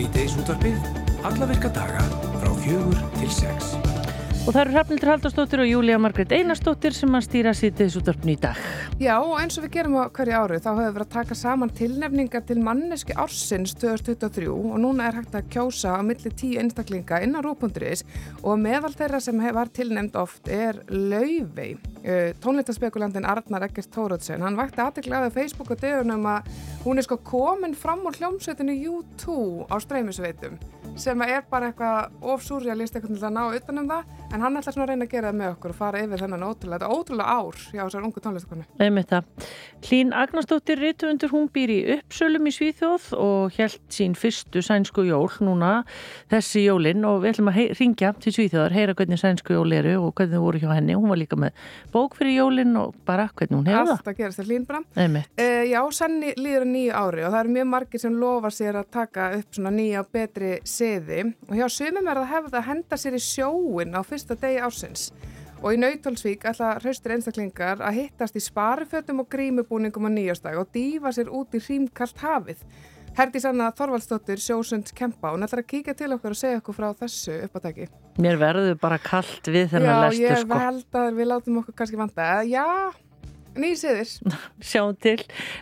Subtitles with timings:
[0.00, 0.84] Sýteis útvarpið,
[1.28, 2.00] alla virka daga
[2.40, 3.74] frá fjögur til sex.
[4.46, 7.52] Og það eru Hrafnildur Haldarsdóttir og Júlia Margret Einarsdóttir sem að stýra
[8.00, 8.56] útvarpinu í dag.
[9.00, 11.36] Já, og eins og við gerum á hverju ári þá höfum við verið að taka
[11.40, 16.58] saman tilnefningar til manneski ársins 2023 og núna er hægt að kjósa á milli tíu
[16.60, 18.04] einstaklinga innan rúpunduris
[18.42, 21.78] og meðal þeirra sem var tilnefnd oft er Laufey,
[22.44, 24.44] tónlistaspekulandin Arnar Eggert Tórótsen.
[24.44, 26.52] Hann vakti aðeiglega á Facebook og dögunum að
[26.84, 29.40] hún er sko komin fram úr hljómsveitinu U2
[29.72, 30.60] á streymisveitum
[31.00, 34.86] sem er bara eitthvað ofsúrjalist eitthvað til að ná utanum það en hann ætlar svona
[34.86, 37.34] að reyna að gera það með okkur og fara yfir þennan ótrúlega, þetta er ótrúlega
[37.34, 38.66] ár hjá þessar ungu tónlistakonu.
[38.80, 39.46] Einmitt það.
[39.88, 45.30] Hlín Agnarsdóttir Rítuundur, hún býr í uppsölum í Svíþjóð og held sín fyrstu sænsku jól
[45.42, 45.72] núna
[46.30, 50.14] þessi jólinn og við ætlum að ringja til Svíþjóðar, heyra hvernig sænsku jól eru og
[50.14, 50.98] hvernig þau voru hjá henni.
[50.98, 51.58] Hún var líka með
[51.94, 53.94] bók fyrir jólinn og bara hvernig hún hefur það.
[53.96, 54.84] Allt að gerast til Hlín bara.
[54.94, 58.90] Uh, já, senni líður nýju ári og það eru mjög margir sem lofa sér að
[58.94, 63.00] taka upp svona nýja og betri seði og hjá sumum er það hefða að henda
[63.00, 65.10] sér í sjóin á fyrsta degi ásins
[65.60, 70.70] og í Nautalsvík ætla hraustir einstaklingar að hittast í sparifötum og grímubúningum á nýjastag og
[70.72, 72.64] dýfa sér út í hrímkalt hafið.
[73.18, 76.88] Herdi Sanna Þorvaldsdóttir, sjósund Kempa, hún ætlar að kíka til okkur og segja okkur frá
[77.02, 77.88] þessu uppátæki.
[78.22, 80.30] Mér verður bara kallt við þennan lestu sko.
[80.30, 82.28] Já, ég held að við látum okkur kannski vanda.
[82.48, 82.66] Já,
[83.58, 84.10] Nýsiðir.
[84.70, 85.18] Sjáum til.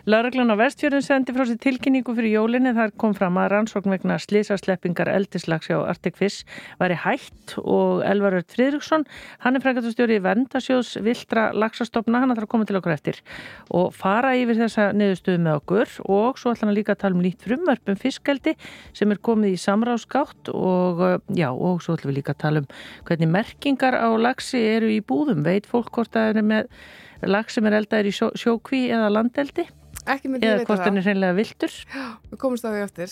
[0.09, 2.73] Lörglann á vestfjörðun sendi frá sér tilkynningu fyrir jólinni.
[2.77, 6.45] Þar kom fram að rannsókn vegna slísasleppingar eldislags hjá Arctic Fish
[6.79, 9.05] væri hætt og Elvarur Fridriksson,
[9.43, 13.19] hann er frækastustjóri í Vendasjóðs Viltra lagsastofna, hann ætlar að koma til okkur eftir
[13.73, 17.25] og fara yfir þessa niðurstöðu með okkur og svo ætlar hann líka að tala um
[17.25, 18.55] nýtt frumvarp um fiskeldi
[18.97, 21.03] sem er komið í samráðskátt og
[21.35, 22.71] já, og svo ætlum við líka að tala um
[23.09, 26.73] hvernig merkingar á lagsi eru í búðum, veit fólk hvort að það er
[27.27, 29.67] lag sem er eldaður í sjó, sjókví eða landeldi.
[30.09, 33.11] Eða hvort hann er hreinlega viltur Já, við komumst á því eftir.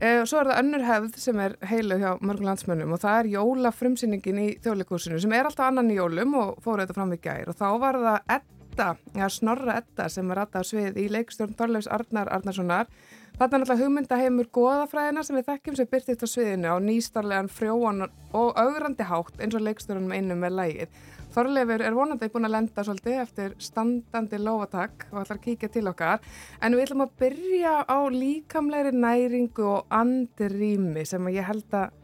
[0.00, 3.18] Eh, og svo er það önnur hefð sem er heilu hjá mörgum landsmönnum og það
[3.20, 7.20] er jólafrumsýningin í þjóðleikursinu sem er alltaf annan í jólum og fóru þetta fram í
[7.22, 8.88] gær og þá var það Edda,
[9.20, 12.90] já Snorra Edda sem er alltaf svið í leikstjórn Þorleifs Arnar Arnarssonar.
[13.32, 18.06] Þetta er náttúrulega hugmyndaheimur goðafræðina sem við þekkjum sem byrtist á sviðinu á nýstarlegan frjóan
[18.06, 21.00] og augrandi hátt eins og leikstjórnum einu með lægið.
[21.32, 25.86] Þorleifur er vonandi búin að lenda svolítið eftir standandi lofatak og ætlar að kíkja til
[25.88, 26.20] okkar.
[26.60, 31.94] En við ætlum að byrja á líkamleiri næringu og andirými sem ég held að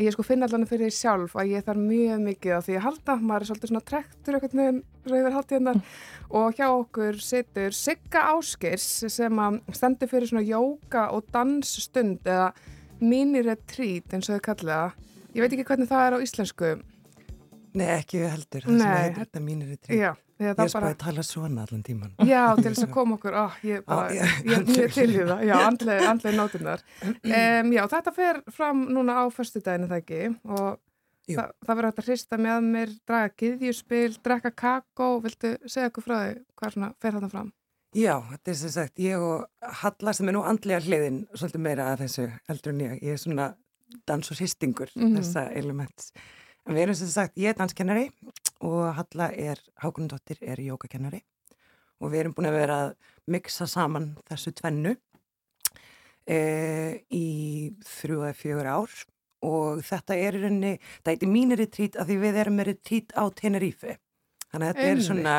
[0.00, 2.84] ég sko finna allan fyrir því sjálf að ég þarf mjög mikið á því að
[2.86, 4.78] halda, maður er svolítið svona trektur eitthvað með
[5.12, 5.82] rauður haldtíðanar
[6.40, 9.42] og hjá okkur situr Sigga Áskirs sem
[9.76, 12.48] stendur fyrir svona jóka og dansstund eða
[13.00, 14.96] mini-retreat eins og þau kallið það.
[15.36, 16.72] Ég veit ekki hvernig það er á íslensku
[17.76, 19.98] Nei, ekki heldur, það sem heitir þetta mínir í trí.
[20.00, 20.10] Já,
[20.42, 22.12] ég er bara að tala svona allan tíman.
[22.26, 25.08] Já, til þess að koma okkur, oh, ég, bara, ah, ég, ég er mjög til
[25.10, 26.84] í það, já, andlega, andlega nótunar.
[27.06, 30.80] Um, já, þetta fer fram núna á förstu daginu það ekki og
[31.30, 36.06] þa það verður hægt að hrista með mér, draga giðjuspil, drekka kakó, viltu segja okkur
[36.06, 37.54] frá því hvað svona fer þetta fram?
[37.96, 41.88] Já, þetta er sem sagt, ég og Halla sem er nú andlega hliðin svolítið meira
[41.90, 43.48] að þessu heldur en ég, ég er svona
[44.06, 45.16] dans og hristingur mm -hmm.
[45.18, 46.12] þessa elements.
[46.70, 48.04] Við erum sem sagt, ég er danskennari
[48.62, 51.18] og Halla er, Hákonundóttir er jókakennari
[51.98, 52.92] og við erum búin að vera að
[53.34, 54.92] miksa saman þessu tvennu
[56.30, 56.38] e,
[57.10, 57.26] í
[57.82, 58.94] þrjú eða fjögur ár
[59.50, 60.72] og þetta er í rauninni,
[61.02, 63.96] það heitir mínir retrít af því við erum með retrít á Tenerife.
[64.52, 65.02] Þannig að þetta Einmitt.
[65.02, 65.36] er svona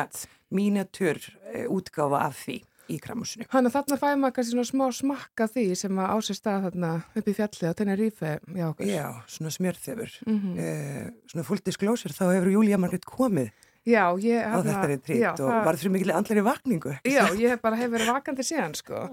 [0.52, 2.58] mínatör e, útgáfa af því
[2.92, 3.48] í kramusinu.
[3.52, 6.92] Þannig að þarna fæði maður kannski svona smá smakka því sem að ásist stað þarna
[7.18, 10.16] upp í fjallið á Tenerife já, já svona smjörþefur.
[10.26, 10.62] Mm -hmm.
[10.62, 15.48] eh, svona full disclosure þá hefur Júlía Margrit komið já, ég, á þetta retrít og
[15.50, 15.64] það...
[15.66, 16.92] var fyrir mikilvæg andleri vakningu.
[17.02, 19.08] Já, ég hef bara hef verið vakandi síðan sko.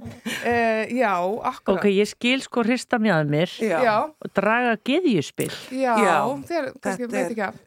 [0.46, 1.16] Eh, Já,
[1.50, 3.98] akkurat Ok, ég skil sko hrista mjög mér já.
[4.06, 7.58] og draga geðjuspill Já, já þér kannski veit ekki af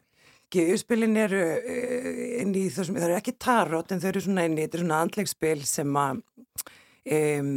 [0.53, 4.57] Geðjuspilin eru uh, inn í þessum, það eru ekki tarot en þau eru svona inn
[4.57, 6.23] í, þetta er svona andlegsspil sem að
[7.11, 7.51] um,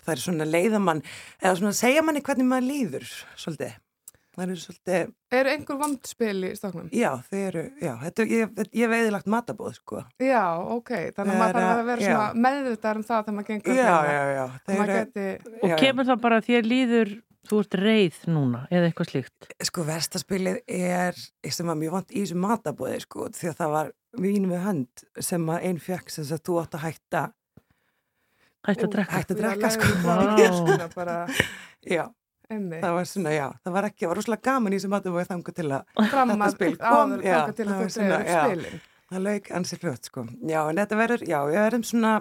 [0.00, 1.04] það er svona leiðamann,
[1.42, 3.78] eða svona segja manni hvernig maður líður, svolítið.
[4.30, 5.08] Það eru svolítið...
[5.36, 6.90] Eru einhver vandspil í stoknum?
[6.94, 10.04] Já, þau eru, já, þetta, ég, ég hef eðilagt matabóð, sko.
[10.22, 10.44] Já,
[10.76, 13.80] ok, þannig að maður þarf að vera svona meðvitaður um það þegar maður gengur.
[13.80, 14.44] Já, já, já.
[14.70, 14.84] já.
[14.92, 15.26] Geti...
[15.66, 17.12] Og kemur það bara að þér líður
[17.50, 19.48] Þú ert reið núna eða eitthvað slíkt?
[19.66, 21.16] Sko verstaspilið er
[21.50, 23.90] sem var mjög vant í þessu matabóði sko því að það var
[24.22, 27.22] vín með hönd sem að einn fjökk sem að þú átt að hætta
[28.68, 29.16] Hætta að drekka.
[29.16, 29.84] Hætta að drekka sko.
[31.88, 32.04] Já.
[32.50, 35.52] Það var svona, já, það var ekki, það var rosalega gaman í þessu matabóði þangu
[35.54, 38.80] til að þetta spil kom, já, þangu til að segir spilin.
[39.10, 40.24] Það lauk ansið fljótt sko.
[40.50, 42.12] Já, en þetta verður, já, ég verðum svona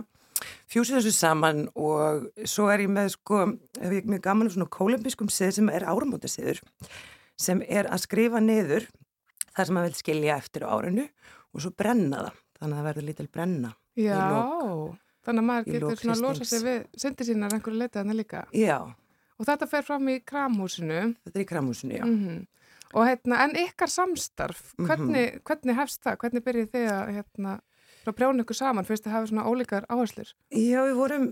[0.71, 3.45] fjúsið þessu saman og svo er ég með sko,
[3.79, 6.61] hef ég með gaman svona kolumbískum sið sem er áramótasiður
[7.39, 8.87] sem er að skrifa niður
[9.55, 11.07] það sem maður vil skilja eftir árinu
[11.53, 14.19] og svo brenna það, þannig að það verður lítil brenna Já,
[15.27, 18.45] þannig að maður getur svona að losa sig við syndi sínar einhverju leitað hann líka
[18.55, 18.79] Já
[19.39, 22.39] Og þetta fer fram í kramhúsinu Þetta er í kramhúsinu, já mm -hmm.
[22.97, 25.43] Og hérna, en ykkar samstarf, hvernig, mm -hmm.
[25.45, 26.17] hvernig hefst það?
[26.17, 27.51] Hvernig byrjið þið að hérna,
[28.17, 30.31] prjóna ykkur saman fyrst að hafa svona ólíkar áherslur?
[30.53, 31.25] Já, við vorum,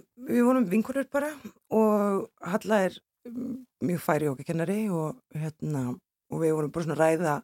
[0.47, 1.31] vorum vinkurur bara
[1.74, 3.00] og Halla er
[3.83, 4.62] mjög færi okkar
[4.95, 5.83] og, hérna,
[6.31, 7.35] og við vorum bara svona ræða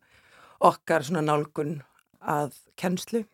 [0.63, 1.81] okkar svona nálgun
[2.21, 3.25] að kennslu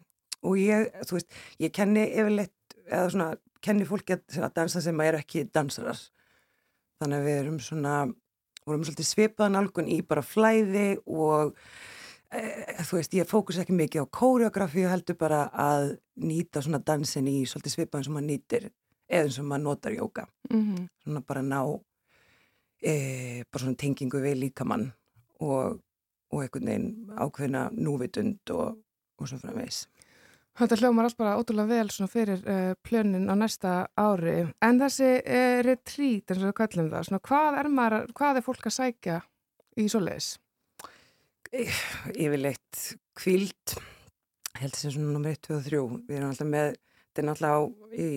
[0.43, 3.29] og ég, þú veist, ég kenni yfirleitt, eða svona,
[3.61, 5.99] kenni fólki að, að dansa sem er ekki dansarar.
[6.99, 7.95] Þannig að við erum svona
[8.67, 11.55] vorum svolítið svipaðan algun í bara flæði og
[12.29, 17.27] þú veist, ég fókus ekki mikið á kóreografi og heldur bara að nýta svona dansin
[17.29, 18.67] í svolítið svipaðan sem maður nýtir
[19.09, 20.87] eða eins og maður notar jóka mm -hmm.
[21.03, 21.81] svona bara ná
[22.81, 24.91] e, bara svona tengingu við líkamann
[25.39, 25.81] og,
[26.29, 28.77] og einhvern veginn ákveðina núvitund og,
[29.17, 29.87] og svo framvegs
[30.59, 34.51] Þetta hljómar alls bara ótrúlega vel svona fyrir uh, plönin á næsta ári.
[34.61, 38.41] En þessi uh, retreat, eins og við kallum það, svona, hvað, er maður, hvað er
[38.41, 39.21] fólk að sækja
[39.79, 40.39] í svoleiðis?
[41.49, 42.83] Yfirleitt
[43.17, 43.77] kvíld,
[44.59, 45.81] heldur sem svona nummer 1, 2 og 3.
[46.09, 46.75] Við erum alltaf með,
[47.07, 48.11] þetta er náttúrulega í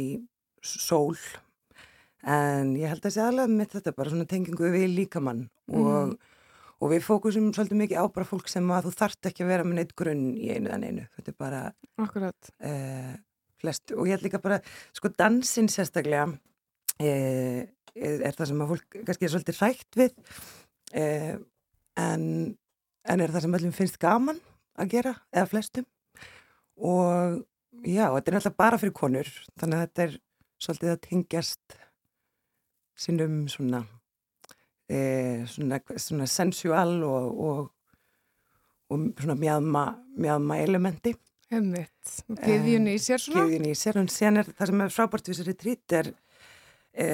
[0.62, 1.16] sól,
[2.22, 6.20] en ég held að segja alveg með þetta bara svona tengingu við líkamann og mm
[6.82, 9.66] og við fókusum svolítið mikið á bara fólk sem að þú þart ekki að vera
[9.66, 13.12] með neitt grunn í einu en einu þetta er bara uh,
[13.62, 13.94] flest.
[13.94, 14.58] Og ég held líka bara
[14.90, 17.60] sko dansin sérstaklega uh,
[17.94, 20.18] er það sem að fólk kannski er svolítið rætt við.
[20.90, 21.36] Uh,
[22.02, 22.26] en,
[23.08, 24.38] en er það sem öllum finnst gaman
[24.78, 25.88] að gera eða flestum?
[26.82, 27.40] Og
[27.86, 30.20] já, þetta er náttúrulega bara fyrir konur þannig að þetta er
[30.62, 31.76] svolítið að tengjast
[33.02, 33.82] sínum svona
[34.86, 37.62] e, svona, svona sensual og, og,
[38.92, 39.86] og svona mjadma,
[40.18, 41.14] mjadma elementi.
[41.52, 42.12] Hemmitt,
[42.46, 43.44] giðjun í sér svona.
[43.44, 46.12] Giðjun í sér, en sen er það sem er frábært við þessari trít er
[46.96, 47.08] e,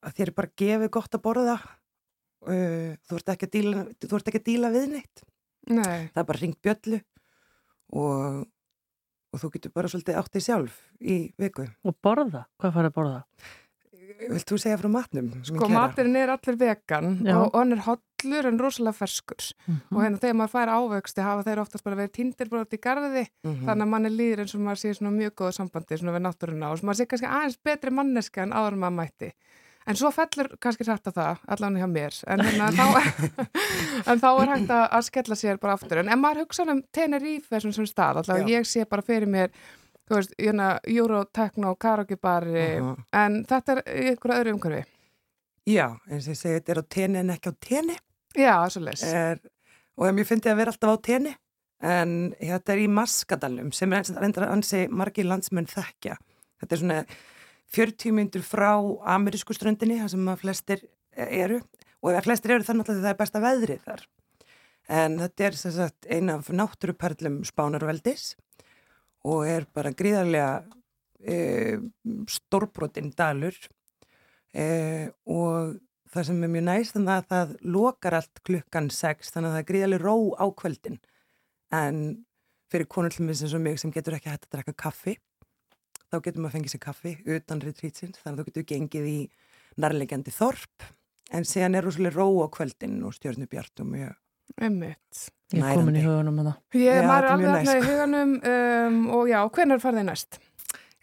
[0.00, 1.56] að þér er bara gefið gott að borða
[2.52, 5.24] e, þú ert ekki að díla, ekki að díla við neitt
[5.66, 6.08] Nei.
[6.14, 7.00] það er bara ringt bjöllu
[7.96, 8.42] og,
[9.34, 12.46] og þú getur bara svolítið áttið sjálf í viku Og borða?
[12.60, 13.22] Hvað fara að borða?
[14.16, 15.28] Vilt þú segja frá matnum?
[15.44, 17.34] Sko maturinn er allir vegan Já.
[17.36, 19.96] og hann er hollur en rosalega ferskur mm -hmm.
[19.96, 23.52] og hérna þegar maður fær ávöxti hafa þeir oftast bara verið tindirbrót í garði mm
[23.52, 23.66] -hmm.
[23.66, 26.22] þannig að mann er líður eins og maður sé svona mjög góða sambandi svona við
[26.22, 29.32] náttúruna og maður sé kannski aðeins betri manneska en áður maður mætti
[29.86, 32.86] en svo fellur kannski á það allan hjá mér en, hérna, þá,
[34.10, 37.50] en þá er hægt að skella sér bara aftur en ef maður hugsa um Tenerife
[37.54, 39.52] þessum sem stað allavega ég sé bara fyrir mér
[40.06, 43.04] þú veist, hérna, Eurotechno, karaoke-bari, uh -huh.
[43.12, 44.84] en þetta er einhverja öðru umhverfi.
[45.66, 47.96] Já, eins og ég segi, þetta er á tenni en ekki á tenni.
[48.36, 49.02] Já, það er svo les.
[49.96, 51.36] Og ég finnst að vera alltaf á tenni,
[51.82, 56.16] en þetta er í Maskadalum, sem er reyndar að ansi margi landsmenn þekkja.
[56.60, 57.04] Þetta er svona
[57.74, 58.74] 40 myndur frá
[59.16, 60.84] amerísku ströndinni, það sem að flestir
[61.16, 61.60] eru,
[62.04, 64.04] og ef flestir eru þannig að það er besta veðrið þar.
[64.96, 68.36] En þetta er sagt, eina af náttúruperlum Spánarveldis
[69.26, 70.60] og er bara gríðarlega
[71.18, 71.78] e,
[72.30, 73.56] stórbrotinn dalur.
[74.54, 75.74] E, og
[76.14, 79.64] það sem er mjög næst þannig að það lokar allt klukkan 6 þannig að það
[79.64, 81.00] er gríðarlega ró á kvöldin.
[81.74, 82.02] En
[82.70, 85.16] fyrir konullumis eins og mig sem getur ekki hægt að drekka kaffi
[86.16, 89.18] þá getur maður að fengið sér kaffi utan retreatsins þannig að þú getur gengið í
[89.82, 90.86] nærlegjandi þorp
[91.36, 94.14] en síðan er rosalega ró á kvöldin og stjórnubjart og mjög
[94.62, 99.00] Emmett Ég er komin í hugunum að það Ég er maður alveg í hugunum um,
[99.18, 100.38] og já, hvernig farði þið næst?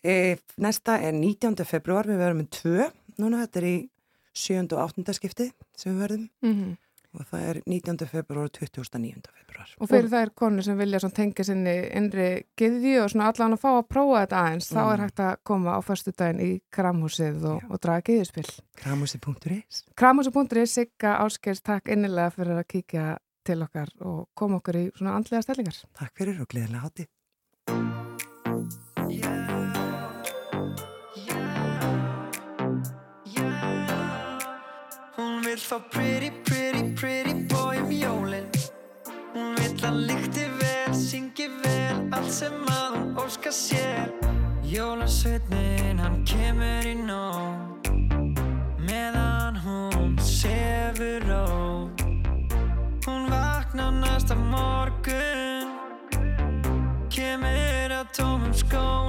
[0.03, 0.13] E,
[0.59, 1.63] næsta er 19.
[1.67, 2.87] februar, við verðum með tvö
[3.21, 3.75] núna, þetta er í
[4.33, 4.65] 7.
[4.73, 5.15] og 8.
[5.15, 6.73] skipti sem við verðum mm -hmm.
[7.13, 8.07] Og það er 19.
[8.09, 9.33] februar og 29.
[9.39, 12.29] februar Og fyrir það er konur sem vilja tengja sinni innri
[12.59, 14.77] giðju og allan að fá að prófa þetta aðeins, mm.
[14.77, 15.03] þá er mm.
[15.05, 18.47] hægt að koma á förstu daginn í Kramhúsið og, og draga giðjuspill
[18.81, 23.07] Kramhúsið.is Kramhúsið.is, Sigga Áskers, takk innilega fyrir að kíkja
[23.43, 25.83] til okkar og koma okkur í svona andlega stellingar.
[25.99, 27.07] Takk fyrir og gleðilega hátti.
[35.53, 38.47] Hún vil fá pretty, pretty, pretty boy um jólinn
[39.35, 44.09] Hún vil að líkti vel, syngi vel, allt sem að hún óska sér.
[44.65, 47.85] Jólasveitnin, hann kemur í nóg
[48.81, 51.45] Meðan hún sefur á.
[53.05, 55.69] Hún vaknar næsta morgun.
[57.13, 59.02] Kemur á tómum skónum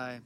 [0.00, 0.20] Nei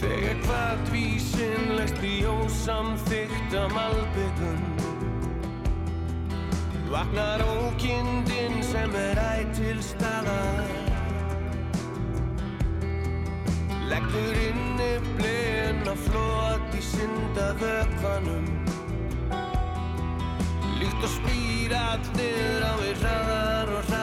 [0.00, 4.66] Þegar hvað vísin leggst í ósamþyktam albyggun
[6.90, 10.79] Vaknar ókindin sem er ættil staðar.
[14.00, 18.48] leggur inni blegin að flóat í syndavökvanum.
[20.80, 23.99] Líkt og spýrat niður á við hraðar og hraðar.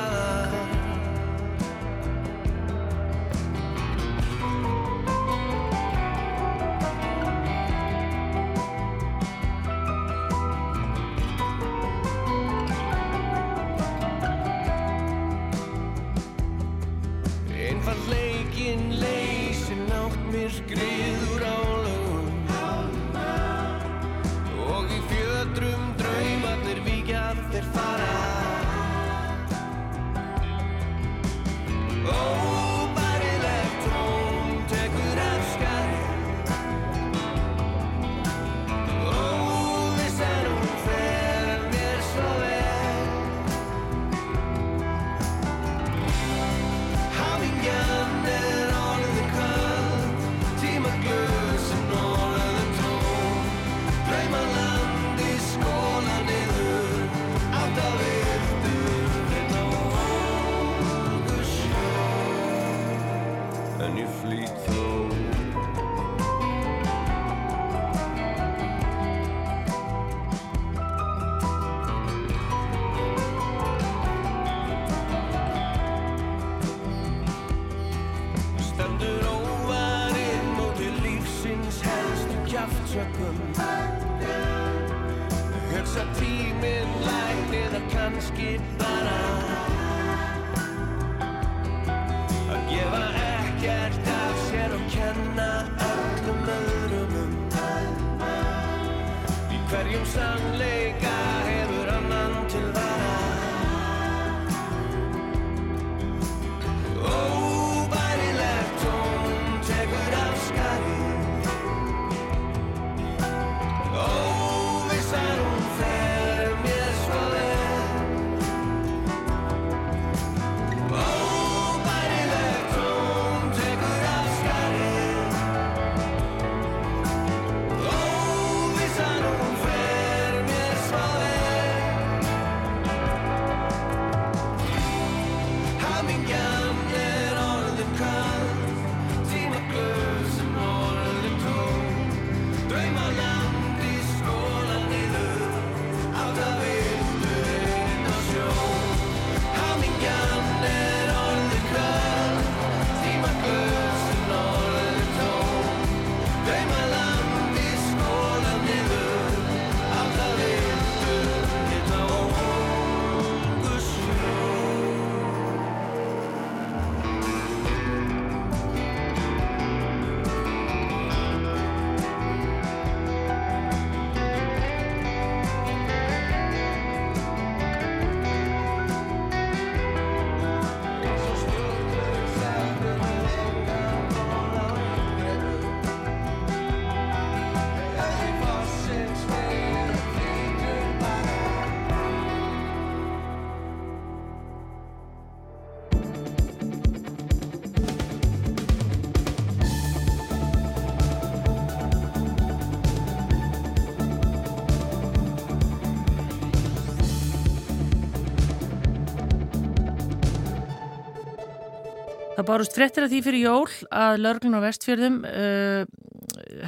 [212.47, 215.83] Bárust frettir að því fyrir jól að lörglun á vestfjörðum uh,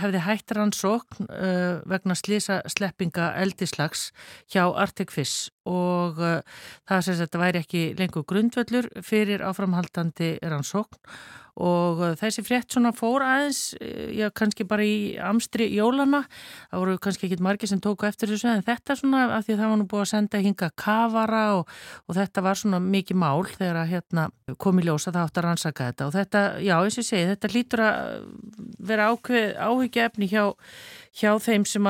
[0.01, 4.09] hefði hægt rannsókn uh, vegna slísa sleppinga eldislags
[4.51, 5.49] hjá Arctic Fish.
[5.69, 6.39] Og uh,
[6.89, 10.99] það sést að þetta væri ekki lengur grundvöldur fyrir áframhaldandi rannsókn
[11.59, 16.23] og uh, þessi frétt svona fór aðeins, uh, já kannski bara í amstri jólana,
[16.71, 19.61] það voru kannski ekki margir sem tóku eftir þessu en þetta svona af því að
[19.63, 21.73] það var nú búið að senda hinga kavara og,
[22.07, 24.27] og þetta var svona mikið mál þegar að hérna
[24.61, 26.07] komi ljósa það átt að rannsaka þetta.
[26.07, 27.99] Og þetta, já eins og ég segi, þetta lítur að
[28.89, 30.43] vera áhyggja efni hjá
[31.15, 31.87] hjá þeim sem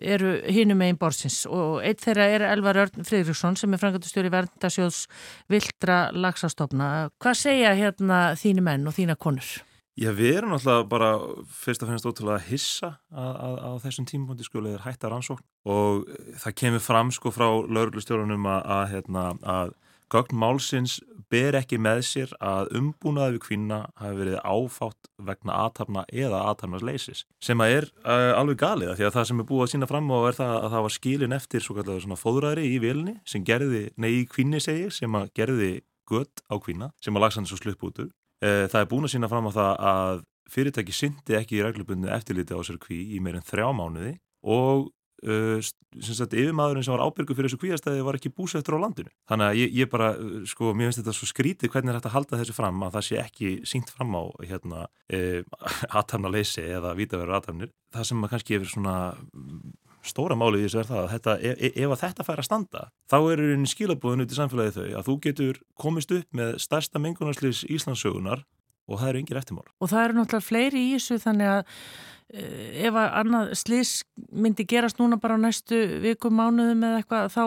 [0.00, 5.04] eru hinum einn borsins og eitt þeirra er Elvar Örn Fridriksson sem er frangatustjóri verndasjóðs
[5.52, 7.10] Vildra Lagsastofna.
[7.22, 9.60] Hvað segja hérna þínu menn og þína konur?
[9.92, 11.10] Já, við erum alltaf bara
[11.52, 16.06] fyrst og fennast ótrúlega að hissa á þessum tímpundi sko, eða hættar ansókn og
[16.40, 19.74] það kemur fram sko frá lauruglustjórunum að, að, hérna, að
[20.12, 20.98] gögn málsins
[21.32, 26.84] ber ekki með sér að umbúnaði við kvinna hafi verið áfátt vegna aðtapna eða aðtapnas
[26.84, 29.88] leysis sem að er uh, alveg galið því að það sem er búið að sína
[29.90, 33.16] fram á er það að það var skilin eftir svo kallar svona fóðræðri í vilni
[33.28, 35.72] sem gerði, nei í kvinni segir sem að gerði
[36.10, 38.10] gött á kvinna sem að lagsa hann svo slupp út uh,
[38.42, 42.52] það er búin að sína fram á það að fyrirtæki syndi ekki í reglubundu eftirliti
[42.52, 44.90] á sér kví í meirinn þrjá mánuði og
[45.22, 49.12] yfirmaðurinn sem var ábyrgu fyrir þessu kvíastæði var ekki búsettur á landinu.
[49.30, 52.10] Þannig að ég, ég bara, uh, sko, mér finnst þetta svo skrítið hvernig er þetta
[52.10, 55.44] að halda þessu fram að það sé ekki sínt fram á hérna eh,
[55.92, 58.96] aðtamnaleysi eða vítaverður aðtamnir það sem maður kannski hefur svona
[60.06, 62.48] stóra málið í þessu er það að þetta, ef, e, ef að þetta fær að
[62.48, 66.56] standa þá er einu skilabúðin út í samfélagi þau að þú getur komist upp með
[66.62, 68.42] stærsta mengunarslýs Íslandsögunar
[68.92, 69.68] og það eru yngir eftirmál.
[69.80, 71.76] Og það eru náttúrulega fleiri í þessu þannig að
[72.32, 73.90] Eh, ef að annað slís
[74.32, 77.42] myndi gerast núna bara á næstu vikum, mánuðum eða eitthvað þá,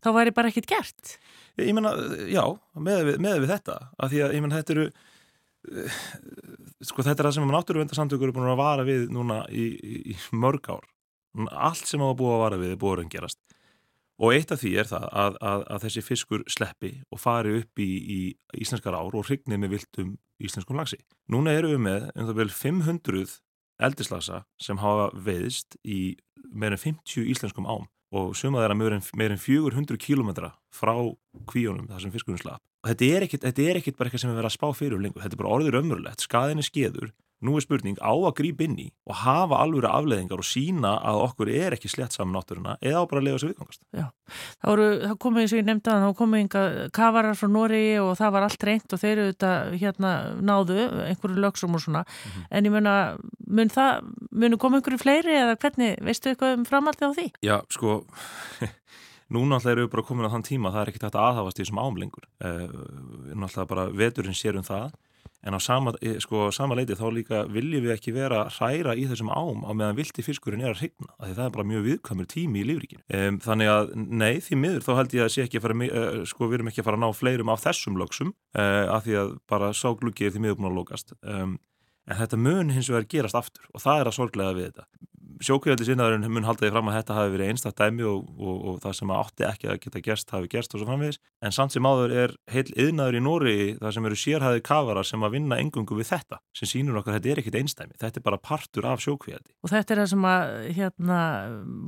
[0.00, 1.18] þá væri bara ekkit gert.
[1.60, 1.92] Ég menna,
[2.30, 2.40] já,
[2.78, 5.98] með við, með við þetta af því að ég menna þetta eru eh,
[6.88, 10.18] sko þetta er það sem náttúruvendarsamtökur eru búin að vara við núna í, í, í
[10.32, 10.88] mörg ár.
[11.52, 13.42] Allt sem það búið að vara við er búið að gerast
[14.18, 17.82] og eitt af því er það að, að, að þessi fiskur sleppi og fari upp
[17.82, 18.20] í, í
[18.62, 20.98] íslenskar ár og hrygnið með viltum íslenskum lagsi.
[21.30, 23.36] Núna eru við með um það vel 500
[23.88, 26.16] eldislasa sem hafa veiðst í
[26.50, 27.86] meirinn 50 íslenskum ám
[28.18, 30.94] og sumað er að meirinn 400 kílometra frá
[31.50, 32.62] kvíunum þar sem fiskurinn slapp.
[32.82, 35.22] Og þetta er ekkit, er bara eitthvað sem er verið að spá fyrir um lengur,
[35.22, 38.86] þetta er bara orðir ömurlegt, skaðinni skeður Nú er spurning á að gríp inn í
[39.06, 43.22] og hafa alvöru afleðingar og sína að okkur er ekki slett saman náttúruna eða bara
[43.22, 43.82] að lega þessu viðgangast.
[43.94, 44.06] Já,
[44.58, 46.62] það, voru, það komið eins og ég nefndi að það komið ynga
[46.98, 49.52] kavarar frá Nóri og það var allt reynd og þeir eru þetta
[49.84, 50.12] hérna
[50.50, 52.48] náðu einhverju lögsum og svona mm -hmm.
[52.50, 56.64] en ég mun að mun það, munu komið einhverju fleiri eða hvernig, veistu eitthvað um
[56.64, 57.30] framhaldi á því?
[57.42, 58.02] Já, sko
[59.28, 61.58] Núna alltaf eru við bara komin á þann tíma það er ekkert hægt að aðhafast
[61.58, 62.24] í þessum ámlengur.
[62.40, 64.94] Uh, eh, Náttúrulega bara veturinn sér um það
[65.46, 69.06] en á sama, eh, sko, sama leiti þá líka viljum við ekki vera hræra í
[69.06, 72.28] þessum ám á meðan vilti fiskurinn er að hryggna því það er bara mjög viðkvæmur
[72.32, 73.02] tími í lífríkinu.
[73.14, 76.24] Um, þannig að nei, því miður þá held ég að sé ekki að fara, uh,
[76.26, 79.18] sko, við erum ekki að fara að ná fleirum af þessum lögsum uh, af því
[79.22, 81.58] að bara ságluggi er því miður búin að lókast um,
[82.08, 84.88] en þetta mun hins vegar gerast aftur og það er að sorglega við þetta
[85.44, 89.12] sjókvíðaldisinnaðurinn mun haldaði fram að þetta hafi verið einstaktt dæmi og, og, og það sem
[89.14, 92.34] átti ekki að geta gerst hafi gerst og svo framvegis en samt sem áður er
[92.50, 96.40] heil yðnaður í Nóri það sem eru sérhæði kavarar sem að vinna engungu við þetta
[96.58, 99.54] sem sínur okkar þetta er ekkit einstæmi, þetta er bara partur af sjókvíðaldi.
[99.62, 101.20] Og þetta er það sem að hérna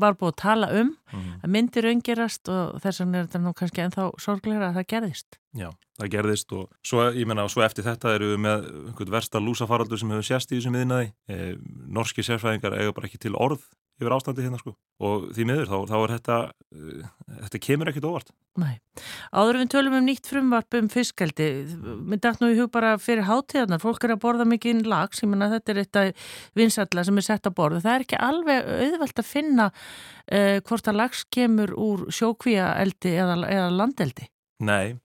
[0.02, 1.28] var búið að tala um mm.
[1.40, 5.40] að myndir öngerast og þess vegna er þetta nú kannski ennþá sorgleira að það gerðist.
[5.58, 5.66] Já,
[5.98, 9.98] það gerðist og svo, ég menna, svo eftir þetta eru við með einhvern versta lúsafaraldur
[9.98, 11.10] sem hefur sérst í þessum miðinaði.
[11.26, 11.38] E,
[11.90, 13.64] norski sérfæðingar eiga bara ekki til orð
[14.00, 14.72] yfir ástandi hérna sko
[15.04, 16.36] og því miður þá, þá er þetta,
[16.76, 17.08] uh,
[17.44, 18.32] þetta kemur ekkit óvart.
[18.60, 18.78] Nei.
[19.32, 21.48] Áður við tölum um nýtt frumvarp um fiskaldi,
[21.80, 25.22] mér dætt nú í hug bara fyrir hátíðarnar, fólk er að borða mikið inn lags,
[25.24, 26.00] ég menna þetta er eitt
[26.58, 30.90] vinsalla sem er sett að borða, það er ekki alveg auðvelt að finna uh, hvort
[30.90, 34.28] að lags kemur úr sjókvíaeldi eða, eða landeldi.
[34.60, 34.98] Nei,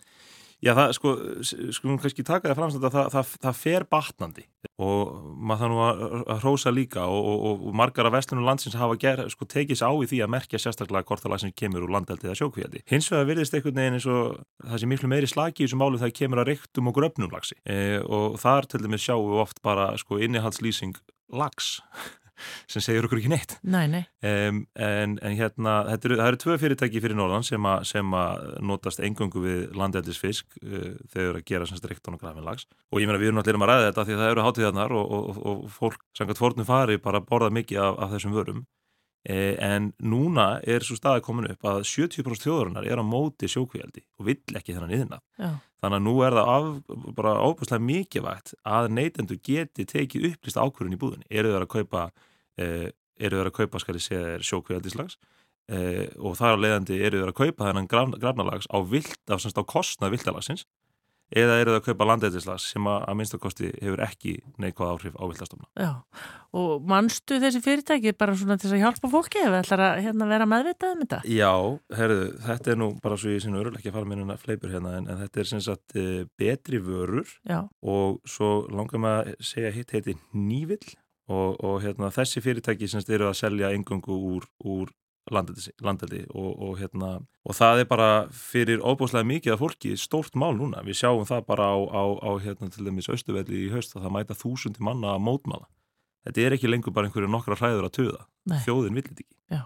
[0.65, 1.11] Já, það, sko,
[1.77, 4.45] skulum kannski taka það framstænt að það, það, það fer batnandi
[4.81, 6.01] og maður það nú að,
[6.33, 9.93] að hrósa líka og, og, og margar af vestlunum landsins hafa ger, sko, tekið sér
[9.93, 12.81] á í því að merkja sérstaklega hvort það sem kemur úr landeldi eða sjókvíaldi.
[12.89, 16.01] Hins vegar virðist einhvern veginn eins og það sé miklu meiri slagi í þessu málu
[16.01, 19.61] þegar kemur að reyktum og gröfnum lagsi e, og þar til dæmis sjáum við oft
[19.65, 20.97] bara sko, innihaldslýsing
[21.29, 21.75] lags
[22.71, 23.57] sem segir okkur ekki neitt.
[23.63, 24.03] Nei, nei.
[24.25, 28.45] Um, en, en hérna eru, það eru tvö fyrirtæki fyrir Norðan sem, a, sem að
[28.65, 33.21] notast engöngu við landeldisfisk uh, þegar að gera sem strikton og grafinlags og ég meina
[33.21, 35.75] við erum náttúrulega um að ræða þetta því það eru hátíðarnar og, og, og, og
[35.75, 38.65] fólk, samkvæmt fórnum fari bara borða mikið af, af þessum vörum
[39.25, 44.27] en núna er svo staði komin upp að 70% þjóðurinnar er á móti sjókvíaldi og
[44.27, 45.21] vill ekki þennan yðna
[45.85, 46.67] þannig að nú er það af,
[47.17, 51.27] bara óbúslega mikilvægt að neytendur geti tekið upplýst ákvörðun í búðinni.
[51.29, 52.05] Eru þeir að kaupa
[52.57, 52.67] e,
[53.19, 55.17] eru þeir að kaupa skari sér sjókvíaldislags
[55.69, 60.65] e, og þar á leiðandi eru þeir að kaupa þennan grafnalags á, á, kostnað viltalagsins
[61.33, 65.23] eða eru það að kaupa landætislas sem að, að minnstakosti hefur ekki neikvæð áhrif á
[65.25, 65.69] viltastofna.
[65.79, 65.91] Já,
[66.61, 70.49] og mannstu þessi fyrirtæki bara svona til að hjálpa fólki það ætlar að hérna, vera
[70.49, 71.21] meðvitað um þetta?
[71.31, 71.53] Já,
[72.01, 74.75] herðu, þetta er nú bara svo ég sinna örulega ekki að fara mér að fleipur
[74.75, 77.63] hérna en, en þetta er sem sagt eh, betri vörur Já.
[77.81, 80.83] og svo langar maður að segja hitt heiti nývill
[81.25, 84.93] og, og hérna, þessi fyrirtæki sem eru að selja engungu úr, úr
[85.31, 87.11] landeldi og, og, hérna,
[87.45, 90.83] og það er bara fyrir óbúslega mikið af fólki stórt mál núna.
[90.85, 94.15] Við sjáum það bara á, á, á hérna, til dæmis Östuvelli í haust að það
[94.17, 95.69] mæta þúsundi manna að mótmála.
[96.25, 98.23] Þetta er ekki lengur bara einhverju nokkra hræður að töða.
[98.49, 98.59] Nei.
[98.65, 99.35] Þjóðin vill þetta ekki.
[99.53, 99.63] Já.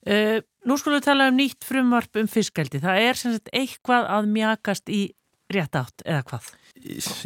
[0.00, 2.82] Uh, nú skulum við tala um nýtt frumvarp um fiskaldi.
[2.82, 5.02] Það er sem sagt eitthvað að mjakast í
[5.50, 6.50] rétt átt eða hvað?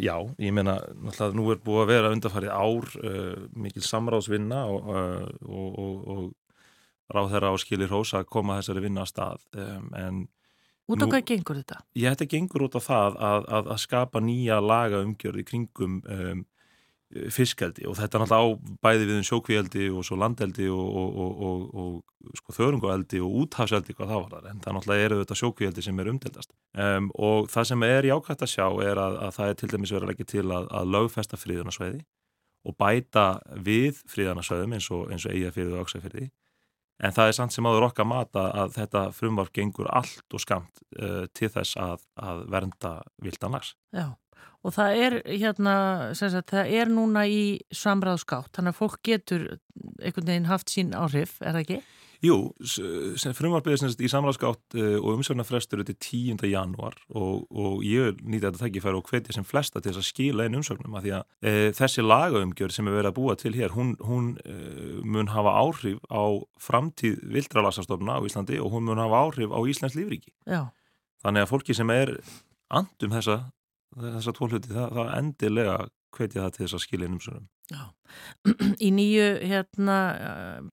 [0.01, 4.89] Já, ég meina, náttúrulega nú er búið að vera undarfarið ár uh, mikil samráðsvinna og,
[4.89, 6.25] uh, og, og, og
[7.13, 9.45] ráð þeirra á skilir hósa að koma þessari vinna að stað.
[9.53, 10.25] Um,
[10.85, 11.79] Út á hvað gengur þetta?
[11.97, 16.43] Ég þetta gengur út á það að, að, að skapa nýja laga umgjörði kringum um,
[17.33, 17.85] fiskeldi.
[17.89, 21.63] Og þetta er náttúrulega á bæði við um sjókvíeldi og svo landeldi og, og, og,
[21.81, 25.85] og sko, þörungueldi og úthafseldi hvað það var þar en það náttúrulega eru þetta sjókvíeldi
[25.85, 26.53] sem er umdeldast
[26.85, 29.93] um, og það sem er jákvæmt að sjá er að, að það er til dæmis
[29.95, 32.01] verið ekki til að lögfesta fríðunarsveiði
[32.65, 33.27] og bæta
[33.69, 36.29] við fríðunarsveiðum eins og eigafyrði og auksafyrði
[37.03, 40.83] En það er samt sem áður okkar mata að þetta frumvarf gengur allt og skamt
[40.99, 43.73] uh, til þess að, að vernda vildanlags.
[43.95, 44.13] Já,
[44.63, 45.75] og það er hérna,
[46.15, 47.43] sagt, það er núna í
[47.75, 49.45] samræðskátt, þannig að fólk getur
[49.99, 51.81] einhvern veginn haft sín áhrif, er það ekki?
[52.25, 52.35] Jú,
[53.35, 55.97] frumvarpið er í samráðsgátt eh, og umsögnarfrestur er til
[56.37, 56.45] 10.
[56.49, 60.45] janúar og, og ég nýtti þetta tækifæri og hvetja sem flesta til þess að skila
[60.45, 63.75] einu umsögnum að því að e, þessi lagaumgjör sem er verið að búa til hér,
[63.75, 64.55] hún, hún e,
[65.03, 66.23] mun hafa áhrif á
[66.61, 70.33] framtíð vildralagsastofna á Íslandi og hún mun hafa áhrif á Íslands lífriki.
[70.47, 70.71] Já.
[71.25, 72.15] Þannig að fólki sem er
[72.73, 73.37] andum þessa,
[73.99, 75.77] þessa tólhuti, það, það endilega
[76.15, 77.49] hvetja það til þess að skilja einu umsögnum.
[77.65, 77.85] Já,
[78.85, 79.95] í nýju hérna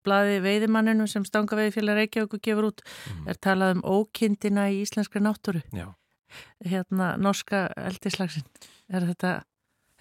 [0.04, 3.30] blaði veiðimanninu sem Stangaveiðfélag Reykjavík gefur út mm.
[3.32, 5.86] er talað um ókindina í íslenskra náttúru Já.
[6.60, 8.44] hérna norska eldislagsin
[8.92, 9.30] er þetta,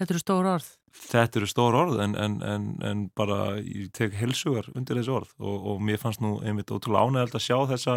[0.01, 4.17] þetta eru stór orð Þetta eru stór orð en, en, en, en bara ég tek
[4.19, 7.95] helsugar undir þessu orð og, og mér fannst nú einmitt ótrúlega ánægald að sjá þessa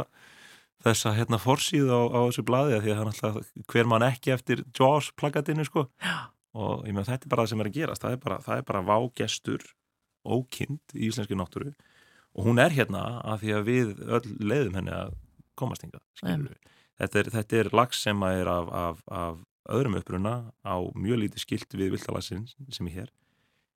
[0.84, 4.62] þessa hérna forsýð á, á þessu blaði því að er náttúrulega hver mann ekki eftir
[4.70, 8.04] Jaws plakatinu sko Já og ég með þetta er bara það sem er að gerast.
[8.04, 9.66] Það er bara, það er bara vágestur
[10.24, 11.74] ókind í íslenski náttúru.
[12.34, 15.18] Og hún er hérna af því að við öll leiðum henni að
[15.58, 16.02] komast yngar
[17.00, 19.42] þetta er, þetta er lags sem er af, af, af
[19.74, 20.34] öðrum uppruna
[20.66, 23.12] á mjög lítið skilt við viltalagsin sem er hér.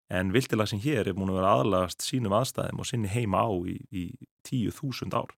[0.08, 3.76] En viltalagsin hér er múin að vera aðlagast sínum aðstæðum og sinni heima á í,
[3.92, 4.04] í
[4.46, 5.34] tíu þúsund ár.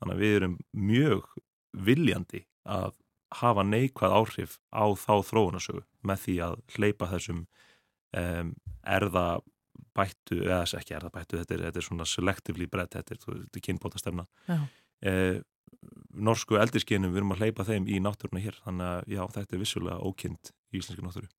[0.00, 1.30] Þannig að við erum mjög
[1.88, 2.94] viljandi að
[3.38, 7.44] hafa neikvæð áhrif á þá þróunarsögu með því að hleypa þessum
[8.16, 8.52] um,
[8.96, 14.00] erðabættu, eða ekki erðabættu, þetta er, þetta er svona selectively brett, þetta er, er kynbóta
[14.02, 14.26] stefna.
[15.00, 15.38] Eh,
[16.20, 19.62] norsku eldiskinum við erum að hleypa þeim í náttúruna hér, þannig að já, þetta er
[19.62, 21.30] vissulega ókynnt í íslenski náttúru.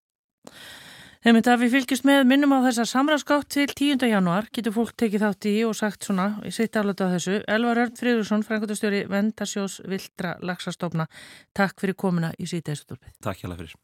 [1.21, 4.07] Þegar þetta við fylgjumst með minnum á þessa samræðskátt til 10.
[4.09, 7.43] januar getur fólk tekið þátt í og sagt svona í sitt aflötu á þessu.
[7.45, 11.11] Elvar Örn Friðursson, frangotastjóri Vendarsjós Viltra Lagsastofna.
[11.53, 13.13] Takk fyrir komuna í síðdeisutólpið.
[13.21, 13.79] Takk hjá það fyrir.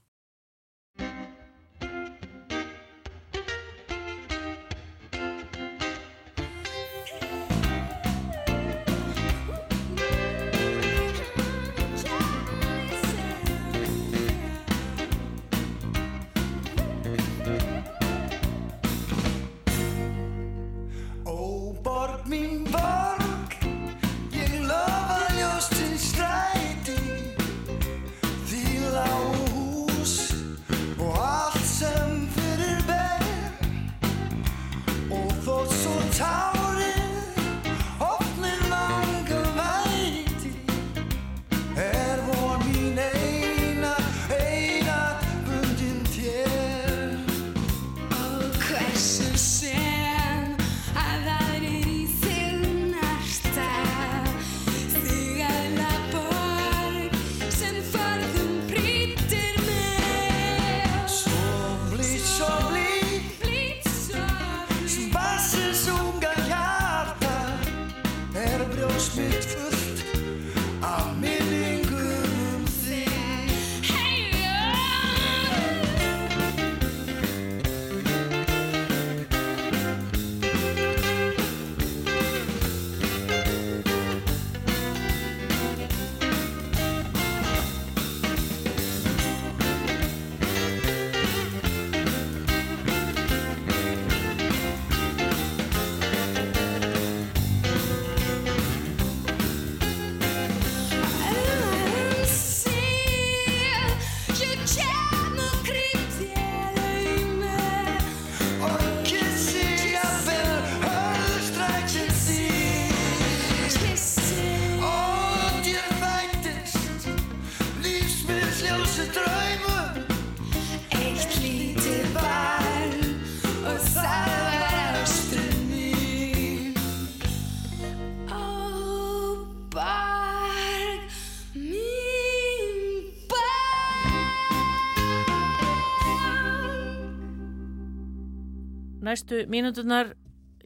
[139.07, 140.17] Næstu mínutunar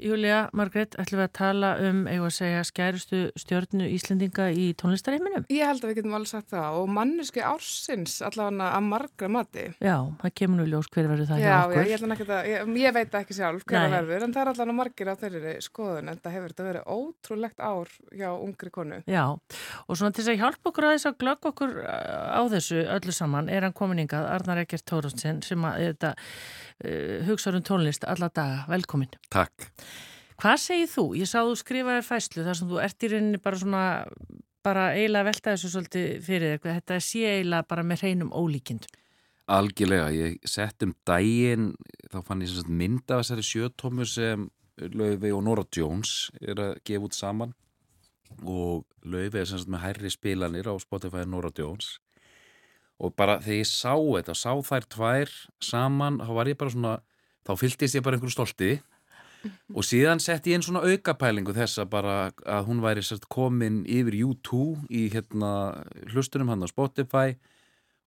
[0.00, 5.44] Júlia, Margret, ætlum við að tala um, eigum að segja, skærustu stjórnu Íslendinga í tónlistareiminum?
[5.52, 9.66] Ég held að við getum alveg sagt það og manneski ársins allavega að margra mati.
[9.76, 11.76] Já, það kemur nú ljós hver verður það já, hjá okkur.
[11.76, 15.12] Já, ég, að, ég, ég veit ekki sjálf hver verður, en það er allavega margir
[15.12, 19.02] á þeirri skoðun, en það hefur þetta verið ótrúlegt ár hjá ungri konu.
[19.04, 19.24] Já,
[19.84, 23.16] og svona til þess að hjálpa okkur að þess að glögg okkur á þessu öllu
[23.20, 26.69] saman er hann kominingað Arnar Ekkert Tórumsen sem að þetta uh,
[27.28, 28.64] hugsaður um tónlist alla daga.
[28.70, 29.10] Velkomin.
[29.32, 29.68] Takk.
[30.40, 31.04] Hvað segir þú?
[31.20, 33.82] Ég sá þú skrifaði fæslu þar sem þú ert í rauninni bara svona
[34.64, 36.78] bara eiginlega velta þessu svolítið fyrir þér.
[36.78, 38.96] Þetta sé eiginlega bara með hreinum ólíkindum.
[39.50, 40.10] Algjörlega.
[40.14, 41.72] Ég sett um daginn,
[42.12, 44.46] þá fann ég mynda af þessari sjötómu sem
[44.94, 47.52] Lauvi og Nora Jones er að gefa út saman
[48.46, 51.98] og Lauvi er svona með hærri spilanir á Spotify Nora Jones
[53.00, 55.34] og bara þegar ég sá þetta, sá þær tvær
[55.64, 56.94] saman, þá var ég bara svona,
[57.48, 58.72] þá fylltist ég bara einhverju stolti.
[59.72, 63.80] Og síðan sett ég einn svona aukapælingu þess að bara að hún væri sérst komin
[63.88, 64.60] yfir U2
[64.92, 65.52] í hérna
[66.10, 67.38] hlustunum hann á Spotify.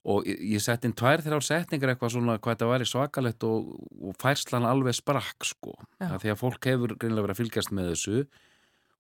[0.04, 3.72] Og ég sett inn tvær þrjár setningar eitthvað svona hvað þetta væri svakalett og,
[4.04, 5.78] og færslan alveg sprakk sko.
[5.98, 8.26] Því að fólk hefur greinlega verið að fylgjast með þessu.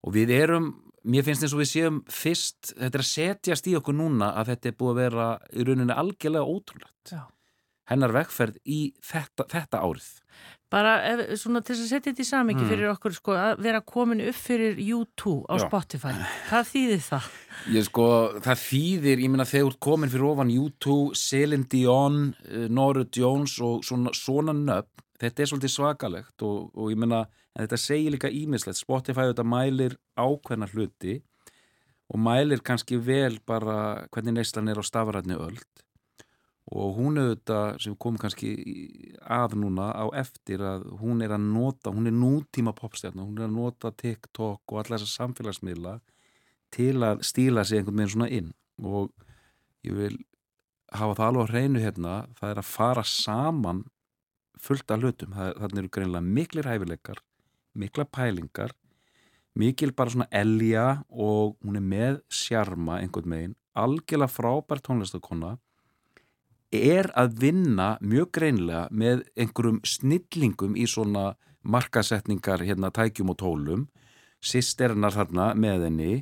[0.04, 0.72] Og við erum,
[1.04, 4.54] mér finnst eins og við séum fyrst, þetta er að setjast í okkur núna að
[4.54, 7.24] þetta er búið að vera í rauninni algjörlega ótrúlegt Já.
[7.92, 10.12] hennar vegferð í þetta, þetta árið
[10.74, 12.70] Bara ef, svona til að setja þetta í samingi mm.
[12.72, 15.66] fyrir okkur sko að vera komin upp fyrir U2 á Já.
[15.68, 16.14] Spotify.
[16.50, 17.28] Hvað þýðir það?
[17.76, 18.08] Ég sko,
[18.42, 22.18] það þýðir, ég minna þegar komin fyrir ofan U2, Celine Dion,
[22.50, 27.24] uh, Norah Jones og svona, svona nöfn, þetta er svolítið svakalegt og, og ég minna,
[27.58, 28.80] þetta segir líka ímislegt.
[28.80, 31.20] Spotify þetta mælir ákveðna hluti
[32.14, 35.62] og mælir kannski vel bara hvernig neyslan er á stafræðni öll
[36.74, 38.54] og hún auðvitað sem kom kannski
[39.22, 43.50] að núna á eftir að hún er að nota, hún er nútíma popstjarnar, hún er
[43.50, 45.98] að nota TikTok og alla þessar samfélagsmiðla
[46.74, 49.12] til að stíla sig einhvern veginn svona inn og
[49.86, 50.16] ég vil
[50.94, 53.84] hafa það alveg á hreinu hérna það er að fara saman
[54.64, 57.20] fullt af hlutum, þannig eru greinlega miklir hæfileikar,
[57.76, 58.74] mikla pælingar
[59.56, 65.58] mikil bara svona elja og hún er með sjarma einhvern veginn, algjörlega frábær tónlistakonna
[66.74, 73.84] er að vinna mjög greinlega með einhverjum snillingum í svona markasetningar hérna tækjum og tólum.
[74.44, 76.14] Sisternar þarna með henni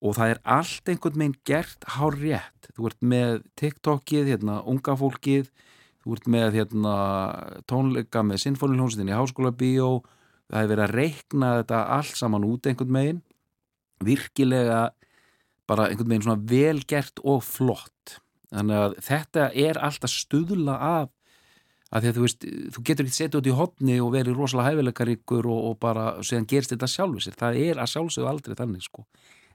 [0.00, 4.96] og það er allt einhvern veginn gert hár rétt þú ert með TikTokið, hérna unga
[4.98, 5.52] fólkið
[6.04, 6.96] þú ert með hérna
[7.70, 10.02] tónleika með sinfónilhómsveitin í háskóla bíó
[10.50, 13.22] það hefur verið að reikna þetta allt saman út einhvern veginn.
[14.04, 14.80] Virkilega
[15.70, 18.18] bara einhvern veginn svona velgert og flott.
[18.52, 21.12] Þannig að þetta er alltaf stuðla af
[21.94, 24.72] að því að þú veist, þú getur ekki setja út í hodni og verið rosalega
[24.72, 27.36] hæfileikaríkur og, og bara, séðan gerst þetta sjálfu sér.
[27.38, 29.04] Það er að sjálfsögðu aldrei þannig sko.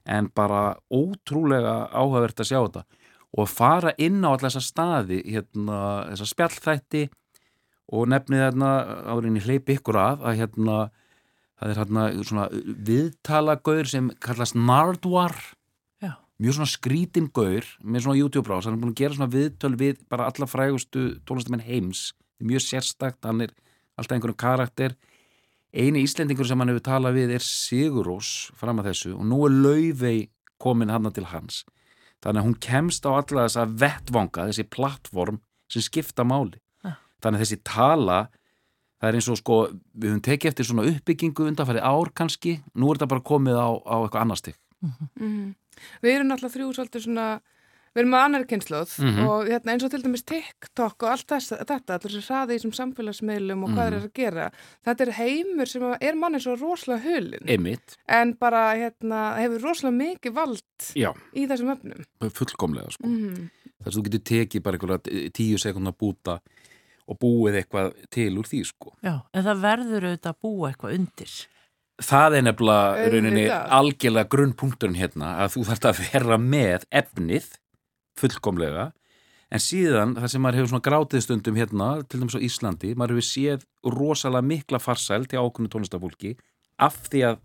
[0.08, 2.86] En bara ótrúlega áhugavert að sjá þetta
[3.38, 5.78] og fara inn á alltaf þessa staði hérna,
[6.10, 7.04] þessa spjallþætti
[7.94, 8.72] og nefnið þarna
[9.12, 10.78] árinni hleypi ykkur af að hérna
[11.60, 12.46] það er hérna svona
[12.88, 15.36] viðtalagauður sem kallast Nardwar.
[16.40, 19.98] Mjög svona skrítin gaur með svona YouTube-brás, hann er búin að gera svona viðtöl við
[20.08, 22.14] bara alla frægustu tónlistamenn heims.
[22.40, 23.52] Mjög sérstakt, hann er
[24.00, 24.94] alltaf einhvern karakter.
[25.76, 29.58] Eini íslendingur sem hann hefur talað við er Sigurós fram að þessu og nú er
[29.66, 30.16] Lauvei
[30.56, 31.60] komin hann til hans
[32.20, 36.98] þannig að hún kemst á alla þessa vettvanga þessi plattform sem skipta máli ah.
[37.22, 38.18] þannig að þessi tala
[39.00, 39.60] það er eins og sko,
[39.96, 43.68] við höfum tekið eftir svona uppbyggingu undanfæri ár kannski, nú er þetta bara komið á,
[43.80, 45.54] á eitthvað annar stygg Mm -hmm.
[46.02, 47.40] Við erum náttúrulega þrjú svolítið svona
[47.90, 49.28] Við erum með annar kynnslóð mm -hmm.
[49.28, 52.58] og hérna, eins og til dæmis TikTok og allt þess, þetta, allir sem hraði í
[52.58, 53.96] þessum samfélagsmiðlum og hvað mm -hmm.
[53.96, 54.50] er að gera.
[54.86, 57.48] Þetta er heimur sem er manni svo rosalega hulin.
[57.48, 57.96] Einmitt.
[58.06, 61.10] En bara hérna, hefur rosalega mikið vald Já.
[61.34, 62.04] í þessum öfnum.
[62.30, 63.06] Fullkomlega sko.
[63.06, 63.50] Mm -hmm.
[63.82, 66.40] Þess að þú getur tekið bara einhverja tíu sekundar búta
[67.08, 68.94] og búið eitthvað til úr því sko.
[69.02, 71.32] Já, en það verður auðvitað að búa eitthvað undir.
[72.00, 77.50] Það er nefnilega rauninni algjörlega grunnpunkturinn hérna að þú þarfst að vera með efnið
[78.20, 78.90] fullkomlega
[79.50, 83.18] en síðan það sem maður hefur svona grátið stundum hérna, til dæmis á Íslandi maður
[83.18, 86.36] hefur séð rosalega mikla farsæl til ákunni tónlistafólki
[86.80, 87.40] af því að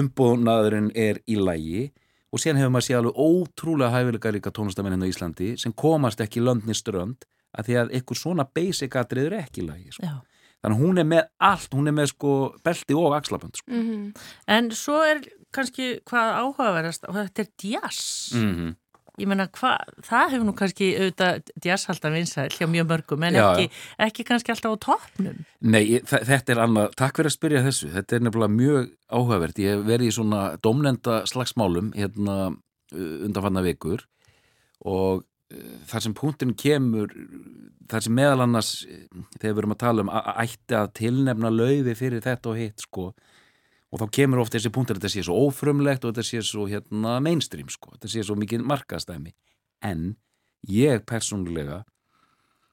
[0.00, 1.88] umbúnaðurinn er í lægi
[2.30, 6.22] og síðan hefur maður séð alveg ótrúlega hæfilega líka tónlistamenn hérna á Íslandi sem komast
[6.22, 7.26] ekki löndni strönd
[7.58, 10.12] að því að einhver svona basic atrið er ekki í lægi sko.
[10.62, 13.66] þannig að hún er með allt, hún er með sko belti og axlabönd sko.
[13.72, 14.22] mm -hmm.
[14.46, 18.79] En svo er kannski hvað áhugaverðast og þetta er jazz mm -hmm
[19.20, 23.44] ég menna hvað, það hefur nú kannski auðvitað jazzhaldan vinsæl hjá mjög mörgum en já,
[23.50, 25.40] ekki, ekki kannski alltaf á toppnum.
[25.60, 27.90] Nei, þetta er annað, takk fyrir að spyrja þessu.
[27.94, 29.62] Þetta er nefnilega mjög áhugavert.
[29.62, 32.38] Ég verið í svona domnenda slagsmálum hérna
[32.90, 34.06] undanfanna vikur
[34.88, 35.26] og
[35.90, 37.10] þar sem punktin kemur
[37.90, 38.70] þar sem meðal annars
[39.40, 42.84] þegar við erum að tala um að ætti að tilnefna lauði fyrir þetta og hitt
[42.84, 43.08] sko
[43.90, 46.66] og þá kemur ofta þessi punktur að þetta sé svo ófrumlegt og þetta sé svo
[46.70, 49.34] hérna, mainstream sko, þetta sé svo mikið markastæmi
[49.86, 50.14] en
[50.70, 51.82] ég persónulega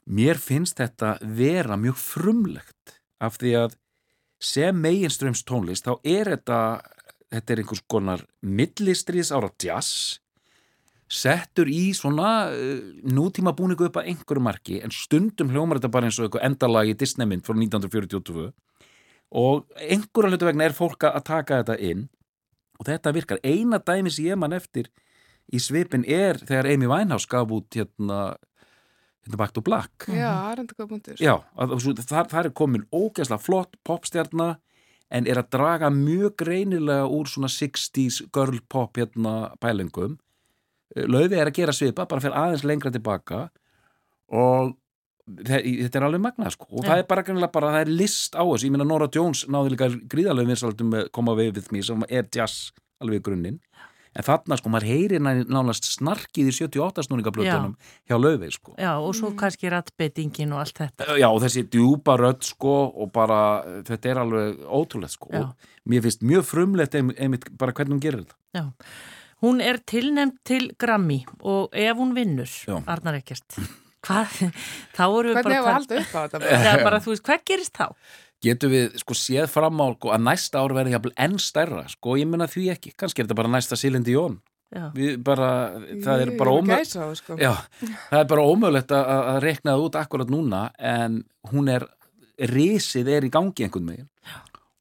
[0.07, 3.75] mér finnst þetta vera mjög frumlegt af því að
[4.43, 6.61] sem mainstreams tónlist þá er þetta
[7.33, 10.19] þetta er einhvers konar millistriðs ára jazz
[11.07, 16.09] settur í svona uh, nútíma búningu upp að einhverju marki en stundum hljómar þetta bara
[16.09, 18.49] eins og eitthvað endalagi Disney mynd frá 1942
[19.31, 22.07] og einhverja hlutu vegna er fólk að taka þetta inn
[22.77, 23.41] og þetta virkar.
[23.43, 24.91] Eina dæmi sem ég mann eftir
[25.53, 28.37] í svipin er þegar Amy Winehouse gaf út hérna,
[29.25, 30.07] hérna Back to Black.
[30.07, 31.19] Já, það er enda góð punktur.
[31.23, 34.57] Já, það, það er komin ógeðslega flott popstjarnar
[35.07, 40.17] en er að draga mjög greinilega úr svona 60's girl pop hérna pælingum.
[40.97, 43.47] Lauði er að gera svipa, bara fyrir aðeins lengra tilbaka
[44.33, 44.75] og
[45.27, 46.89] þetta er alveg magnað sko og ja.
[46.91, 49.73] það er bara kannilega bara, það er list á þessu ég minna Nora Jones náði
[49.75, 52.71] líka gríðarlega vinsaldum með Koma Away With Me sem er jazz
[53.03, 53.59] alveg í grunninn
[54.17, 57.75] en þarna sko, maður heyrir nánast snarkið í 78 snúningablötunum
[58.09, 58.73] hjá löfi sko.
[58.79, 59.37] Já, og svo mm.
[59.41, 61.09] kannski rattbeitingin og allt þetta.
[61.19, 63.39] Já, og þessi djúpa rött sko og bara,
[63.87, 65.43] þetta er alveg ótrúlega sko Já.
[65.43, 68.39] og mér finnst mjög frumlegt einmitt bara hvernig hún gerir þetta.
[68.57, 68.63] Já,
[69.45, 73.59] hún er tilnæmt til Grammy og ef hún vinnur, Arnar Ekkert
[74.05, 74.35] Hvað?
[74.97, 75.77] Þá eru við bara...
[75.87, 77.87] Hvernig er bara, þú veist, hvað gerist þá?
[78.45, 82.19] Getur við, sko, séð fram á sko, að næsta ár verði jafnvel enn stærra, sko,
[82.21, 82.93] ég menna því ekki.
[82.93, 84.37] Kannski er þetta bara næsta sílindi jón.
[84.93, 85.49] Við bara,
[86.03, 87.37] það er bara ómögulegt sko.
[87.39, 87.53] Já,
[88.09, 91.21] það er bara ómögulegt að, að rekna það út akkurat núna en
[91.53, 91.85] hún er,
[92.51, 94.09] risið er í gangi einhvern veginn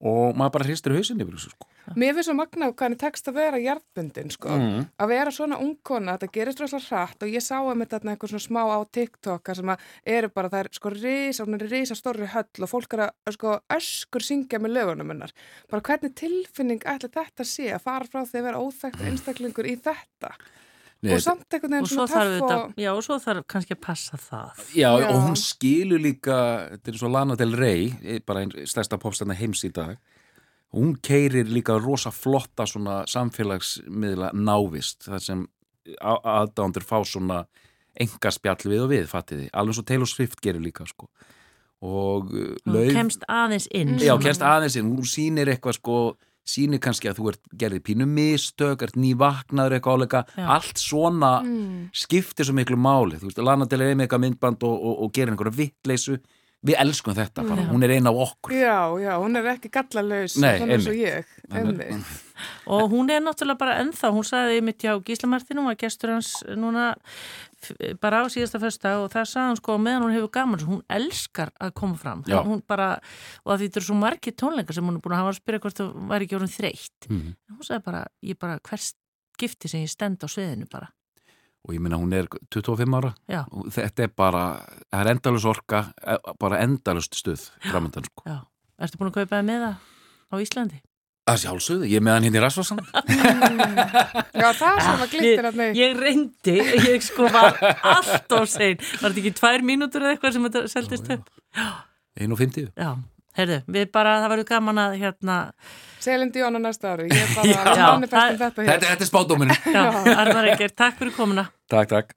[0.06, 1.70] og maður bara hristir hausinni yfir þessu, sko.
[1.94, 4.80] Mér finnst svo magna hvernig tekst að vera hjartbundin sko, mm.
[5.02, 8.32] að vera svona ungkona, þetta gerist rosalega hratt og ég sá að mitt þarna eitthvað
[8.34, 12.66] svona smá á TikTok sem að eru bara, það er sko risa, risa stóri höll
[12.66, 15.34] og fólk er að sko öskur syngja með lögunum hennar
[15.70, 19.78] bara hvernig tilfinning ætla þetta sé að fara frá því að vera óþægt einstaklingur í
[19.86, 20.34] þetta
[21.04, 22.76] Nei, og samt einhvern veginn svona töff og...
[22.80, 24.62] Já, og svo þarf kannski að passa það.
[24.72, 25.08] Já, já.
[25.10, 26.36] og hún skilur líka,
[26.72, 27.90] þetta er svo Lana Del Rey,
[28.26, 29.98] bara einn stærsta popstæna heims í dag,
[30.74, 35.46] hún keirir líka rosa flotta svona samfélagsmiðla návist þar sem
[36.02, 37.44] aðdándur fá svona
[37.96, 39.48] enga spjall við og við, fattiði.
[39.56, 41.08] Alveg svo Taylor Swift gerir líka sko.
[41.86, 42.92] Og uh, laug...
[42.92, 45.98] kemst aðeins inn já, kemst aðeins inn, hún sýnir eitthvað sko
[46.46, 50.22] sýnir kannski að þú ert gerðið pínu mistök, ert nývaknaður eitthvað áleika,
[50.54, 51.88] allt svona mm.
[51.96, 55.14] skiptir svo miklu máli, þú veist, Lana Del Rey með eitthvað myndband og, og, og
[55.16, 56.20] gerir einhverja vittleysu
[56.66, 57.70] við elskum þetta bara, já.
[57.70, 61.34] hún er eina af okkur Já, já, hún er ekki gallalauðs þannig eins og ég
[61.56, 61.98] Enni.
[62.76, 66.88] og hún er náttúrulega bara ennþá hún sagði mitt hjá Gíslamartinum að gestur hans núna
[68.02, 71.52] bara á síðasta fyrsta og það sagði hann sko meðan hún hefur gaman, hún elskar
[71.62, 72.96] að koma fram hún bara,
[73.44, 75.80] og það þýttur svo margi tónleikar sem hún er búin að hafa að spyrja hvort
[75.80, 77.26] það var ekki orðin þreytt mm.
[77.54, 78.92] hún sagði bara, ég bara hvers
[79.40, 80.90] gifti sem ég stend á sveðinu bara
[81.66, 83.12] og ég minna hún er 25 ára.
[83.30, 83.42] Já.
[83.50, 84.42] og þetta er bara,
[84.92, 88.26] það er endalus orka e, bara endalust stuð framöndan sko.
[88.26, 88.38] Já,
[88.78, 89.74] ertu búin að kaupa það með það
[90.30, 90.82] á Íslandi?
[91.26, 92.82] Það sjálfsögðu, ég er með hann hérna í Rasvarsan
[94.40, 96.54] Já, það er svona glittir að mig Ég reyndi,
[96.86, 100.62] ég sko var allt á sein, var þetta ekki tvær mínútur eða eitthvað sem þetta
[100.70, 101.32] seldist upp?
[102.14, 102.92] Einu og fyndið Já
[103.36, 105.36] Herðu, við bara, það verður gaman að hérna
[106.06, 108.70] Selin Díón á næsta ári, ég er bara að manifestum þetta hér.
[108.70, 109.52] Þetta, þetta er spátuminn.
[109.76, 109.82] Já,
[110.14, 111.46] Arnar Eger, takk fyrir komuna.
[111.72, 112.16] Takk, takk.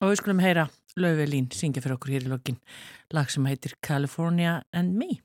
[0.00, 0.66] Og við skulum heyra
[1.00, 2.60] Lauvi Lín syngja fyrir okkur hér í lokin
[3.14, 5.20] lag sem heitir California and Me.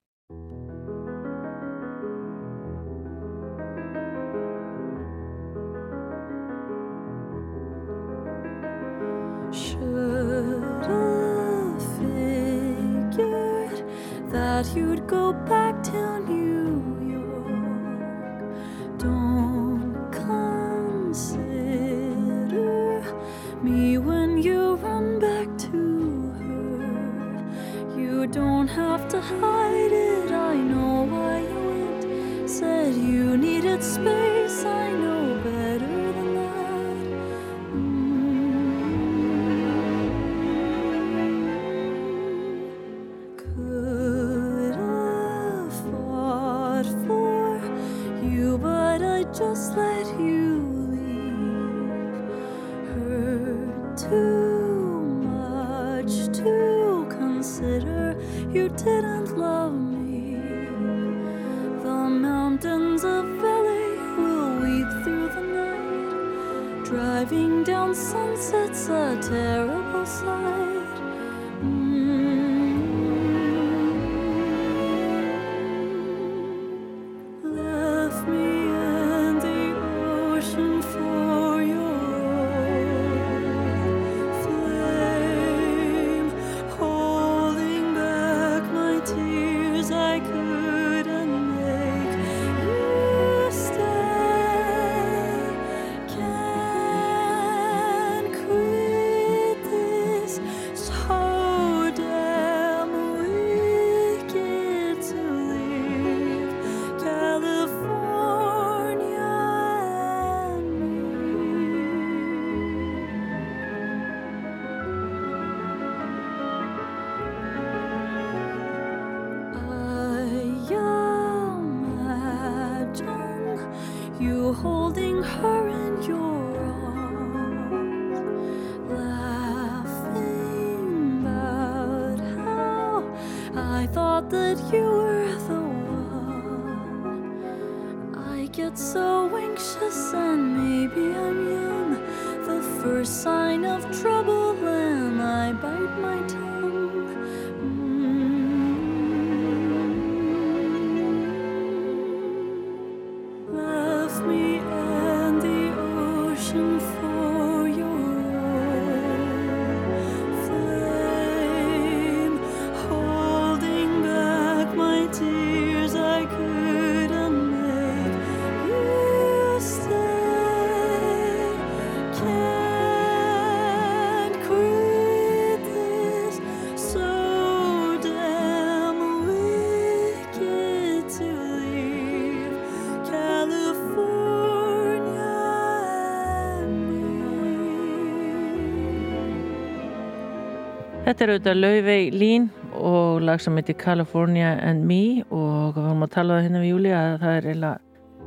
[191.05, 192.45] Þetta er auðvitað Laufey Lín
[192.75, 196.71] og lag sem heitir California and Me og við varum að tala það hérna við
[196.71, 197.81] Júli að það er eiginlega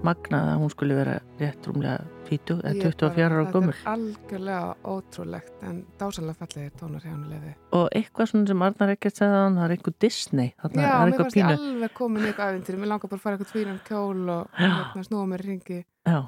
[0.07, 3.91] magnað að hún skulle vera rétt rúmlega 20 eða Ég 24 ára gömul Þetta er
[3.97, 7.53] algjörlega ótrúlegt en dásanlega fallegir tónar hjá henni lefi.
[7.75, 10.89] og eitthvað svona sem Arnar ekkert segði að hann það er einhver Disney þarna Já,
[10.89, 12.79] er mér eitthvað fannst ég alveg komin í eitthvað æfintýri.
[12.85, 15.81] Mér langar bara að fara eitthvað tvíran kjól og hérna, snúa mér ringi.
[16.07, 16.21] Já,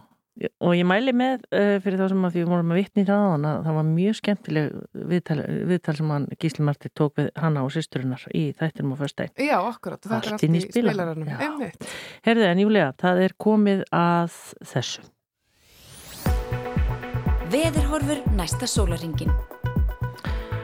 [0.65, 3.09] og ég mæli með uh, fyrir þá sem að því við vorum að vitni í
[3.09, 4.79] það að það var mjög skemmtileg
[5.13, 5.39] viðtal,
[5.71, 9.33] viðtal sem hann Gísli Marti tók við hanna og systurinnar í þættinum og föstæg.
[9.37, 10.01] Já, akkurat.
[10.01, 11.37] Þetta er Allt í.
[11.37, 11.89] Einmitt.
[12.27, 15.09] Herðu en Júlia, það er komið að þessu.
[17.51, 19.35] Veðurhorfur næsta sólaringin.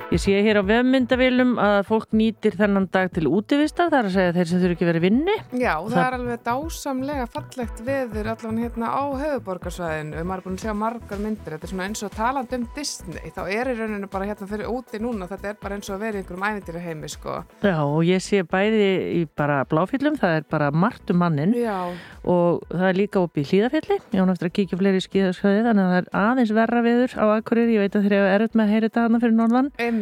[0.06, 4.12] Ég sé hér á vefmyndavilum að fólk nýtir þennan dag til útivistar, það er að
[4.14, 5.34] segja þeir sem þurfi ekki verið vinni.
[5.58, 10.44] Já, það, Það- er alveg dásamlega fallegt veður allan hérna á höfuborgarsvæðinu og maður er
[10.46, 13.32] búin að sjá margar myndir þetta er svona eins og taland um Disney.
[13.34, 16.00] Þá er í rauninu bara hérna fyrir úti núna þetta er bara eins og að
[16.06, 17.44] vera í einhverjum ævindýri heimi sko.
[17.66, 21.90] Já, og ég sé bæði í bara bláfyllum, það er bara margt um mannin Já,
[22.22, 25.82] og það er líka upp í hlýðafjalli, ég án eftir að kíkja fleiri skíðarsvæði, þannig
[25.82, 26.06] að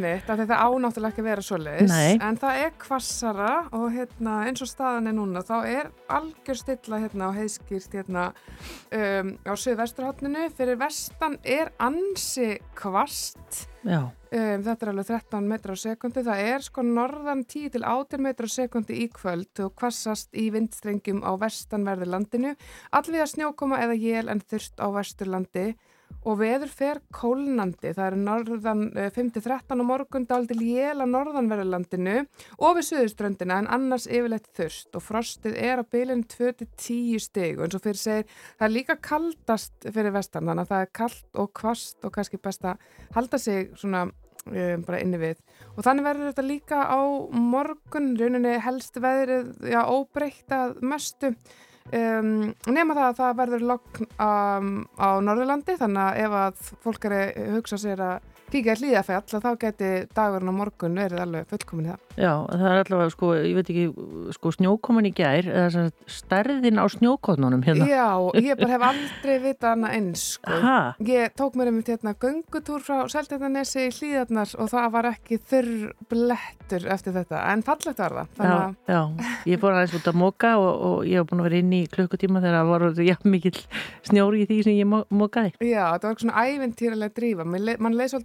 [0.02, 0.34] þetta.
[0.34, 4.64] Emmitt, það ánáttúrulega ekki að vera svo leiðis, en það er kvassara og hérna, eins
[4.64, 10.48] og staðan er núna, þá er algjör stilla hérna á heiðskýrt hérna um, á söðvesturhóttinu,
[10.56, 16.68] fyrir vestan er ansi kvast, um, þetta er alveg 13 metrar á sekundi, það er
[16.68, 21.32] sko norðan 10 til 18 metrar á sekundi í kvöld og kvassast í vindstrengjum á
[21.40, 22.54] vestanverðu landinu,
[22.90, 25.68] allveg að snjókoma eða jél en þurft á vesturlandi
[26.24, 28.82] og veður fer kólnandi, það eru norðan
[29.14, 32.16] 5-13 eh, á morgun dáltil jél á norðanverðurlandinu
[32.58, 37.66] og við suðuströndina en annars yfirleitt þurst og frostið er á bylinn 2-10 steg og
[37.66, 41.40] eins og fyrir segir það er líka kaldast fyrir vestan þannig að það er kaldt
[41.40, 45.42] og kvast og kannski best að halda sig svona um, bara inni við.
[45.74, 47.00] Og þannig verður þetta líka á
[47.34, 51.34] morgun, rauninni helst veðrið, já, óbreykt að mestu
[51.92, 57.04] Um, nema það að það verður lokn um, á Norðurlandi þannig að ef að fólk
[57.10, 61.90] er að hugsa sér að kíkja hlýðafell þá geti dagurinn á morgun verið alveg fullkomin
[61.92, 62.02] það.
[62.14, 63.86] Já, það er allavega sko, ég veit ekki,
[64.36, 67.88] sko snjókomin í gær eða stærðin á snjókotnunum hérna.
[67.90, 70.58] Já, ég bara hef aldrei vitað hana eins sko.
[70.64, 70.76] Ha?
[71.08, 75.90] Ég tók mér um hérna göngutúr frá Seltetanesi í hlýðarnar og það var ekki þurr
[76.10, 78.30] blettur eftir þetta, en fallegt var það.
[78.38, 79.00] Já, já,
[79.50, 81.82] ég fór aðeins út að móka og, og ég hef búin að vera inn í
[81.90, 83.54] klukkutíma þegar það var já, mikil
[84.06, 85.54] snjóri í því sem ég mókaði.
[85.64, 85.84] Já,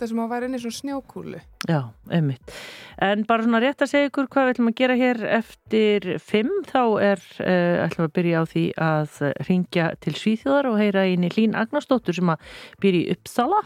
[0.10, 1.40] svolítið sem að vera inn í svona snjókúlu.
[1.70, 1.80] Já,
[2.10, 2.54] einmitt.
[3.00, 6.52] En bara svona rétt að segja ykkur hvað við ætlum að gera hér eftir fimm,
[6.68, 11.28] þá er, uh, ætlum að byrja á því að ringja til Svíþjóðar og heyra inn
[11.28, 13.64] í Lín Agnarsdóttur sem að byrja í Uppsala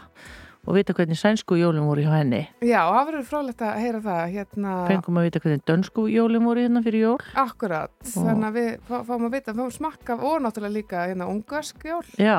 [0.64, 2.42] og vita hvernig sænsku jólum voru hjá henni.
[2.64, 4.22] Já, það verður frólægt að heyra það.
[4.34, 4.70] Hérna...
[4.88, 7.20] Fengum að vita hvernig dönsku jólum voru hérna fyrir jól.
[7.44, 8.06] Akkurat, og...
[8.14, 12.06] þannig að við fá, fáum að vita, fáum smakka og náttúrulega líka hérna ungarsk jól.
[12.16, 12.38] Já,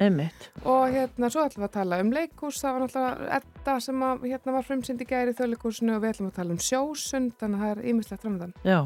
[0.00, 0.40] einmitt.
[0.64, 4.16] Og hérna svo ætlum við að tala um leikús, það var náttúrulega Edda sem að,
[4.30, 7.62] hérna var frumsynd í gæri þjóðleikúsinu og við ætlum að tala um sjósund, þannig að
[7.64, 8.52] það er ímislegt framðan.
[8.64, 8.80] Já,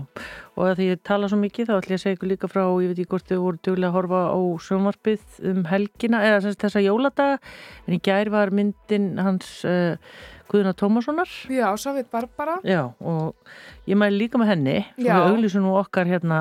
[0.58, 2.00] og því ég tala svo mikið þá ætlum ég
[8.47, 9.96] að var myndin hans uh,
[10.48, 11.28] Guðuna Tómassonar.
[11.52, 12.56] Já, Sávit Barbara.
[12.64, 13.36] Já, og
[13.88, 14.78] ég mæli líka með henni.
[14.96, 16.40] Og við auglísum nú okkar hérna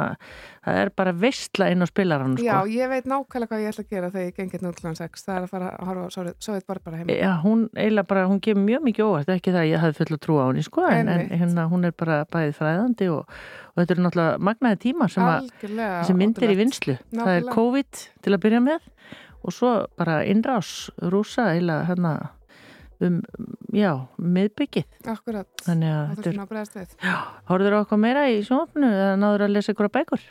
[0.67, 2.45] það er bara veistla inn á spilarann sko.
[2.45, 5.45] Já, ég veit nákvæmlega hvað ég ætla að gera þegar ég gengir 0.6, það er
[5.45, 7.15] að fara að horfa Sávit Barbara heima.
[7.15, 10.17] Já, hún eiginlega bara, hún gefur mjög mikið óvært, ekki það að ég hafði full
[10.17, 13.37] að trúa á henni sko, en, en hérna hún er bara bæðið fræðandi og,
[13.73, 15.51] og þetta er náttúrulega magnaði tíma sem, að,
[16.09, 18.91] sem myndir í vinslu, það er COVID til að byrja með
[19.47, 22.13] og svo bara innrás rúsa eila hérna
[23.03, 23.21] um,
[23.73, 26.49] já, miðbyggið Akkurat, þannig að þetta er svona
[27.49, 30.27] Hóruður á eitthvað meira í sjónfnu eða náður að lesa ykkur á bækur?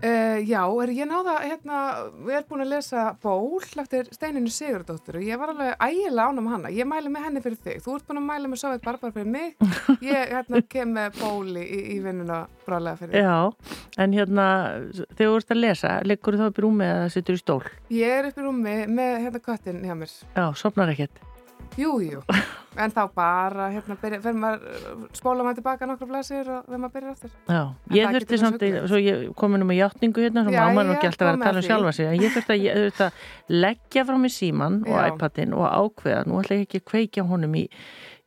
[0.00, 1.78] Uh, já, er ég náða, hérna,
[2.24, 6.48] við erum búin að lesa ból eftir Steininu Sigurdóttur og ég var alveg ægilega ánum
[6.48, 9.12] hana, ég mæli með henni fyrir þig, þú ert búin að mæla með Sovjet Barbar
[9.12, 9.54] fyrir mig,
[10.10, 13.28] ég hérna, kem með bóli í, í vinnuna brálega fyrir þig.
[13.28, 14.46] Já, en hérna,
[14.96, 17.62] þegar þú ert að lesa, leggur þú þá upp í rúmi eða sittur í stól?
[17.92, 20.16] Ég er upp í rúmi með hérna köttin hjá mér.
[20.32, 21.26] Já, sopnar ekkert?
[21.78, 22.20] Jújú, jú.
[22.80, 27.16] en þá bara hérna, fyrir maður spóla maður tilbaka nokkru flæsir og þegar maður byrjar
[27.16, 27.34] aftur.
[27.46, 30.94] Já, en ég þurfti samt, svo ég komin um að hjáttningu hérna, svo maður maður
[30.96, 33.06] ekki alltaf að vera að tala um sjálfa sig, en ég þurfti að, ég, þurfti
[33.06, 37.28] að leggja frá mig síman og iPadin og ákveða, nú ætla ég ekki að kveikja
[37.30, 37.66] honum í,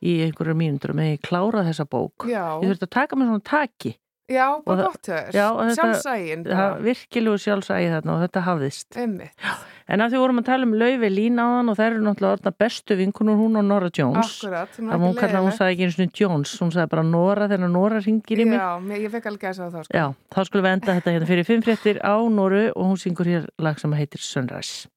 [0.04, 2.44] í einhverju mínundur með ég klára þessa bók, Já.
[2.62, 3.96] ég þurfti að taka mig svona taki.
[4.24, 6.44] Já, bara gott höfður, sjálfsægin
[6.80, 8.96] Virkilegu sjálfsægi þarna og þetta hafðist.
[8.96, 9.48] Einmitt.
[9.84, 12.52] En að því vorum að tala um Lauvi Lín á þann og það eru náttúrulega
[12.62, 14.38] bestu vinkunur hún og Nora Jones.
[14.40, 18.00] Akkurat, hún, kalla, hún sagði ekki eins og Jones, hún sagði bara Nora þegar Nora
[18.00, 18.56] ringir í mig.
[18.56, 19.92] Já, ég fekk alveg að það sko.
[19.92, 23.28] Já, þá skulum við enda þetta hérna fyrir fimm fréttir á Noru og hún syngur
[23.28, 24.88] hér lag sem heitir Sunrise.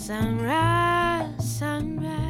[0.00, 2.29] Sunrise, sunrise,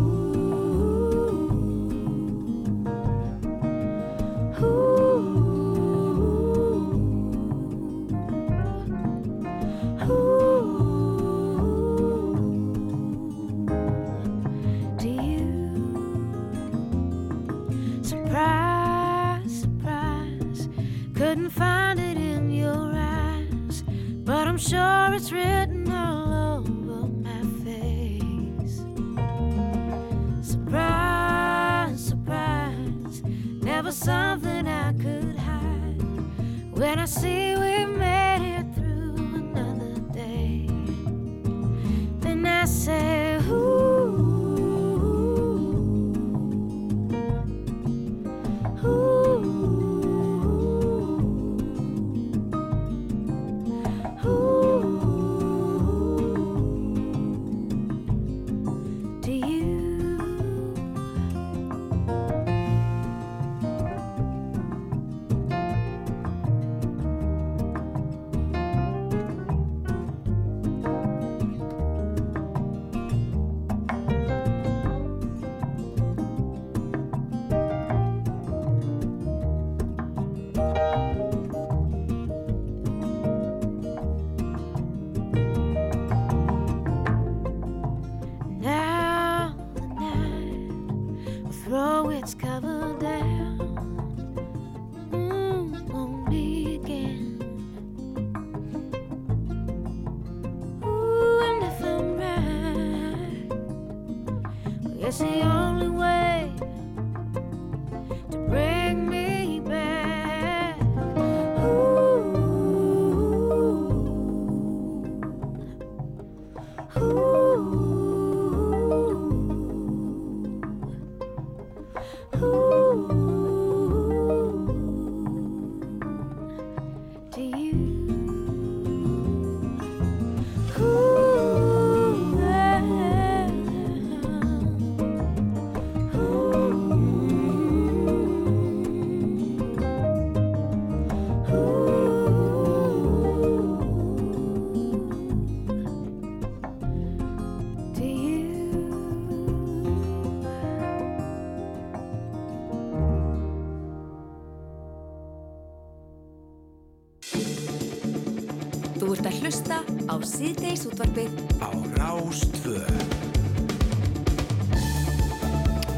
[161.01, 163.09] Útvarpið Á Rástvöð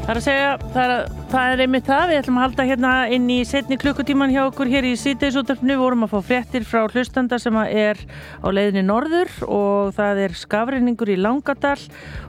[0.04, 2.90] Það er að segja, það er, það er einmitt það, við ætlum að halda hérna
[3.16, 6.82] inn í setni klukkutíman hjá okkur hér í síðdeisúttarfnu, við vorum að fá fréttir frá
[6.92, 8.02] hlustanda sem að er
[8.44, 11.78] á leiðinni norður og það er skafreiningur í Langadal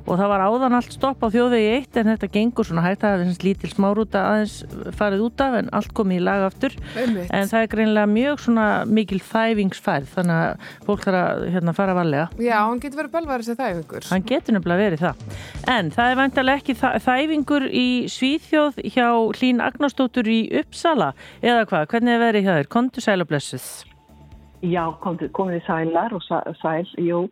[0.05, 3.23] og það var áðan allt stopp á þjóðvegi eitt en þetta gengur svona hægt, það
[3.25, 4.55] er lítil smárúta aðeins
[4.99, 7.31] farið út af en allt komið í lag aftur, Einmitt.
[7.33, 11.95] en það er greinlega mjög svona mikil þæfingsfærð, þannig að fólk þarf að hérna, fara
[11.97, 12.27] varlega.
[12.45, 14.09] Já, hann getur verið bölvarið það ykkur.
[14.11, 15.25] Hann getur nefnilega verið það.
[15.75, 21.65] En það er vantarlega ekki þa- þæfingur í Svíþjóð hjá Hlín Agnarsdóttur í Uppsala eða
[21.65, 21.87] hvað?
[21.91, 22.69] Hvernig er verið hjá þér?
[22.77, 23.67] Kontu sælublessuð.
[24.65, 27.25] Já, komið, komið sælar og sæ- sæl, jú,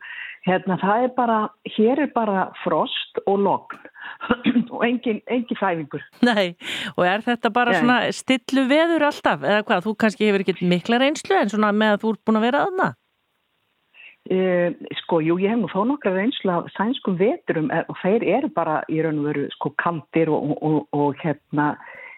[0.48, 1.40] hérna það er bara,
[1.78, 3.90] hér er bara frost og logn
[4.76, 6.04] og engin, engin fæfingur.
[6.26, 6.54] Nei,
[6.96, 7.80] og er þetta bara Nei.
[7.80, 9.46] svona stillu veður alltaf?
[9.46, 9.86] Eða hvað?
[9.88, 12.66] Þú kannski hefur ekki mikla reynslu en svona með að þú ert búin að vera
[12.68, 12.90] aðna?
[14.32, 14.38] E,
[15.02, 18.50] sko, jú, ég hef nú þó nokkra reynslu af sænskum veturum eh, og þeir eru
[18.56, 21.74] bara í raun og veru sko kaldir og, og, og hérna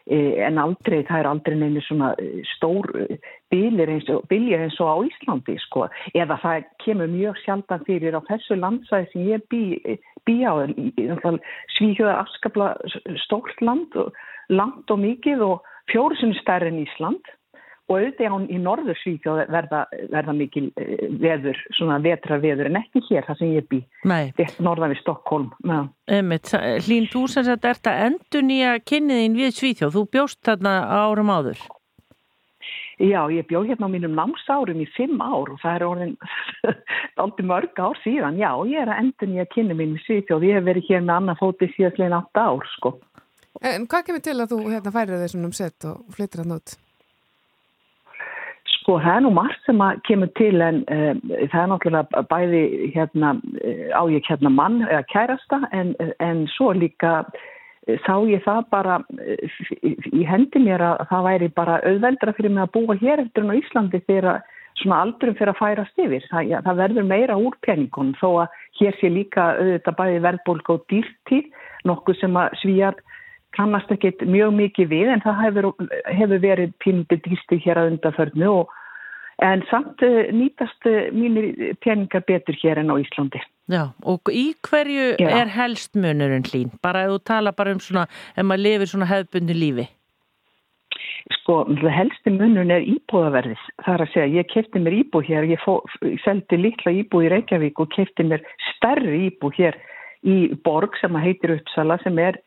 [0.06, 2.92] e, en aldrei, það er aldrei neinu svona eh, stór
[3.56, 8.22] bilir eins og, eins og á Íslandi sko, eða það kemur mjög sjaldan fyrir á
[8.28, 9.64] þessu landsæði sem ég bý,
[10.28, 10.54] bý á
[11.78, 12.74] svíhjóða afskapla
[13.24, 13.96] stórt land,
[14.52, 17.36] land og mikið og fjóru stærri en Ísland
[17.86, 22.80] og auðvitað án í norður Svíþjóð verða, verða mikil eh, veður, svona vetra veður en
[22.80, 23.82] ekki hér það sem ég bý,
[24.66, 25.52] norðan við Stokkólm.
[26.88, 29.98] Hlín, þú sem sagt ert að endur nýja kynniðin við Svíþjóð.
[30.00, 31.62] Þú bjóst þarna árum áður.
[32.96, 36.14] Já, ég bjó hérna á mínum námsárum í fimm ár og það er orðin
[37.22, 38.40] aldrei mörg ár síðan.
[38.40, 40.48] Já, ég er að endur nýja kynni mín í Svíþjóð.
[40.48, 42.96] Ég hef verið hér með annað fóti síðastlegin átta ár, sko.
[43.64, 46.76] En hvað kemur til að þú hérna, færir þessum um sett og flyttir hann út?
[48.76, 51.22] Sko, það er nú margt sem að kemur til en um,
[51.52, 52.64] það er náttúrulega bæði
[52.96, 53.32] hérna,
[53.64, 57.24] eh, á ég hérna mann eða kærasta en, en svo líka
[58.06, 59.56] sá ég það bara eh,
[60.12, 63.54] í hendi mér að það væri bara auðveldra fyrir mig að búa hér eftir en
[63.54, 64.46] á Íslandi þegar
[64.82, 66.26] svona aldurum fyrir að færast yfir.
[66.32, 70.72] Það, ja, það verður meira úr peningunum þó að hér sé líka auðvitað bæði verðbólk
[70.74, 71.52] og dýrtíð,
[71.88, 72.98] nokkuð sem að svíjar
[73.56, 75.70] kannast ekkit mjög mikið við en það hefur,
[76.12, 78.74] hefur verið pínlítið dýrstu hér að undarförnu og
[79.46, 83.40] en samt uh, nýtast mínir peningar betur hér en á Íslandi.
[83.72, 85.30] Já, og í hverju Já.
[85.42, 86.74] er helst munurinn hlín?
[86.86, 88.06] Bara ef þú tala bara um svona,
[88.38, 89.88] ef maður lifir svona hefðbundi lífi.
[91.40, 93.62] Sko, helsti munun er íbúðaverðis.
[93.82, 95.80] Það er að segja, ég kefti mér íbú hér, ég, fó,
[96.22, 98.46] seldi litla íbú í Reykjavík og kefti mér
[98.76, 99.78] stærri íbú hér
[100.22, 102.38] í borg sem að heitir Uppsala sem er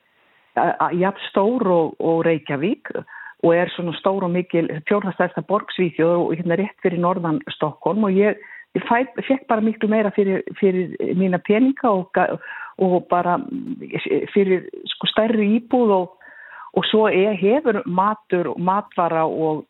[0.99, 6.59] jafn stór og, og Reykjavík og er svona stór og mikil fjórnastærsta borgsvíþjóð og hérna
[6.59, 8.39] rétt fyrir norðan Stokkólm og ég,
[8.79, 12.18] ég fæ, fekk bara miklu meira fyrir, fyrir mína peninga og,
[12.79, 13.39] og bara
[14.35, 16.29] fyrir sko stærri íbúð og,
[16.79, 19.64] og svo er, hefur matur og matvara og,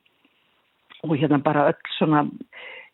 [1.05, 2.27] og hérna bara öll svona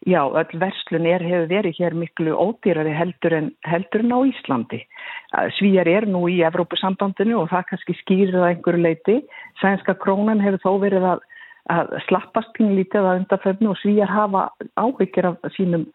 [0.05, 4.83] Já, öll verslun er, hefur verið hér miklu ódýrari heldur en, heldur en á Íslandi.
[5.57, 9.15] Svíjar er nú í Evrópusambandinu og það kannski skýrir það einhverju leiti.
[9.63, 11.25] Sænska krónan hefur þó verið að,
[11.73, 14.45] að slappast pínlítið að undarföfnu og svíjar hafa
[14.77, 15.89] áhyggjur af sínum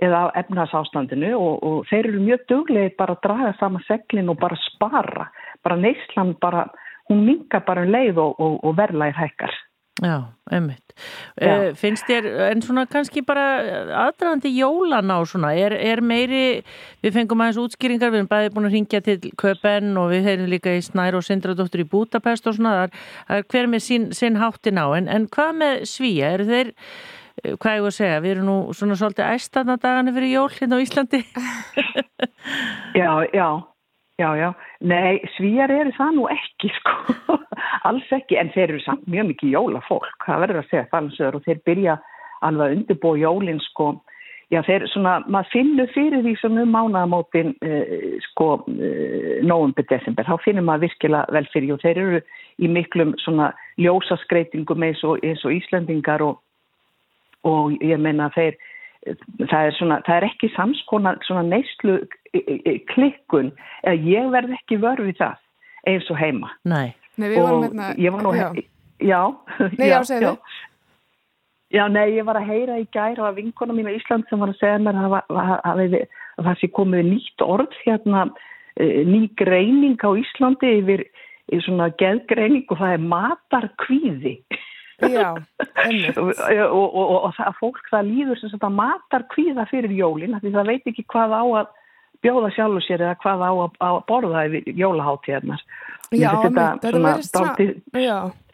[0.00, 4.38] eða af efnarsástandinu og, og þeir eru mjög duglegið bara að draga sama seglin og
[4.40, 5.26] bara spara.
[5.64, 6.68] Bara neyslan bara,
[7.10, 9.58] hún mingar bara um leið og, og, og verlaðir hækkar.
[10.00, 10.94] Já, einmitt.
[11.36, 13.42] Uh, finnst þér, en svona kannski bara
[14.06, 16.62] aðdraðandi jólan á svona, er, er meiri,
[17.04, 20.48] við fengum aðeins útskýringar, við erum bæði búin að ringja til Köpen og við hefum
[20.54, 22.88] líka í Snær og Sindradóttur í Budapest og svona,
[23.28, 26.72] það er hver með sín, sín háttin á, en, en hvað með Svíja, eru þeir,
[26.72, 30.48] eh, hvað ég voru að segja, við erum nú svona svolítið æstanna dagana fyrir jól
[30.54, 31.20] hérna á Íslandi?
[33.00, 33.48] já, já.
[34.20, 34.52] Já, já.
[34.84, 37.38] Nei, svíjar eru það nú ekki, sko.
[37.88, 40.26] Alls ekki, en þeir eru samt mjög mikið jólafólk.
[40.26, 41.94] Það verður að segja falansöður og þeir byrja
[42.44, 43.94] alveg að undirbúa jólinn, sko.
[44.50, 50.26] Já, þeir svona, maður finnur fyrir því svona um mánaðamótin, eh, sko, eh, nógumbyr desember.
[50.28, 52.22] Þá finnur maður virkilega vel fyrir og þeir eru
[52.58, 56.42] í miklum svona ljósaskreitingum eins og, eins og Íslandingar og,
[57.48, 58.56] og ég menna þeir
[59.48, 61.14] það er, svona, það er ekki samskona
[61.46, 62.00] neyslu
[62.92, 65.38] klikkun eða ég verð ekki vörð við það
[65.88, 66.50] eins og heima.
[66.68, 68.48] Nei, nei við varum hérna ég var nú já,
[69.00, 69.22] já,
[69.78, 70.32] nei, já, já, já.
[71.78, 74.42] já, nei, ég var að heyra í gæra og að vinkona mín á Ísland sem
[74.42, 78.28] var að segja mér að það sé komið nýtt orð hérna
[78.80, 81.06] ný greining á Íslandi yfir
[81.64, 84.34] svona geðgreining og það er matarkvíði
[85.00, 85.30] Já,
[86.20, 90.52] og, og, og, og það fólk það líður sem þetta matar kvíða fyrir jólin því
[90.56, 91.70] það veit ekki hvað á að
[92.20, 95.64] bjóða sjálfur sér eða hvað á að, að borða yfir jólaháttíðarnar
[96.10, 97.66] Já, þetta, verðist dálti...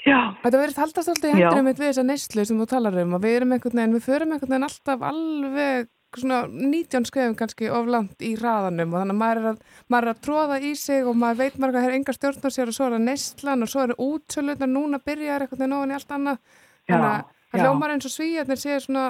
[0.07, 3.41] Þetta verðist haldast alltaf í hendur með þessa neyslu sem þú talar um og við
[3.41, 8.35] erum einhvern veginn, við förum einhvern veginn alltaf alveg svona 19 skrifum kannski oflant í
[8.41, 11.41] raðanum og þannig að maður er að, maður er að tróða í sig og maður
[11.43, 13.73] veit maður að það er enga stjórn á sér og svo er það neistlan og
[13.73, 16.41] svo er það útsöluðnar núna byrjar eitthvað þegar nóðan í allt annað.
[16.87, 19.05] Þannig að það hljómar eins og svíjarnir séu svona,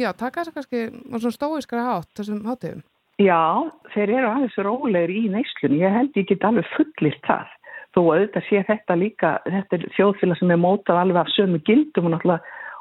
[0.00, 0.82] já, taka þess að kannski
[1.22, 2.82] svona stóiskara hátt þessum hátum
[3.20, 7.50] Já, þeir eru aðeins rólegir í neistlun, ég held ég get alveg fullist það,
[7.92, 11.60] þó að auðvitað sé þetta líka, þetta er þjóðfélag sem er mótað alveg af sömu
[11.68, 12.24] gildum og,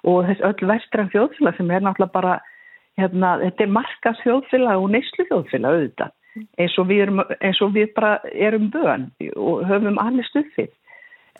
[0.07, 2.37] og þess öll vestræn þjóðfélag sem er náttúrulega bara
[3.01, 6.17] hérna, þetta er markas þjóðfélag og neyslu þjóðfélag auðvitað.
[6.61, 10.71] Eins og erum, eins og við bara erum bön og höfum allir stuðfið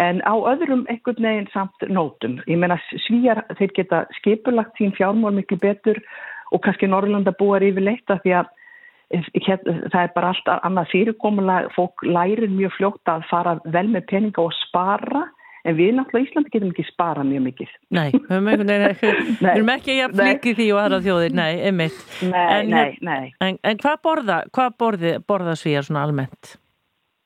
[0.02, 2.40] en á öðrum einhvern veginn samt nótum.
[2.48, 6.00] Ég menna svíjar þeir geta skipulagt sín fjármál miklu betur
[6.52, 8.52] og kannski Norrlanda búar yfirleitt að því að
[9.92, 14.46] það er bara allt annað fyrirkomulega, fólk lærir mjög fljótt að fara vel með peninga
[14.46, 15.26] og spara
[15.62, 17.74] En við náttúrulega Íslandi getum ekki spara mjög mikið.
[17.94, 18.72] Nei, við
[19.52, 22.00] erum ekki að flikki því og aðra þjóðir, nei, einmitt.
[22.26, 23.30] Nei, en, nei, nei.
[23.46, 26.56] En, en hvað borða, hvað borði, borða svíjar svona almennt?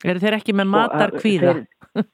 [0.04, 1.56] Er þeir ekki með matar kvíða?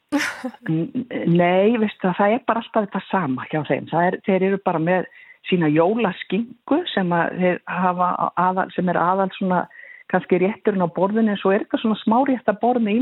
[1.43, 3.91] nei, veistu það, það er bara alltaf þetta sama hjá þeim.
[4.05, 5.11] Er, þeir eru bara með
[5.51, 9.65] sína jólaskingu sem, aðal, sem er aðal svona
[10.13, 13.01] kannski rétturinn á borðinu en svo er þetta svona smárétt að borða með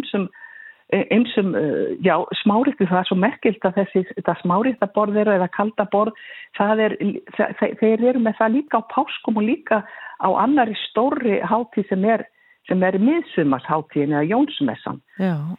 [0.93, 6.13] einsum einsum, eh, já, smáriðtu það er svo merkilt að þessi, þetta smáriðtaborð eða kaldaborð,
[6.59, 6.97] það er
[7.37, 9.83] það, þeir eru með það líka á páskum og líka
[10.21, 12.27] á annari stóri hátíð sem er
[12.69, 15.01] sem er miðsumasháttíðin eða jónsmessan.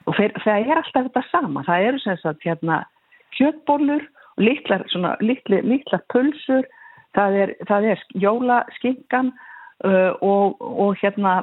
[0.08, 2.84] Og þeir, það er alltaf þetta sama, það eru sem sagt hérna
[3.36, 4.06] kjötbólur
[4.38, 6.68] og litlar, svona, litli, litlar pulsur
[7.18, 9.32] það er, það er jólaskinkan
[9.86, 11.42] uh, og, og hérna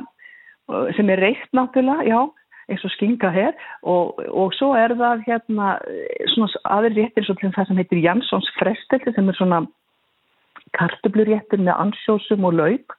[0.97, 2.20] sem er reikt náttúrulega, já
[2.68, 3.52] eins og skinga hér
[3.82, 5.74] og, og svo er það hérna
[6.34, 9.62] svona aðri réttir svo til það sem heitir Janssons frestelti sem er svona
[10.76, 12.96] kartubluréttur með ansjósum og lauk.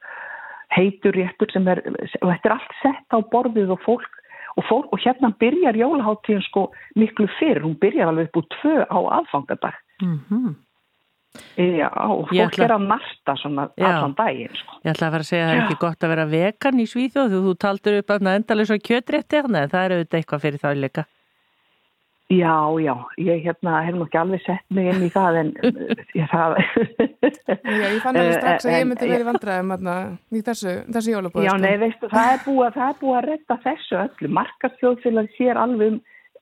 [0.74, 4.16] Heitur réttur sem er og þetta er allt sett á borðið og fólk
[4.58, 6.66] og, fólk, og hérna byrjar jólaháttíðin sko
[6.98, 9.76] miklu fyrr, hún byrjar alveg upp úr tvö á aðfangadag.
[10.02, 10.54] Mm -hmm.
[11.54, 12.64] Já, og fólk ætla...
[12.66, 14.80] er að narta svona allan daginn sko.
[14.82, 16.86] Ég ætla að vera að segja að það er ekki gott að vera vegan í
[16.90, 20.70] Svíþjóð þú, þú taldur upp að endalega svo kjötrétti það er auðvitað eitthvað fyrir þá
[20.74, 21.06] líka
[22.30, 25.48] Já, já ég hérna, hef nú ekki alveg sett mig inn í það en
[26.20, 29.72] ég það Já, ég fann alveg strax að ég myndi verið vandræðum
[30.30, 31.62] í þessu, þessu jólabóð Já, sko.
[31.64, 35.96] nei, veistu, það er búið, það er búið að retta þessu öllu markastjóðfélag sér alveg
[35.96, 35.98] um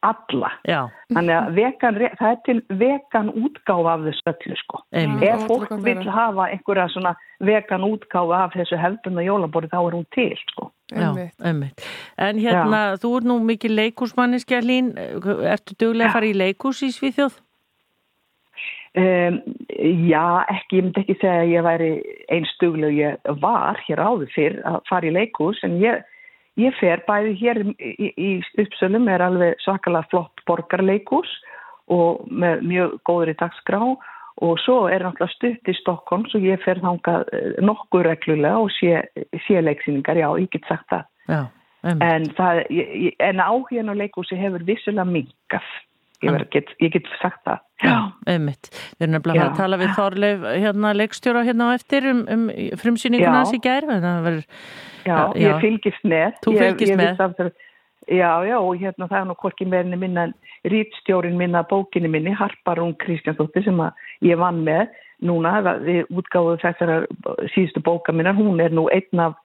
[0.06, 0.50] alla.
[0.68, 0.80] Já.
[1.14, 4.82] Þannig að vegan, það er til vegan útgáfa af þessu öllu sko.
[4.94, 5.24] Einmitt.
[5.28, 10.06] Ef fólk vil hafa einhverja svona vegan útgáfa af þessu hefðbunda jólaborði þá er hún
[10.14, 10.70] til sko.
[10.94, 11.10] Já,
[11.44, 11.84] einmitt.
[12.16, 13.00] En hérna, Já.
[13.02, 17.42] þú er nú mikið leikúsmanniski að lín, ertu duglega að fara í leikús í Svíþjóð?
[18.98, 19.42] Um,
[20.08, 21.88] já, ekki, ég myndi ekki segja að ég væri
[22.32, 26.00] einstuglega ég var hér áður fyrr að fara í leikús en ég
[26.58, 31.30] Ég fer bæði hér í, í Uppsölum er alveg svakalega flott borgarleikús
[31.94, 33.80] og með mjög góður í dagskrá
[34.38, 38.72] og svo er náttúrulega stutt í Stokkons og ég fer þangað eh, nokkuð reglulega og
[38.76, 39.00] sé,
[39.46, 41.06] sé leiksýningar, já, ég get sagt það.
[41.28, 41.40] Já,
[42.06, 42.62] en, það
[43.28, 45.72] en áhugin og leikúsi hefur vissulega minkað.
[46.18, 47.60] Ég, get, ég get sagt það.
[47.78, 47.94] Já,
[48.26, 48.72] einmitt.
[48.98, 52.44] Við erum nefnilega að tala við Þorleif hérna, leikstjóra hérna á eftir um, um
[52.80, 53.86] frumsýninguna gær.
[53.86, 54.42] Verður,
[55.06, 56.40] já, já, ég fylgist með.
[56.42, 57.52] Þú fylgist ég, ég með.
[58.08, 60.26] Já, já, og hérna það er nú hvorki meðinni minna
[60.64, 63.82] rítstjórin minna bókinni minni, Harparún Kristjánsdóttir sem
[64.24, 64.88] ég vann með
[65.28, 67.02] núna, við útgáðu þessara
[67.52, 69.36] síðustu bóka minna, hún er nú einn af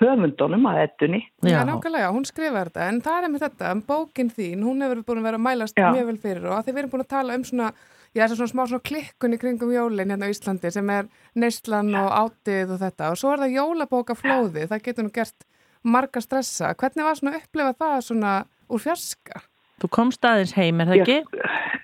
[0.00, 1.22] höfundunum að ettunni.
[1.44, 5.02] Já, Já nákvæmlega, hún skrifa þetta en það er með þetta, bókin þín hún hefur
[5.08, 5.88] búin að vera að mælast Já.
[5.92, 7.70] mjög vel fyrir og að þið verðum búin að tala um svona
[8.12, 12.10] já, svona smá svona klikkun í kringum jólinn hérna á Íslandi sem er neistlan og
[12.12, 15.48] átið og þetta og svo er það jólabóka flóði, það getur nú gert
[15.82, 16.74] marga stressa.
[16.78, 18.34] Hvernig var svona að upplefa það svona
[18.72, 19.42] úr fjarska?
[19.80, 21.42] Þú komst aðeins heim, er það ekki?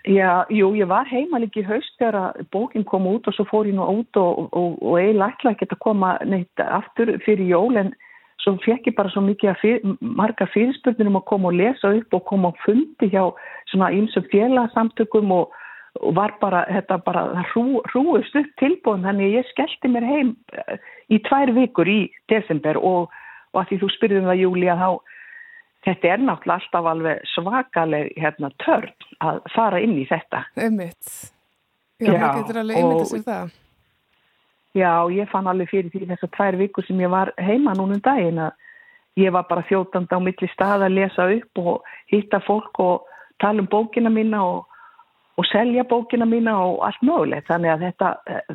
[0.08, 3.68] Já, jú, ég var heima líka í haust þegar bókin kom út og svo fór
[3.68, 7.80] ég nú út og, og, og eiginlega ætla ekki að koma neitt aftur fyrir jól
[7.80, 7.90] en
[8.40, 12.16] svo fekk ég bara svo mikið fyr, marga fyrirspurnir um að koma og lesa upp
[12.16, 13.24] og koma og fundi hjá
[13.72, 15.52] svona einsum félagsamtökum og,
[16.00, 20.78] og var bara, þetta bara, hrú, hrúist upp tilbúin þannig ég skellti mér heim eh,
[21.10, 23.12] í tvær vikur í desember og
[23.58, 24.90] að því þú spyrðum það Júli að þá
[25.88, 28.92] þetta er náttúrulega alltaf alveg svakaleg hérna, törn
[29.24, 30.44] að fara inn í þetta.
[30.68, 31.16] Ummitt.
[31.98, 33.56] Já, það getur alveg einmitt sér það.
[34.76, 38.40] Já, ég fann alveg fyrir því þessar tvær vikur sem ég var heima núnum daginn
[38.44, 38.66] að
[39.18, 43.08] ég var bara þjótandi á milli stað að lesa upp og hitta fólk og
[43.42, 44.77] tala um bókina mína og
[45.38, 47.46] og selja bókina mína og allt mögulegt.
[47.46, 48.08] Þannig að þetta,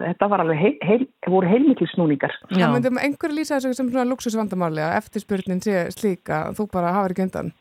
[0.04, 2.36] þetta var alveg heil, heil, voru heilmikil snúningar.
[2.52, 7.16] Það myndum einhverju lýsa þessu sem svona luxusvandamáli að eftirspurnin sé slíka þú bara hafið
[7.16, 7.54] ekki undan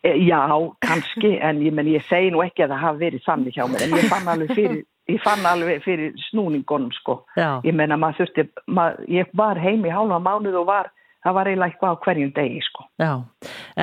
[0.00, 0.40] e, Já,
[0.86, 3.86] kannski en ég, men, ég segi nú ekki að það hafi verið þannig hjá mér
[3.86, 4.82] en ég fann alveg fyrir,
[5.26, 7.20] fann alveg fyrir snúningunum sko.
[7.36, 7.60] Já.
[7.66, 10.92] ég menna maður þurfti mað, ég var heim í hálfa mánuð og var
[11.26, 12.84] það var eiginlega eitthvað á hverjum degi sko.
[13.02, 13.12] Já,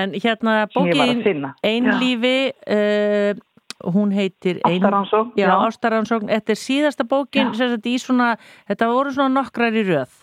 [0.01, 2.37] en hérna bókin Einlífi
[2.71, 3.41] uh,
[3.83, 7.51] hún heitir Ástaransókn já, Ástaransókn, þetta er síðasta bókin
[7.99, 8.35] svona,
[8.69, 10.13] þetta voru svona nokkrar í röð.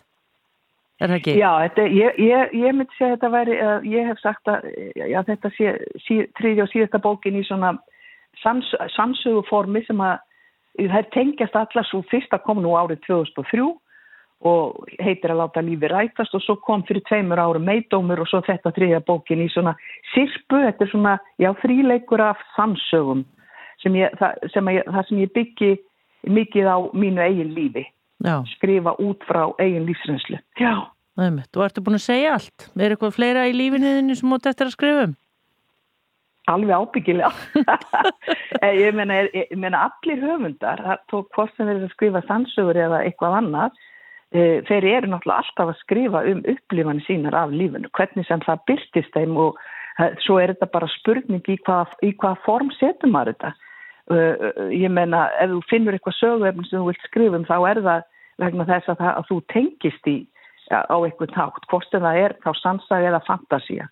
[1.00, 1.34] Er það ekki?
[1.40, 3.54] Já, þetta, ég, ég, ég myndi segja að þetta væri
[3.88, 7.74] ég hef sagt að já, þetta sé sí, tríði og síðasta bókin í svona
[8.42, 10.18] sans, sansöguformi sem að
[10.80, 13.64] það tengjast allar svo fyrst að kom nú árið 2003
[14.50, 18.40] og heitir að láta lífi rætast og svo kom fyrir tveimur árum meidómur og svo
[18.46, 19.74] þetta þriðja bókin í svona
[20.14, 23.26] sirpu, þetta er svona, já, þríleikur af samsögum
[23.82, 25.72] sem ég, það, sem ég, það sem ég byggi
[26.28, 27.86] mikið á mínu eigin lífi.
[28.20, 28.42] Já.
[28.56, 30.36] skrifa út frá eigin lífsreynslu.
[30.60, 30.74] Já.
[31.16, 32.68] Þú ertu búin að segja allt?
[32.76, 35.14] Er eitthvað fleira í lífinniðinu sem mót eftir að skrifa um?
[36.48, 37.32] Alveg ábyggilega.
[38.60, 43.36] Eh, ég, meina, ég meina allir höfundar tók hvort sem að skrifa sannsögur eða eitthvað
[43.38, 43.78] annað
[44.34, 48.66] e, þeir eru náttúrulega alltaf að skrifa um upplifanir sínar af lífinu hvernig sem það
[48.68, 49.62] byrtist þeim og
[49.96, 53.54] e, svo er þetta bara spurning í hvað, í hvað form setur maður þetta
[54.74, 58.06] ég menna ef þú finnur eitthvað söguefn sem þú vilt skrifum þá er það
[58.40, 60.18] vegna þess að, það, að þú tengist í
[60.70, 63.90] á eitthvað tátt, hvort en það er þá sannsæði eða fantasía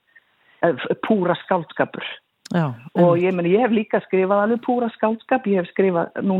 [1.07, 2.07] púra skáldskapur
[2.55, 6.39] Já, og ég menna ég hef líka skrifað alveg púra skáldskap, ég hef skrifað nú,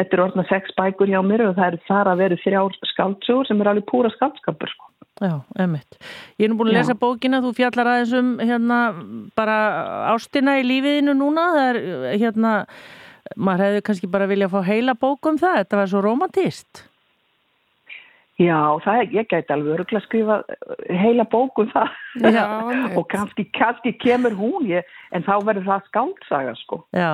[0.00, 3.50] þetta er orðna sex bækur hjá mér og það er þar að veru þrjár skáldsögur
[3.50, 4.88] sem er alveg púra skáldskapur sko.
[5.20, 5.98] Já, emitt.
[6.40, 7.00] Ég er nú búin að lesa Já.
[7.04, 8.78] bókina, þú fjallar aðeins um hérna
[9.36, 9.58] bara
[10.14, 12.54] ástina í lífiðinu núna, það er hérna
[13.36, 16.86] maður hefði kannski bara vilja að fá heila bókum það, þetta var svo romantist
[18.40, 21.98] Já, það ég gæti alveg öruglega að skrifa eh, heila bókum það.
[22.32, 22.46] Já,
[22.98, 26.80] og kannski, kannski kemur hún ég, en þá verður það skáltsaga sko.
[26.96, 27.12] Já,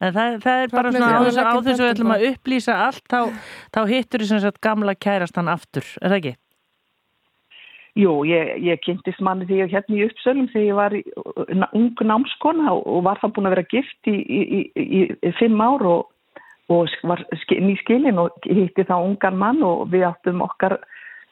[0.00, 3.04] en það, það er bara svona á þessu, á þessu við ætlum að upplýsa allt
[3.12, 3.20] þá,
[3.76, 6.34] þá hittur því gamla kærastan aftur, er það ekki?
[7.94, 11.02] Jú, ég, ég kynntist manni því að hérna í uppsölum þegar ég var í,
[11.78, 14.40] ung námskona og var það búin að vera gift í, í,
[14.74, 15.02] í,
[15.38, 16.08] fimm ár og,
[16.74, 20.80] og var nýskilin og hitti þá ungan mann og við áttum okkar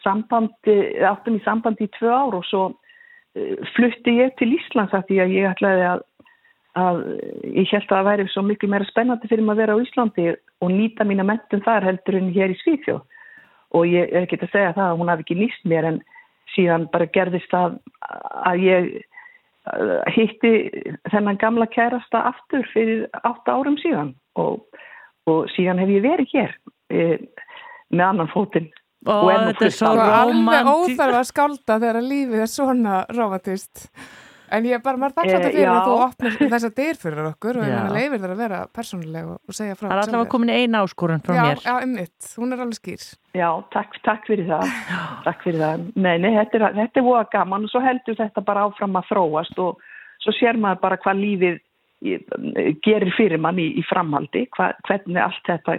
[0.06, 5.10] sambandi, áttum í sambandi í tvö ár og svo uh, flutti ég til Íslands að
[5.10, 6.06] því að ég ætlaði að,
[6.78, 7.04] að
[7.58, 10.30] ég held að það væri svo miklu meira spennandi fyrir maður að vera á Íslandi
[10.62, 13.02] og nýta mína mentum þar heldur en hér í Svíþjóð.
[13.74, 16.02] Og ég er ekki að segja það að hún hafi ekki nýst mér en
[16.56, 17.78] síðan bara gerðist það
[18.42, 18.92] að ég
[20.16, 20.52] hitti
[21.12, 24.14] þennan gamla kærasta aftur fyrir 8 árum síðan.
[24.40, 24.62] Og,
[25.28, 26.54] og síðan hef ég verið hér
[26.90, 27.02] e,
[27.92, 28.70] með annan fótinn.
[29.02, 33.88] Ó, þetta er svo romantíst Alveg óþarf að skálda þegar lífið er svona romantíst
[34.52, 37.70] En ég er bara margt alltaf fyrir að þú opnir þessa dyr fyrir okkur og
[37.70, 39.86] ég leifir þar að vera persónuleg og, segja frá.
[39.86, 41.62] Það er alltaf að komin eina áskorun frá já, mér.
[41.64, 43.06] Já, einmitt, hún er alveg skýr.
[43.38, 44.74] Já, takk, takk fyrir það.
[45.26, 45.86] takk fyrir það.
[45.96, 49.08] Nei, nei, þetta er, þetta er voða gaman og svo heldur þetta bara áfram að
[49.12, 49.86] þróast og
[50.22, 51.60] svo sér maður bara hvað lífið
[52.82, 55.76] gerir fyrir mann í, í framhaldi, hva, hvernig allt þetta,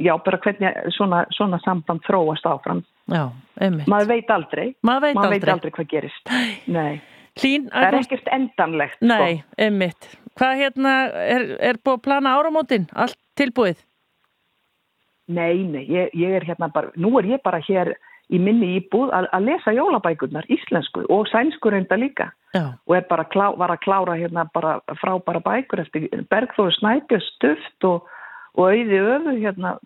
[0.00, 2.82] já, bara hvernig svona, svona samband þróast áfram.
[3.12, 3.28] Já,
[3.60, 3.86] einmitt.
[3.90, 4.66] Maður veit aldrei.
[4.84, 5.38] Maður veit maður aldrei.
[5.38, 6.34] veit aldrei hvað gerist.
[6.66, 6.98] Nei.
[7.38, 9.54] Hlín, það er ekkert endanlegt Nei, sko.
[9.66, 12.84] einmitt Hvað hérna, er, er búið að plana áramótin?
[12.94, 13.80] Allt tilbúið?
[15.28, 17.92] Nei, nei, ég, ég er hérna bara nú er ég bara hér
[18.32, 22.76] í minni íbúð að, að lesa jólabækurnar, íslensku og sænsku reynda líka Já.
[22.86, 27.88] og er bara klá, var að klára hérna bara frábara bækur eftir Bergþóru Snæpjö Stuft
[27.88, 28.08] og,
[28.56, 29.76] og auði öfu hérna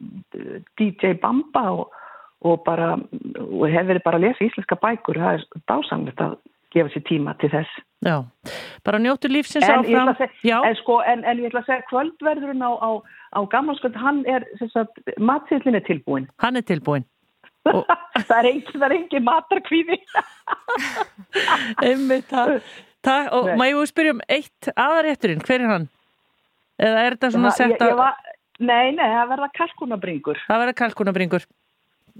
[0.79, 1.95] DJ Bamba og,
[2.43, 6.39] og bara og hefur bara að lesa íslenska bækur það er dásamlegt að
[6.73, 7.81] gefa sér tíma til þess.
[8.03, 8.17] Já,
[8.87, 10.13] bara njóttu lífsins en áfram.
[10.19, 12.91] Segja, en, sko, en, en ég ætla að segja kvöldverðurinn á, á,
[13.39, 14.47] á gammalskvöld, hann er,
[15.23, 16.29] matsillin er tilbúin.
[16.43, 17.07] Hann er tilbúin.
[17.71, 17.87] Og...
[18.19, 20.01] það er engin, engin matarkvíði.
[21.87, 22.59] Einmitt það.
[23.07, 23.57] það og Nei.
[23.63, 25.89] maður spyrja um eitt aðarétturinn, hver er hann?
[26.83, 28.07] Eða er þetta svona sett að...
[28.63, 30.41] Nei, nei, það verða kalkunabringur.
[30.47, 31.47] Það verða kalkunabringur.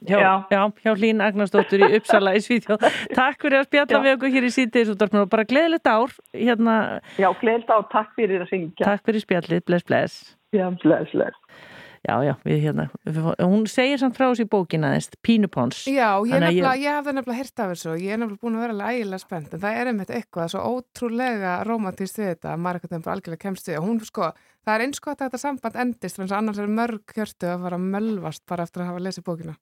[0.03, 0.33] Hjá, já.
[0.51, 2.87] já, hjá Hlín Agnarsdóttur í Uppsala í Svíþjóð.
[3.15, 4.05] Takk fyrir að spjalla já.
[4.07, 6.17] við okkur hér í sítiðis og bara gleðilegt ár.
[6.35, 6.77] Hérna...
[7.21, 8.87] Já, gleðilegt ár, takk fyrir að syngja.
[8.87, 10.19] Takk fyrir spjallið, bless, bless.
[10.57, 11.39] Já, bless, bless.
[12.03, 12.89] Já, já, við hérna,
[13.39, 15.85] hún segir samt frá þessi bókina þess, Pínupons.
[15.87, 18.65] Já, ég, nefnilega, ég hafði nefnilega hirt af þessu og ég er nefnilega búin að
[18.65, 22.97] vera ægilega spennt en það er einmitt eitthvað svo ótrúlega romantíst við þetta að eitthvað
[22.97, 24.33] bara algjörlega kemst við og hún, sko,
[24.67, 27.79] það er eins gott að þetta samband endist að annars er mörg hjörtu að fara
[27.79, 29.55] að mölvast bara eftir að hafa lesið bókina.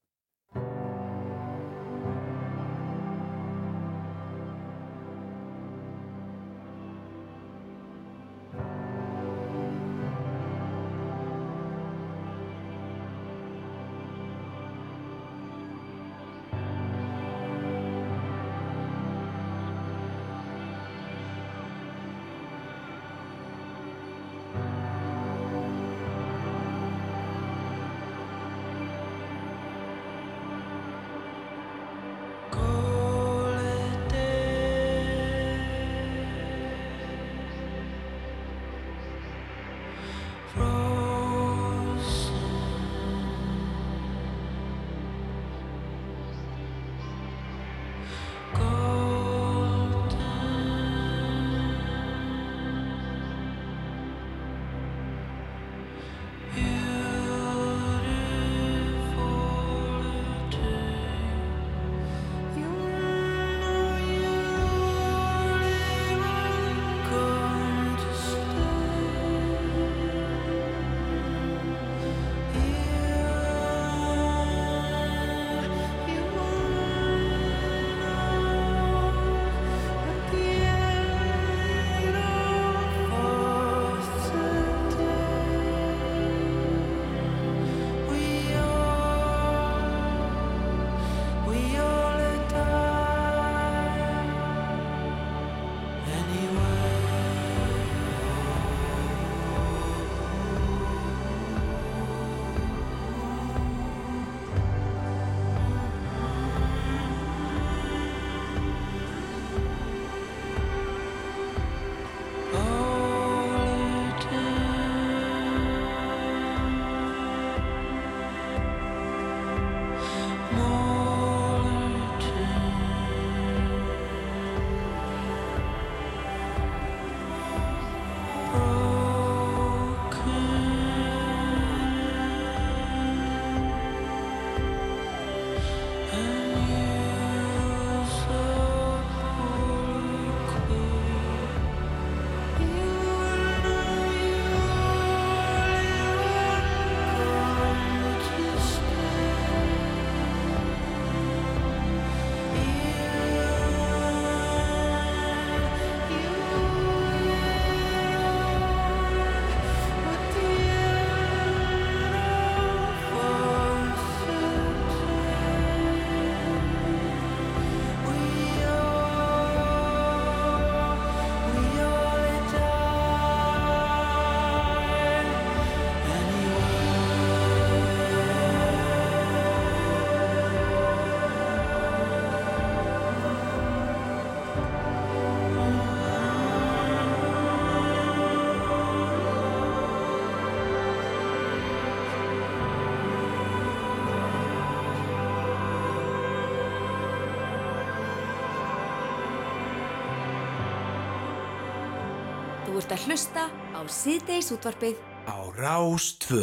[202.70, 206.36] Þú ert að hlusta á síðdeis útvarpið á Rás 2.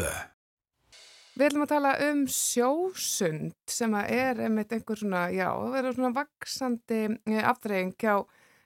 [1.40, 5.96] Við ætlum að tala um sjósund sem að er einmitt einhver svona, já, það verður
[5.96, 7.00] svona vaksandi
[7.32, 8.18] eh, aftreying hjá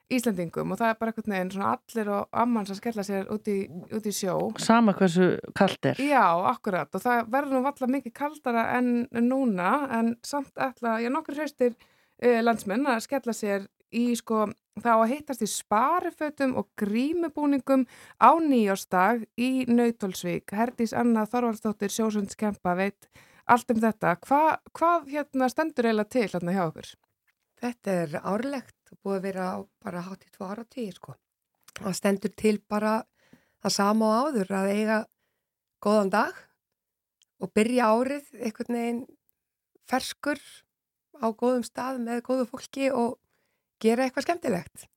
[0.09, 3.53] Íslandingum og það er bara einhvern veginn svona allir og ammans að skella sér út
[3.53, 3.59] í,
[3.93, 4.39] út í sjó.
[4.65, 6.01] Sama hversu kallt er.
[6.01, 11.13] Já, akkurat og það verður nú valla mikið kaldara en núna en samt ætla, já,
[11.13, 11.77] nokkur hraustir
[12.17, 14.47] eh, landsmenn að skella sér í sko
[14.79, 17.83] þá að hittast í sparifötum og grímubúningum
[18.23, 20.53] á nýjórstag í Nautólsvík.
[20.55, 23.09] Herdís Anna Þorvaldsdóttir sjósundskempa veit
[23.51, 24.15] allt um þetta.
[24.23, 26.91] Hva, hvað hérna stendur eiginlega til hérna hjá okkur?
[27.61, 29.47] Þetta er árlegt og búið að vera
[29.83, 31.15] bara hátt í tvo ára tíu sko.
[31.81, 33.01] Það stendur til bara
[33.61, 34.99] það sama á áður að eiga
[35.83, 36.39] góðan dag
[37.41, 39.03] og byrja árið einhvern veginn
[39.89, 40.41] ferskur
[41.21, 43.17] á góðum stað með góðu fólki og
[43.81, 44.87] gera eitthvað skemmtilegt.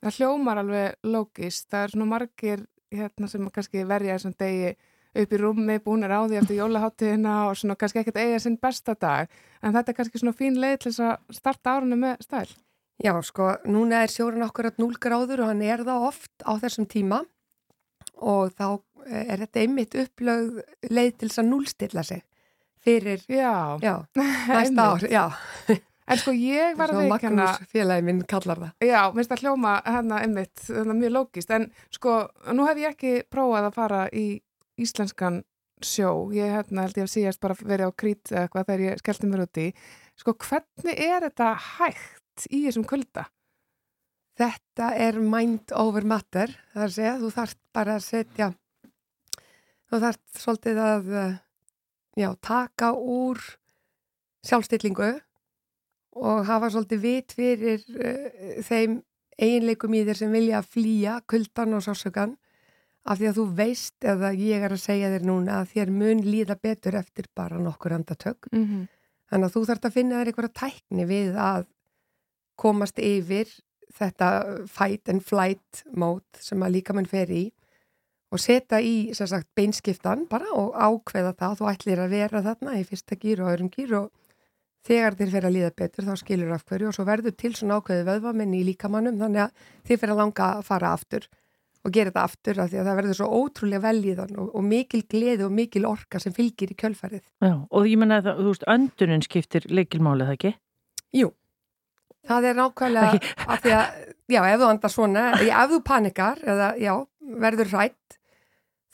[0.00, 1.68] Það hljómar alveg lógist.
[1.72, 4.72] Það er svona margir hérna, sem kannski verja þessum degi
[5.20, 8.94] upp í rúmi, búinir á því eftir jólaháttíðina og svona kannski ekkert eiga sinn besta
[8.94, 9.30] dag.
[9.62, 12.46] En þetta er kannski svona fín leið til þess að starta árunum með stæl.
[13.00, 16.52] Já, sko, núna er sjóran okkur að 0 gráður og hann er það oft á
[16.60, 17.22] þessum tíma
[18.20, 18.66] og þá
[19.08, 20.60] er þetta einmitt upplögð
[20.92, 22.24] leið til þess að núlstilla sig
[22.84, 23.80] fyrir já.
[23.80, 23.94] Já,
[24.52, 25.06] næsta ár.
[25.08, 25.24] Já,
[26.10, 27.44] En sko ég var að veikana...
[27.46, 28.70] Magnús félagi minn kallar það.
[28.88, 31.52] Já, minnst að hljóma hérna einmitt, þetta er mjög lógist.
[31.54, 32.14] En sko,
[32.56, 34.24] nú hef ég ekki prófað að fara í
[34.80, 35.42] íslenskan
[35.86, 36.10] sjó.
[36.34, 39.30] Ég hérna, held ég að síðast bara verið á krít eða eitthvað þegar ég skellti
[39.30, 39.68] mér út í.
[40.18, 43.28] Sko, hvernig er þetta hægt í þessum kulda?
[44.40, 46.52] Þetta er mind over matter.
[46.74, 48.52] Það er að segja, þú þarft bara að setja,
[49.90, 51.16] þú þarft svolítið að,
[52.18, 53.42] já, taka úr
[54.48, 55.14] sjálfstillingu
[56.18, 59.00] og hafa svolítið vit fyrir uh, þeim
[59.40, 62.36] eiginleikum í þér sem vilja að flýja kuldan og sásökan
[63.08, 66.24] af því að þú veist eða ég er að segja þér núna að þér mun
[66.26, 68.88] líða betur eftir bara nokkur andatök mm -hmm.
[69.30, 71.66] þannig að þú þarfst að finna þér einhverja tækni við að
[72.56, 73.48] komast yfir
[73.96, 74.28] þetta
[74.68, 77.50] fight and flight mót sem að líka mann fer í
[78.30, 81.56] og setja í sagt, beinskiptan bara og ákveða það.
[81.58, 84.10] Þú ætlir að vera þarna í fyrsta gýr og öðrum gýr og
[84.86, 87.80] þegar þér fer að líða betur þá skilur af hverju og svo verður til svona
[87.80, 91.28] ákveði vöðvamenni í líkamannum þannig að þið fer að langa að fara aftur
[91.80, 95.02] og gera þetta aftur af því að það verður svo ótrúlega velíðan og, og mikil
[95.08, 97.22] gleði og mikil orka sem fylgir í kjölfarið.
[97.40, 100.52] Já, og ég menna að þú veist, öndunin skiptir leikilmálið, ekki?
[101.16, 101.30] Jú,
[102.28, 106.70] það er nákvæmlega af því að, já, ef þú andar svona, ef þú panikar eða,
[106.80, 106.92] já,
[107.46, 108.19] verður rætt,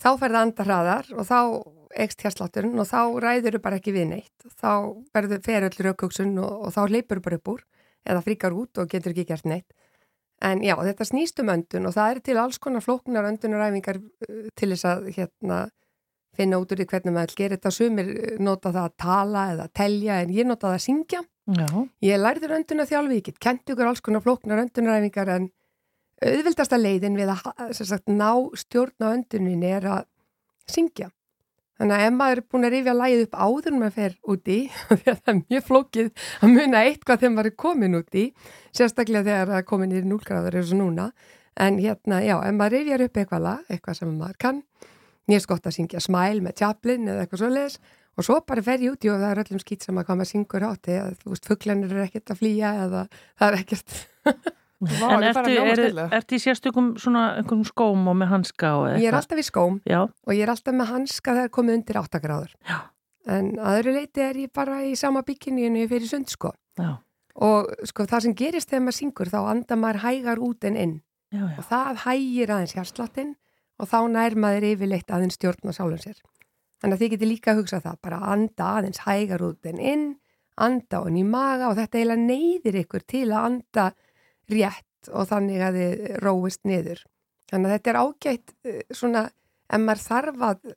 [0.02, 1.40] þá ferða andar hraðar og þá
[1.96, 4.46] ekst hérslátturinn og þá ræður þau bara ekki við neitt.
[4.60, 4.70] Þá
[5.16, 7.64] verður feröll raukugsun og, og þá leipur þau bara upp úr
[8.06, 9.68] eða fríkar út og getur ekki gert neitt.
[10.44, 14.48] En já, þetta snýst um öndun og það er til alls konar flóknar öndunaræfingar uh,
[14.52, 15.60] til þess að hérna,
[16.36, 17.72] finna út úr því hvernig maður gerir þetta.
[17.72, 21.22] Sumir uh, nota það að tala eða að telja en ég nota það að syngja.
[21.56, 21.68] Já.
[22.04, 25.48] Ég lærður öndun að þjálfi, ég get kent ykkur alls konar flóknar öndunaræfingar en
[26.24, 30.06] auðvildasta leiðin við að sagt, ná stjórn á öndunin er að
[30.70, 31.10] syngja.
[31.76, 34.58] Þannig að ef maður er búin að rifja lægið upp áður en maður fer úti,
[34.88, 36.08] því að það er mjög flókið
[36.40, 38.24] að muna eitthvað þegar maður er komin úti,
[38.72, 41.06] sérstaklega þegar það er komin í núlgráður eins og núna,
[41.66, 44.64] en hérna, já, ef maður rifjar upp eitthvað lag, eitthvað sem maður kann,
[45.28, 47.80] ég er skott að syngja smæl með tjaplin eða eitthvað svoleiðis,
[48.16, 50.32] og svo bara fer ég úti og það er öllum skýt sem að hvað maður
[50.32, 53.98] syngur átti, að þú veist, fugglanir er ekkert að flýja eða það er ekkert...
[54.76, 55.80] Vá, en ertu, er,
[56.18, 59.00] ertu í sérstökum svona skóm og með hanska og eitthvað?
[59.00, 60.02] Ég er alltaf í skóm Já.
[60.04, 62.52] og ég er alltaf með hanska þegar komið undir 8 gráður.
[62.68, 62.76] Já.
[63.26, 66.52] En aðru leiti er ég bara í sama bygginni en ég fyrir sund sko.
[66.76, 66.98] Já.
[67.40, 70.94] Og sko það sem gerist þegar maður syngur þá andar maður hægar út en inn.
[71.32, 73.34] Já, og það hægir aðeins hérslattinn
[73.80, 76.20] og þá nær maður yfirleitt aðeins stjórn og sálun sér.
[76.80, 80.06] Þannig að þið getur líka að hugsa það, bara anda aðeins hægar út en inn,
[80.60, 83.86] anda og ný maga og þetta eiginlega neyðir ykkur til að anda
[84.52, 87.02] rétt og þannig að þið róist niður.
[87.50, 89.24] Þannig að þetta er ágætt eh, svona,
[89.66, 90.70] ef maður þarf að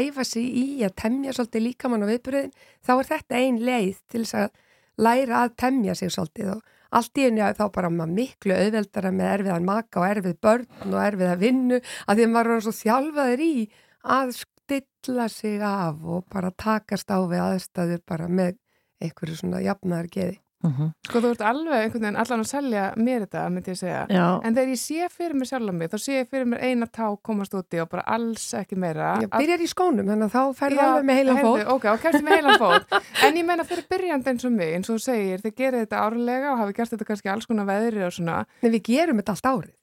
[0.00, 4.24] æfa sig í að temja svolítið líkamann og viðbröðin, þá er þetta ein leið til
[4.24, 8.14] þess að læra að temja sig svolítið og allt í henni að þá bara maður
[8.16, 12.54] miklu auðveldara með erfiðan maka og erfið börn og erfið að vinnu að því maður
[12.54, 13.52] er svo þjálfaður í
[14.16, 18.56] að stilla sig af og bara takast á við aðstæður bara með
[19.02, 20.38] einhverju svona jafnaðar geði.
[20.66, 20.82] Mhm.
[20.82, 20.92] -huh.
[21.08, 24.06] Sko þú ert alveg einhvern veginn allan að selja mér þetta, myndi ég segja.
[24.08, 24.40] Já.
[24.44, 26.86] En þegar ég sé fyrir mér sjálf á mig, þá sé ég fyrir mér eina
[26.86, 29.18] tá komast úti og bara alls ekki meira.
[29.22, 31.66] Ég byrjar í skónum, þannig að þá ferðu alveg með heilan fót.
[31.66, 32.86] Ok, og kemstu með heilan fót.
[33.24, 36.04] en ég meina fyrir byrjandi eins og mig, eins og þú segir, þið gerir þetta
[36.04, 38.46] árlega og hafi gert þetta kannski alls konar veðri og svona.
[38.62, 39.74] Nei, við gerum þetta allt árið.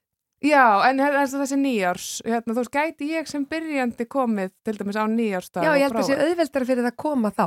[0.44, 5.08] Já, en þessi nýjárs, hérna, þú veist, gæti ég sem byrjandi komið til dæmis á
[5.08, 7.46] nýjársdag Já, ég held að það sé auðveldar fyrir það að koma þá.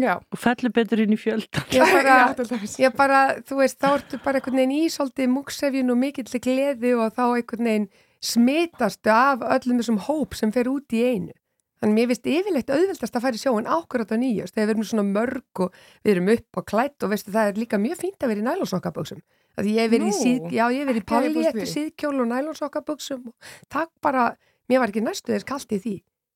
[0.00, 0.16] Já.
[0.18, 1.68] Og fellur betur inn í fjöldan.
[1.74, 2.16] Ég bara,
[2.84, 7.14] ég bara, þú veist, þá ertu bara einhvern veginn ísóldi múksefjun og mikill gleði og
[7.14, 7.88] þá einhvern veginn
[8.24, 11.34] smitastu af öllum þessum hóp sem fer út í einu.
[11.82, 14.86] Þannig mér finnst yfirleitt auðveldast að fara í sjóun ákvörðat á nýjast þegar við erum
[14.88, 18.24] svona mörg og við erum upp og klætt og veistu það er líka mjög fínt
[18.24, 19.20] að vera í nælósokkaböksum.
[19.58, 22.30] Því ég hef verið í, síð, já, ég hef verið í palli eftir síðkjól og
[22.30, 24.30] nælónsokkaböksum og takk bara,
[24.70, 25.94] mér var ekki næstu þess kallt í því.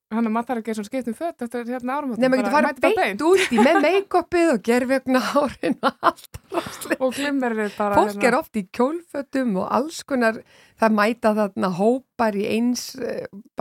[0.09, 2.13] Þannig að maður þarf ekki svona skiptum fött eftir hérna árum.
[2.17, 6.39] Nei, maður getur farið beint út í með make-upið og gerðvögna árin og allt.
[6.97, 7.99] og glimmerið bara.
[7.99, 8.29] Fólk hérna.
[8.31, 10.39] er oft í kjólfötum og alls konar,
[10.81, 12.85] það mæta þarna hópar í eins,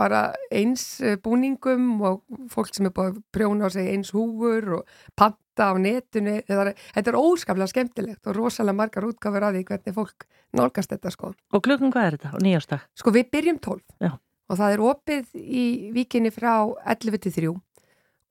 [0.00, 0.86] bara eins
[1.26, 2.22] búningum og
[2.54, 6.38] fólk sem er búið að prjóna á sig eins húfur og panta á netinu.
[6.48, 10.24] Þetta er óskaplega skemmtilegt og rosalega margar útgáfur að því hvernig fólk
[10.56, 11.34] nálgast þetta sko.
[11.52, 12.88] Og klukkan hvað er þetta á nýjástak?
[12.96, 13.84] Sko við byrjum 12.
[14.08, 14.16] Já
[14.48, 15.64] og það er opið í
[15.94, 17.52] vikinni frá 11-3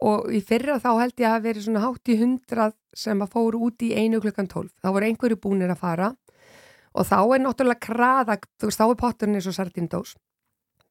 [0.07, 3.63] og í fyrra þá held ég að veri svona hátt í 100 sem að fóru
[3.69, 6.11] út í einu klukkan 12 þá voru einhverju búinir að fara.
[6.97, 10.15] Og þá er náttúrulega kraða þú veist þá er potturinn eins og sardindós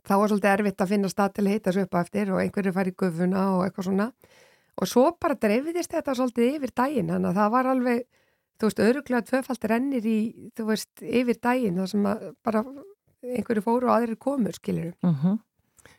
[0.06, 2.42] þá er svolítið erfitt að finna stað til að heita svo upp á eftir og
[2.42, 4.10] einhverju fari í gufuna og eitthvað svona.
[4.76, 8.02] Og svo bara drefiðist þetta svolítið yfir daginn þannig að það var alveg
[8.56, 10.18] þú veist, öruglega tvöfald rennir í
[10.56, 12.06] þú veist, yfir daginn það sem
[12.44, 12.62] bara
[13.24, 15.38] einhverju fóru og aðrir komur, skilir uh -huh.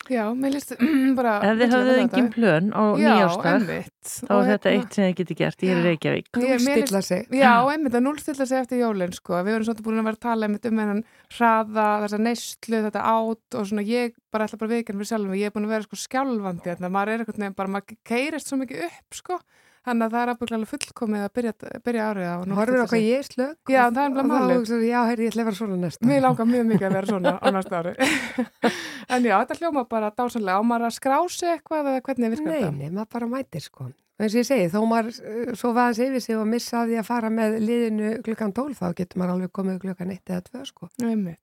[0.08, 0.72] Já, mér líst
[1.18, 3.64] bara Ef þið hafðið engin plön á nýjástag
[4.08, 7.28] þá er þetta hérna- eitt sem þið geti gert ég er Reykjavík Núlstilla sig.
[7.28, 9.42] Já, einmitt að núlstilla sig eftir jólinn sko.
[9.42, 11.04] við vorum svolítið búin að vera að tala einmitt um hennan
[11.36, 15.46] hraða, þessa neyslu, þetta átt og svona ég bara ætla bara viðkjörn fyrir sjálfum ég
[15.46, 16.94] er búin að vera sko skjálfandi þetta hérna.
[16.96, 19.40] maður er eitthvað nefn bara, maður keirist svo mikið upp sko
[19.86, 21.52] Þannig að það er afbygglega fullkomið að byrja,
[21.86, 24.74] byrja árið á Horfur okkar ég slögg Já, það er umlað málið.
[24.88, 26.08] Já, herri, ég ætla að vera svona næsta.
[26.08, 27.94] Mér langar mjög mikið að vera svona á næsta ári.
[29.14, 32.72] En já, þetta hljóma bara dásanlega Á maður að skrási eitthvað eða hvernig virkar þetta?
[32.74, 33.86] Nei, nei, maður bara mætir sko.
[34.18, 37.06] Eins og ég segi, þó maður uh, svo vaðans yfir sig og missa því að
[37.06, 40.88] fara með liðinu klukkan 12 þá getur maður alveg komið klukkan 1 eða 2 sko.
[41.04, 41.36] Nei,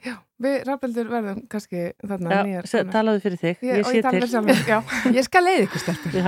[0.00, 2.68] Já, við rafbeldur verðum kannski þarna já, nýjar.
[2.88, 4.28] Talaðu fyrir þig, ég, ég sé til.
[4.62, 6.18] Sjálf, ég skal leiði ykkur stelpur.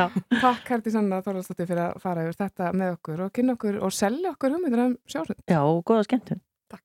[0.42, 3.94] Takk Herdi Sanna Þorvaldstóttir fyrir að fara yfir þetta með okkur og kynna okkur og
[3.96, 5.40] selja okkur hugmyndir um sjásund.
[5.48, 6.42] Já, og góða skemmtun.
[6.72, 6.84] Takk.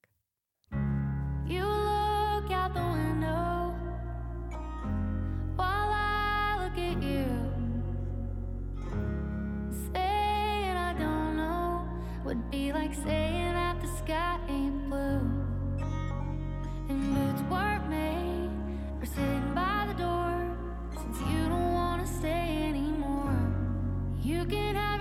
[12.28, 13.37] Would be like saying
[19.18, 20.56] sitting by the door
[20.94, 23.36] since you don't want to stay anymore.
[24.22, 24.97] You can have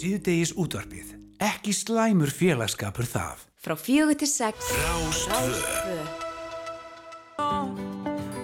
[0.00, 1.08] Síðdegis útvarpið.
[1.44, 3.42] Ekki slæmur félagskapur það.
[3.60, 4.70] Frá fjögur til sex.
[4.80, 5.98] Rástvö.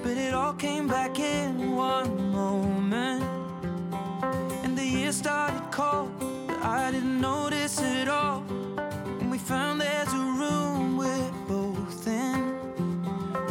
[0.02, 3.24] But it all came back in one moment
[4.64, 6.10] And the year started cold
[6.46, 8.44] But I didn't notice it all
[9.20, 12.54] And we found there's a room we're both in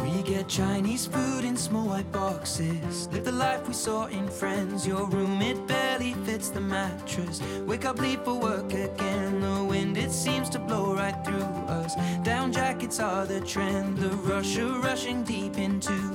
[0.02, 4.86] We get Chinese food in small white boxes Live the life we saw in Friends
[4.86, 5.25] Your room,
[13.46, 16.05] trend The rush of rushing deep into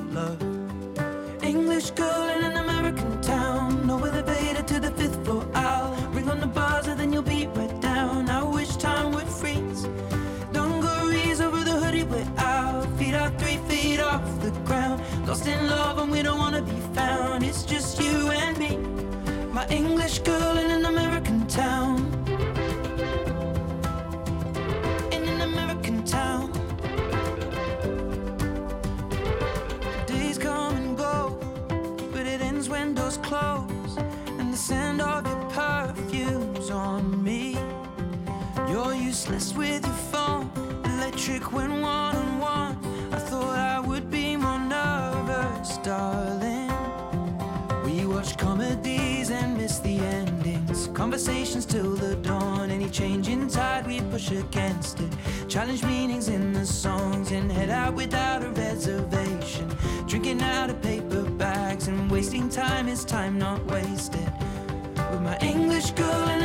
[39.28, 40.50] You're with your phone.
[40.84, 42.78] Electric when one on one
[43.14, 46.72] I thought I would be more nervous, darling.
[47.86, 50.88] We watch comedies and miss the endings.
[50.94, 52.72] Conversations till the dawn.
[52.72, 55.12] Any change in tide we push against it.
[55.48, 59.70] Challenge meanings in the songs And head out without a reservation.
[60.08, 64.34] Drinking out of paper bags And wasting time is time not wasted.
[65.12, 66.41] With my English girl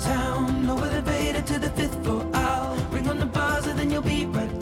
[0.00, 0.66] town.
[0.66, 2.26] No elevator to the fifth floor.
[2.34, 4.59] I'll ring on the buzzer then you'll be right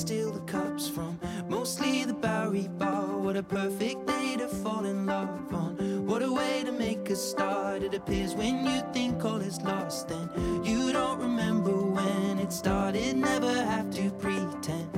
[0.00, 3.18] steal the cups from mostly the Bowery Bar.
[3.18, 6.06] What a perfect day to fall in love on.
[6.06, 7.82] What a way to make a start.
[7.82, 10.30] It appears when you think all is lost, then
[10.64, 13.14] you don't remember when it started.
[13.18, 14.90] Never have to pretend.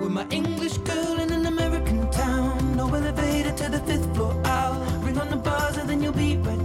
[0.00, 4.38] With my English girl in an American town, no elevator to the fifth floor.
[4.44, 6.55] I'll ring on the buzzer, then you'll be right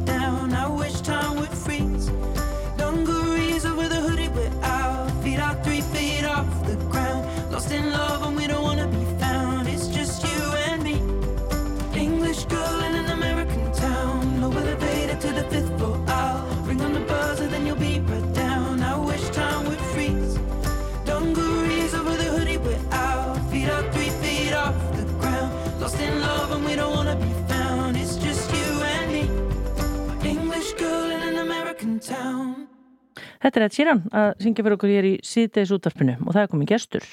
[33.42, 36.52] Þetta er Ed Sheeran að syngja fyrir okkur hér í síðdeis útvarpinu og það er
[36.52, 37.08] komið gestur.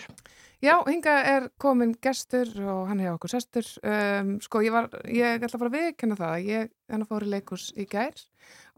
[0.58, 3.68] Já, hinga er komin gestur og hann hefur okkur sestur.
[3.86, 6.48] Um, sko, ég var, ég ætla bara að viðkenna það.
[6.48, 8.18] Ég hennar fór í leikus í gær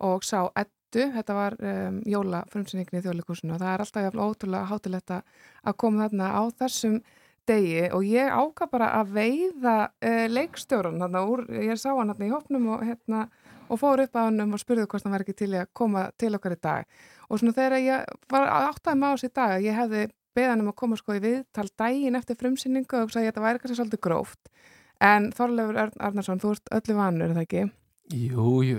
[0.05, 4.23] og sá Eddu, þetta var um, jóla frumsynninginni í þjóðleikúsinu og það er alltaf jafn
[4.27, 7.01] ótrúlega hátilegt að koma þarna á þessum
[7.49, 12.29] degi og ég ákvað bara að veiða uh, leikstjórun þarna úr, ég sá hann þarna
[12.29, 13.25] í hópnum og hérna
[13.71, 16.33] og fór upp að hann og spurði hvort hann var ekki til að koma til
[16.37, 20.65] okkar í dag og svona þegar ég var áttaði á þessi dag ég hefði beðan
[20.65, 23.79] um að koma sko í viðtal dægin eftir frumsýningu og sagði að þetta væri kannski
[23.79, 24.51] svolítið gróft
[25.01, 27.65] en Þorleifur Arnarsson, þú ert öllu vanur, er það ekki?
[28.11, 28.79] Jú, jú,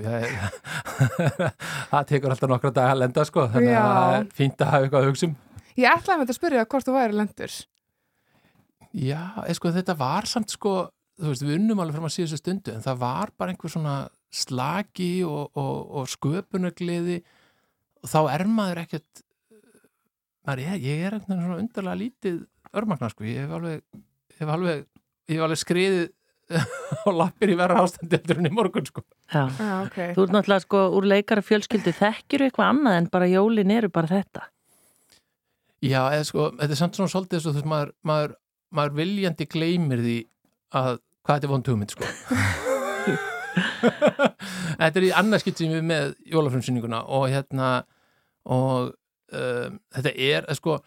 [1.91, 4.87] það tekur alltaf nokkra dag að lenda sko, þannig að það er fínt að hafa
[4.87, 5.35] eitthvað að hugsa um.
[5.79, 7.59] Ég ætlaði með þetta að spyrja hvort þú væri lendur.
[8.91, 9.21] Já,
[9.55, 10.73] sko, þetta var samt sko,
[11.15, 13.95] þú veist, við unnum alveg fram að síðustu stundu, en það var bara einhver svona
[14.31, 17.19] slagi og, og, og sköpunagliði
[18.01, 19.25] og þá er maður ekkert,
[20.47, 22.39] maður, ég, ég er eitthvað svona undarlega lítið
[22.81, 23.83] örmagnar sko, ég hef alveg,
[24.31, 24.87] ég hef alveg,
[25.27, 26.07] ég hef alveg skriðið
[27.07, 29.03] og lappir í verra ástandi eftir henni morgun sko.
[29.31, 30.11] Já, ah, okay.
[30.15, 34.11] þú ert náttúrulega sko úr leikara fjölskyldu þekkir eitthvað annað en bara jólin eru bara
[34.11, 34.47] þetta.
[35.81, 38.37] Já, eða sko, þetta er samt svona svolítið þess að þú veist, maður, maður,
[38.77, 40.17] maður viljandi gleymir því
[40.81, 42.11] að hvað þetta er von tugmynd sko.
[44.79, 47.69] þetta er í annarskitt sem við með jólafrömsynninguna og hérna
[48.47, 48.91] og
[49.35, 50.79] um, þetta er, sko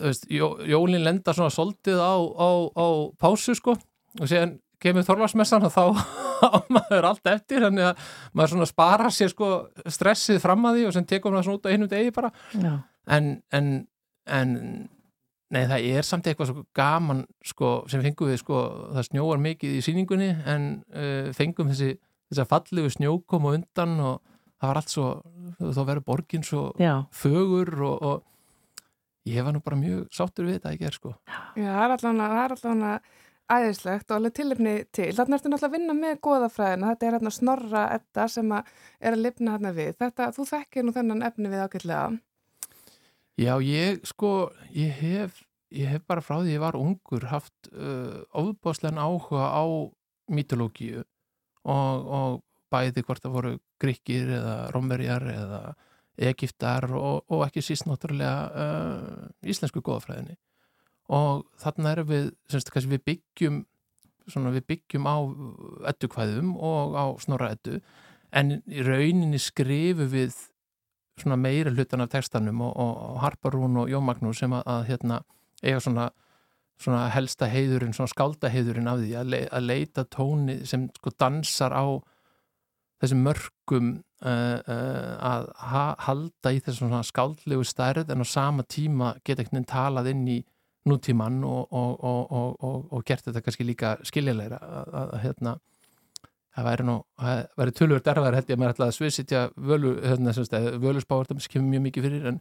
[0.00, 2.86] veist, jó, jólin lenda svona svolítið á, á, á
[3.20, 5.84] pásu sko og séðan kemur Þorvarsmessan og þá
[6.76, 9.50] maður allt eftir þannig að maður svona spara sér sko
[9.84, 12.30] stressið fram að því og sem tekum maður svona út á einum degi bara.
[13.10, 13.68] En, en,
[14.30, 14.54] en
[15.50, 18.62] nei það er samt eitthvað svo gaman sko sem fengum við sko
[18.94, 21.96] það snjóar mikið í síningunni en uh, fengum þessi
[22.30, 24.18] þess að fallegu snjókom og undan og
[24.60, 25.06] það var allt svo,
[25.58, 26.94] þá verður borgin svo Já.
[27.16, 31.14] fögur og, og ég var nú bara mjög sáttur við þetta ekki er sko.
[31.56, 32.94] Já, það er allavega
[33.50, 35.08] æðislegt og alveg tilipni til.
[35.16, 38.68] Þannig ertu náttúrulega að vinna með goðafræðina, þetta er hérna snorra etta sem að
[39.00, 39.90] er að lifna hérna við.
[39.98, 42.04] Þetta, þú þekkir nú þennan efni við ákveðlega.
[43.40, 45.38] Já, ég sko, ég hef,
[45.72, 49.64] ég hef bara frá því ég var ungur haft uh, ofbáslegan áhuga á
[50.28, 51.00] mítológíu
[51.64, 55.62] og, og bæði hvort það voru gríkir eða romverjar eða
[56.20, 60.36] egiptar og, og ekki síst náttúrulega uh, íslensku góðafræðinni
[61.08, 63.62] og þarna erum við, semst, við byggjum
[64.28, 65.16] svona, við byggjum á
[65.94, 67.80] eddukvæðum og á snorra eddu
[68.36, 70.36] en í rauninni skrifu við
[71.20, 75.20] svona meira hlutan af textanum og, og, Harparún og Jómagnúr sem að, að hérna,
[75.62, 76.10] eiga svona,
[76.80, 81.12] svona helsta heiðurinn, svona skálda heiðurinn af því að, le, að leita tóni sem sko
[81.20, 81.84] dansar á
[83.00, 83.90] þessum mörgum
[84.24, 89.62] uh, uh, að ha, halda í þessum skáldlegu stærð en á sama tíma geta einhvern
[89.62, 90.40] veginn talað inn í
[90.88, 94.60] nútíman og, og, og gert þetta kannski líka skiljulegra
[94.96, 95.58] að hérna
[96.56, 99.92] það væri nú, það væri tölvöld erfæðar held ég að maður ætlaði að sviðsitja völu,
[100.02, 100.34] hérna,
[100.82, 102.40] völusbáður sem kemur mjög mikið fyrir en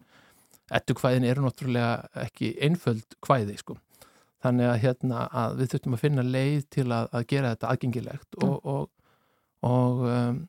[0.79, 1.91] ettu hvæðin eru náttúrulega
[2.25, 3.77] ekki einföld hvæði sko
[4.43, 8.39] þannig að hérna að við þurftum að finna leið til að, að gera þetta aðgengilegt
[8.39, 8.73] og, mm.
[8.73, 8.89] og,
[9.69, 10.41] og, um,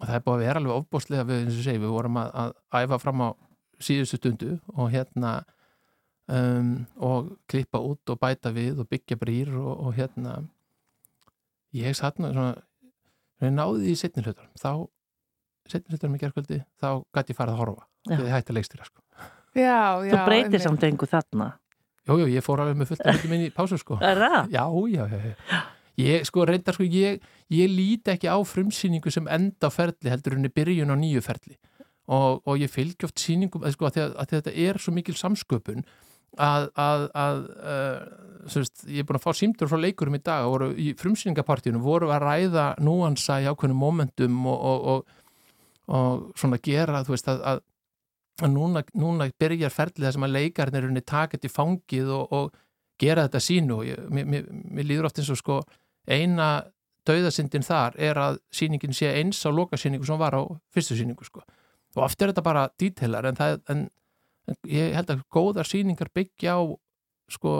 [0.00, 2.30] og það er búið að vera alveg ofbóstlega við eins og segi, við vorum að,
[2.44, 3.28] að æfa fram á
[3.80, 5.34] síðustu stundu og hérna
[6.30, 10.40] um, og klippa út og bæta við og byggja brýr og, og hérna
[11.76, 12.56] ég satt nú svona
[13.40, 14.70] við náðum í setni hlutar þá
[15.70, 17.86] setni hlutar með gerðkvöldi þá gæti ég farið að horfa.
[18.08, 19.02] Þegar ég hætti að leikstýra sko.
[19.56, 21.48] Já, já Þú breytir samt einhver þarna.
[22.08, 23.98] Jújú, jú, ég fór alveg með fullt að hlutum inn í pásu sko.
[24.02, 24.54] Er það?
[24.54, 25.60] Já, já, já, já.
[26.00, 27.20] Ég sko reyndar sko, ég,
[27.52, 31.58] ég líti ekki á frumsýningu sem enda á ferli heldur henni byrjun á nýju ferli.
[32.10, 32.70] Og, og ég
[33.20, 33.62] sýningum
[36.38, 37.40] að, að, að,
[38.54, 42.12] veist, ég er búin að fá símtur frá leikurum í dag og í frumsýningapartíunum voru
[42.14, 45.26] að ræða núansa í ákveðnum momentum og, og, og,
[45.90, 47.62] og svona gera veist að, að
[48.48, 52.52] núna, núna byrjar ferlið þess að leikarnir er unni taket í fangið og
[53.00, 53.80] gera þetta sínu.
[53.80, 55.60] Og mér, mér, mér líður oft eins og sko
[56.10, 56.50] eina
[57.08, 60.42] dauðasindin þar er að síningin sé eins á lokasíningu sem var á
[60.72, 61.42] fyrstu síningu sko.
[61.96, 63.88] Og oft er þetta bara dítelar en það en
[64.68, 66.62] ég held að góðar síningar byggja á
[67.30, 67.54] sko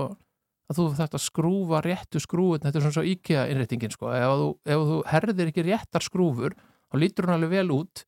[0.71, 4.13] að þú þarft að skrúfa réttu skrúfun þetta er svona svo íkja innréttingin sko.
[4.15, 6.57] Ef þú, ef þú herðir ekki réttar skrúfur
[6.91, 8.05] þá lítur hún alveg vel út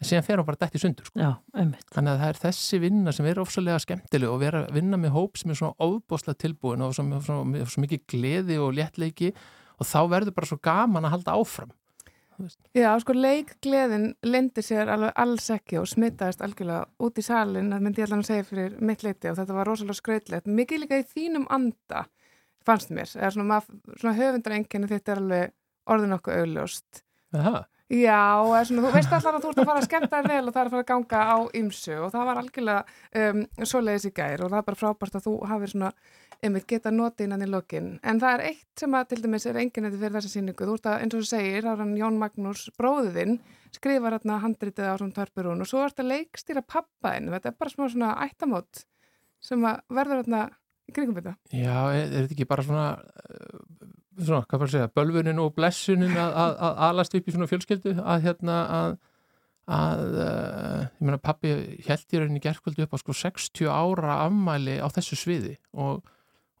[0.00, 1.20] en síðan fer hún bara dætt í sundur sko.
[1.20, 5.14] Já, þannig að það er þessi vinna sem er ofsalega skemmtileg og vera vinna með
[5.16, 9.34] hóp sem er svona óbáslega tilbúin og svo, svo, svo mikið gleði og léttleiki
[9.80, 11.74] og þá verður bara svo gaman að halda áfram
[12.76, 17.84] Já, sko leikgleðin lendir sér alveg alls ekki og smittaðist algjörlega út í salin, það
[17.86, 21.00] myndi ég alveg að segja fyrir mitt leiti og þetta var rosalega skrautlegt mikið líka
[21.02, 22.06] í þínum anda
[22.66, 23.60] fannst mér, eða svona,
[23.96, 25.54] svona höfundarenginni þetta er alveg
[25.90, 27.04] orðin okkur augljóst.
[27.36, 27.64] Aha.
[27.90, 28.38] Já,
[28.68, 30.60] svona, þú veist allar að þú ert að fara að skemmta þér vel og það
[30.60, 34.44] er að fara að ganga á ymsu og það var algjörlega um, svoleiðis í gær
[34.44, 35.90] og það er bara frábært að þú hafið svona
[36.44, 37.88] einmitt geta notið innan í lokin.
[38.06, 40.88] En það er eitt sem að til dæmis er enginnætti fyrir þessa síningu, þú ert
[40.90, 43.36] að eins og þú segir áran Jón Magnús bróðuðinn
[43.74, 47.74] skrifar hérna handritið á svona törpurún og svo ert að leikstýra pappaðinn þetta er bara
[47.74, 48.84] smá svona ættamót
[49.40, 50.40] sem að verður hérna
[50.90, 51.36] í kringum þetta.
[51.54, 53.60] Já, er, er þetta ekki bara svona eh,
[54.18, 57.94] svona, hvað bara segja, bölvunin og blessunin að, að, að alast upp í svona fjölskyldu?
[58.00, 58.98] Að hérna að
[59.70, 61.52] að, uh, ég meina pappi
[61.86, 66.00] held ég rauninni gerðkvöldu upp á sko 60 ára afmæli á þessu sviði og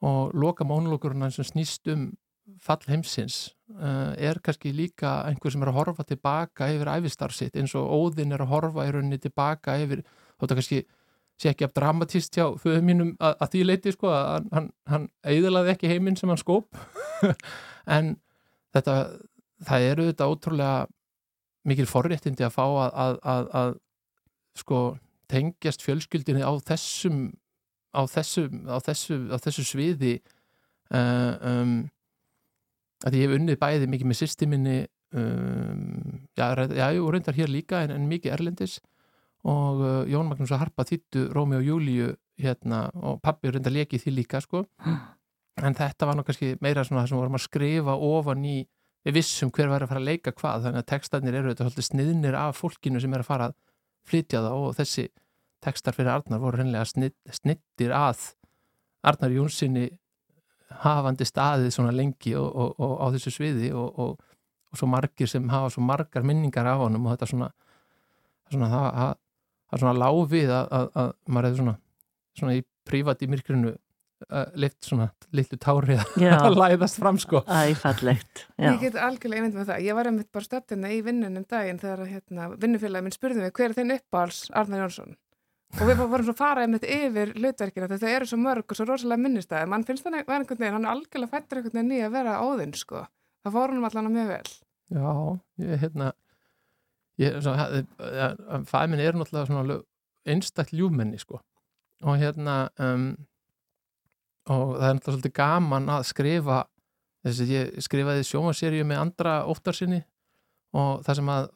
[0.00, 2.10] og loka mónulókurinn sem snýst um
[2.60, 7.76] fall heimsins uh, er kannski líka einhver sem er að horfa tilbaka yfir æfistarsitt eins
[7.78, 10.02] og óðinn er að horfa í rauninni tilbaka yfir
[10.40, 10.80] þótt að kannski
[11.40, 15.06] sé ekki af dramatist hjá föðu mínum að, að því leiti sko að hann, hann
[15.24, 16.80] eiðlaði ekki heiminn sem hann skóp.
[17.90, 18.12] En
[18.76, 18.94] þetta
[19.66, 20.74] það eru þetta ótrúlega
[21.68, 23.72] mikil forréttindi að fá að, að, að
[24.60, 24.80] sko
[25.32, 27.30] tengjast fjölskyldinni á þessum
[27.90, 30.14] á þessu, á þessu, á þessu sviði
[30.94, 31.74] uh, um,
[33.06, 34.78] að ég hef unnið bæði mikið með systeminni
[35.16, 35.84] um,
[36.38, 38.78] já, já, og reyndar hér líka en, en mikið erlendis
[39.48, 42.10] og uh, Jón Magnús að harpa þýttu Rómi og Júliu
[42.40, 44.66] hérna og pabbi reyndar lekið því líka sko.
[45.60, 48.58] En þetta var kannski meira svona það sem vorum að skrifa ofan í
[49.06, 52.36] við vissum hver var að fara að leika hvað þannig að textarnir eru þetta sniðnir
[52.36, 53.56] af fólkinu sem er að fara að
[54.08, 55.06] flytja það og þessi
[55.64, 58.30] textar fyrir Arnar voru hennilega snið, snittir að
[59.06, 59.88] Arnar Jónssoni
[60.84, 65.48] hafandi staðið svona lengi og, og, og á þessu sviði og, og svo margir sem
[65.50, 67.50] hafa svo margar minningar af honum og þetta svona,
[68.52, 69.14] svona það, það,
[69.70, 71.76] það svona láfið að, að, að maður hefði svona,
[72.38, 73.76] svona í prívat í myrkrinu
[74.60, 77.40] lift svona litlu tári að læðast fram sko.
[77.48, 79.86] Æfallegt Ég get algjörlega einmitt með það.
[79.86, 83.78] Ég var einmitt bara stöttina í vinnunum daginn þegar hérna, vinnufélagin spurði mig hver er
[83.78, 85.16] þinn uppáhals Arnar Jónsson
[85.78, 88.86] og við varum svo farað einmitt yfir hlutverkina þegar þau eru svo mörg og svo
[88.88, 92.16] rosalega minnistæði mann finnst þannig einhvern veginn, hann er algjörlega fættur einhvern veginn í að
[92.16, 93.04] vera áðinn sko.
[93.44, 94.50] Það fór hann allan mjög vel.
[94.90, 95.10] Já,
[95.62, 96.10] ég hérna
[97.20, 97.38] ég,
[98.68, 99.78] fæmin er náttúrulega svona
[100.28, 101.40] einstakl ljúmenni sko.
[102.04, 103.12] Og hérna um,
[104.50, 106.60] og það er náttúrulega svolítið gaman að skrifa
[107.20, 110.00] þess að ég skrifaði sjómaserju með andra óttarsinni
[110.76, 111.48] og það sem að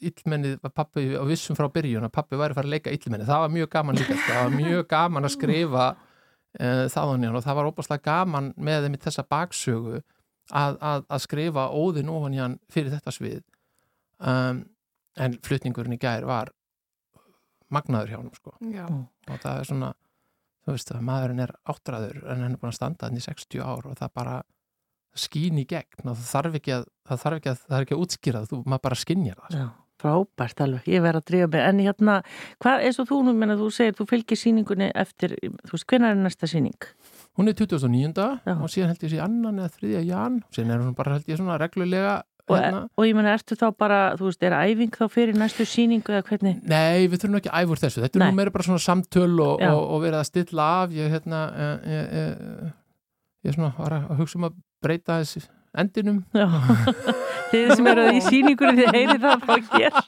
[0.00, 3.30] illmennið var pappi á vissum frá byrjun að pappi væri að fara að leika illmennið,
[3.30, 7.58] það var mjög gaman líka það var mjög gaman að skrifa uh, þáðan og það
[7.58, 10.00] var óbúslega gaman með þeim í þessa baksögu
[10.52, 13.44] að, að, að skrifa óðin ofan í hann fyrir þetta svið.
[14.16, 14.64] Um,
[15.20, 16.52] en flutningurinn í gær var
[17.72, 18.52] magnaður hjá hann sko.
[18.56, 19.94] og það er svona
[20.66, 23.62] þú veist að maðurinn er áttræður en hann er búin að standa hann í 60
[23.62, 24.36] ár og það bara
[25.16, 27.96] skýn í gegn og það þarf ekki að það þarf ekki að, það er ekki
[27.96, 29.56] að útskýra það, þú maður bara skinnjar það.
[29.56, 29.66] Já,
[30.06, 32.16] frábært alveg, ég verð að drífa mig, en hérna
[32.62, 35.34] hvað er svo þú nú, menna þú segir, þú fylgir síningunni eftir,
[35.66, 36.88] þú veist, hvernig er næsta síning?
[37.36, 38.14] Hún er 2009.
[38.46, 38.54] Já.
[38.56, 41.40] og síðan held ég sé annan eða þriðja jan, síðan er hún bara held ég
[41.42, 42.84] svona reglulega Og, hérna.
[42.94, 46.22] og ég menna, ertu þá bara, þú veist, er æfing þá fyrir næstu síningu eða
[46.28, 46.60] hvernig?
[46.62, 48.26] Nei, við þurfum ekki að æfur þessu, þetta Nei.
[48.28, 51.40] er nú meira bara svona samtöl og, og, og verið að stilla af, ég, hérna,
[51.90, 52.70] ég, ég,
[53.48, 55.42] ég svona var að hugsa um að breyta þessi
[55.82, 56.22] endinum.
[57.52, 60.00] Þeir sem eru í síningunni, þið heyri það þá hér.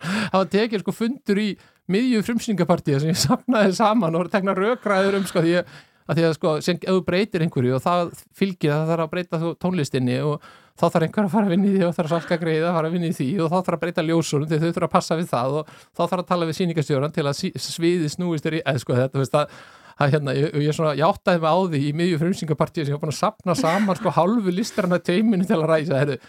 [0.00, 1.50] Það var tekið sko fundur í
[1.90, 6.32] miðju frumsýningapartíða sem ég samnaði saman og tekna rökræður um sko því að því að
[6.36, 10.46] sko, sem þú breytir einhverju og það fylgir að það þarf að breyta tónlistinni og
[10.80, 12.76] þá þarf einhver að fara að vinna í því og þarf að salka greið að
[12.76, 14.94] fara að vinna í því og þá þarf að breyta ljósunum því þau þurfa að
[14.94, 18.58] passa við það og þá þarf að tala við síningastjóran til að sviði snúist er
[18.58, 19.54] í, eða sko þetta, veist að
[20.00, 22.96] að hérna, ég, ég, svona, ég áttaði mig á því í miðju frumsingapartíu sem ég
[22.96, 26.20] var búin að sapna saman sko hálfu listarna teiminu til að ræsa heru,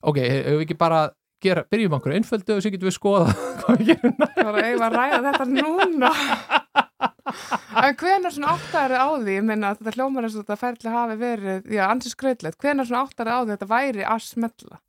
[0.00, 1.00] ok, hefur við ekki bara
[1.40, 4.36] gera, byrjum okkur einföldu og svo getum við skoða hvað við gerum næst?
[4.36, 6.12] Það var eiginlega að ræða þetta núna.
[7.80, 10.94] En hvenar svona áttari á því, ég minna að þetta hljómar eins og þetta ferli
[10.94, 14.80] hafi verið, já, ansins gröðlegt, hvenar svona áttari á því þetta væri að smetla?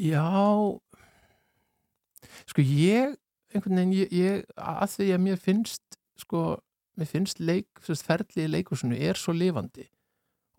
[0.00, 0.28] Já,
[2.48, 3.16] sko ég,
[3.52, 6.42] einhvern veginn, ég, ég að því að mér finnst, sko,
[7.00, 9.86] mér finnst leik, ferli í leikursunu er svo lifandi.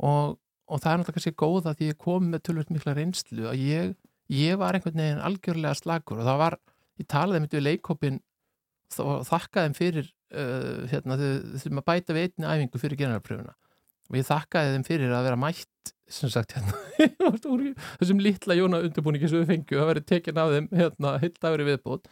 [0.02, 3.64] Og, og það er náttúrulega kannski góða því ég kom með tölvöld mikla reynslu að
[3.66, 3.96] ég,
[4.34, 6.58] ég var einhvern veginn algjörlega slagur og það var,
[7.02, 8.22] ég talaði með leikópin
[9.02, 13.56] og þakkaði þeim fyrir uh, hérna, þau þurfum að bæta við einni æfingu fyrir generalpröfuna.
[14.12, 16.76] Og ég þakkaði þeim fyrir að vera mætt sem sagt hérna
[18.02, 21.68] þessum litla jóna undirbúningi sem við fengjum að vera tekin af þeim hérna heilt afri
[21.70, 22.10] viðbútt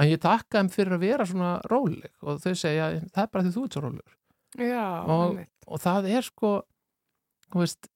[0.00, 3.44] en ég þakkaði þeim fyrir að vera svona róleg og þau segja það er bara
[3.44, 4.18] því þú ert svo rólegur.
[4.60, 6.52] Já, og, og það er sko
[7.56, 7.88] veist,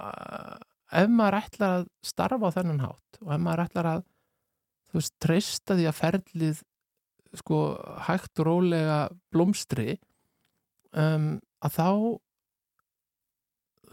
[0.00, 0.56] uh,
[0.92, 4.04] ef maður ætlar að starfa á þennan hátt og ef maður ætlar að
[4.90, 6.62] þú veist, treysta því að ferlið
[7.34, 7.60] sko
[8.06, 8.98] hægt og rólega
[9.34, 9.96] blómstri
[10.94, 11.34] um,
[11.64, 12.12] að þá þú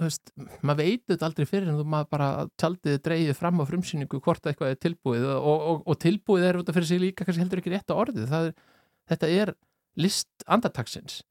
[0.08, 2.30] veist, maður veit þetta aldrei fyrir en þú maður bara
[2.62, 6.72] tjaldið dreyið fram á frumsýningu hvort eitthvað er tilbúið og, og, og tilbúið er af
[6.72, 8.52] fyrir sig líka kannski heldur ekki rétt á orðið er,
[9.12, 9.54] þetta er
[10.00, 11.22] list andartagsins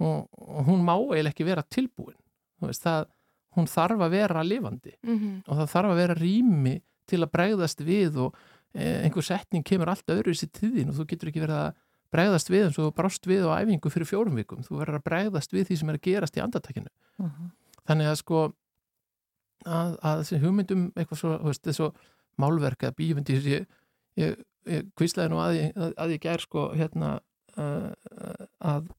[0.00, 2.18] og, og hún má eiginlega ekki vera tilbúin
[2.62, 3.10] veist, það,
[3.56, 5.36] hún þarf að vera lifandi mm -hmm.
[5.46, 8.36] og það þarf að vera rými til að bregðast við og
[8.72, 11.74] Eh, einhver setning kemur allt öðru í sér tíðin og þú getur ekki verið að
[12.12, 15.52] bregðast við eins og brást við á æfingu fyrir fjórum vikum þú verður að bregðast
[15.52, 17.50] við því sem er að gerast í andartakinu uh -huh.
[17.88, 18.40] Þannig að sko
[19.66, 21.90] að, að þessi hugmyndum eitthvað svo, veist, þessu
[22.40, 23.66] málverk eða bífundi ég,
[24.20, 24.38] ég,
[24.70, 27.14] ég kvíslaði nú að ég, að, ég ger sko hérna
[27.56, 27.90] uh,
[28.58, 28.90] að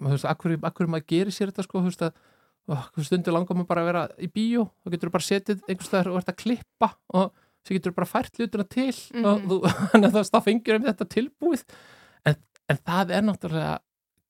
[0.00, 3.70] þú veist, akkur, akkur maður gerir sér þetta sko, þú veist að stundu langar maður
[3.70, 7.44] bara að vera í bíó þá getur bara setið einhverstaðar og verður að klippa og
[7.66, 9.26] sem getur bara fært hlutina til mm -hmm.
[9.26, 9.56] og þú,
[9.92, 11.64] þannig að það fengjur um þetta tilbúið
[12.26, 12.36] en,
[12.68, 13.76] en það er náttúrulega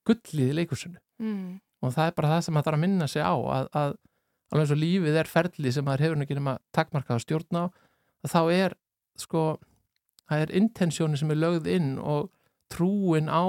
[0.06, 1.60] gullið í leikursunu mm.
[1.84, 3.94] Og það er bara það sem maður þarf að minna sig á að, að
[4.50, 7.66] alveg eins og lífið er ferlið sem maður hefur ekki nema takkmarkað að stjórna á
[8.26, 8.76] þá er
[9.20, 9.42] sko
[10.26, 12.30] það er intensjóni sem er lögð inn og
[12.72, 13.46] trúin á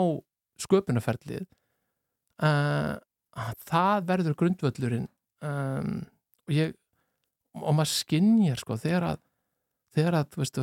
[0.61, 1.45] sköpunaferlið
[2.45, 2.97] uh,
[3.65, 5.07] það verður grundvöllurinn
[5.45, 6.03] um,
[6.47, 6.75] og ég
[7.57, 9.23] og maður skinnjar sko þegar að
[9.97, 10.59] þegar að, þú veist,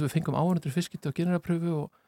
[0.00, 2.01] við fengum áhundur fiskiti og generapröfu og,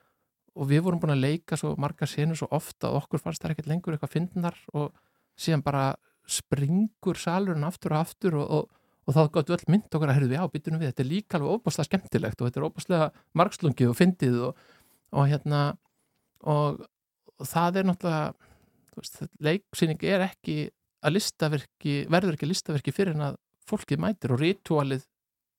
[0.54, 3.54] og við vorum búin að leika svo marga senur svo ofta og okkur fannst það
[3.54, 4.94] ekkert lengur eitthvað fyndnar og
[5.34, 5.84] síðan bara
[6.30, 10.30] springur salurinn aftur og aftur og, og, og þá gáttu öll mynd okkar að herðu
[10.32, 13.10] við á byttunum við, þetta er líka alveg óbáslega skemmtilegt og þetta er óbáslega
[13.40, 15.62] margslungið og fyndið og hérna
[16.44, 16.84] og
[17.44, 18.34] það er náttúrulega
[19.42, 20.58] leiksýning er ekki
[21.04, 25.04] að listaverki, verður ekki listaverki fyrir en að fólkið mætir og ritualið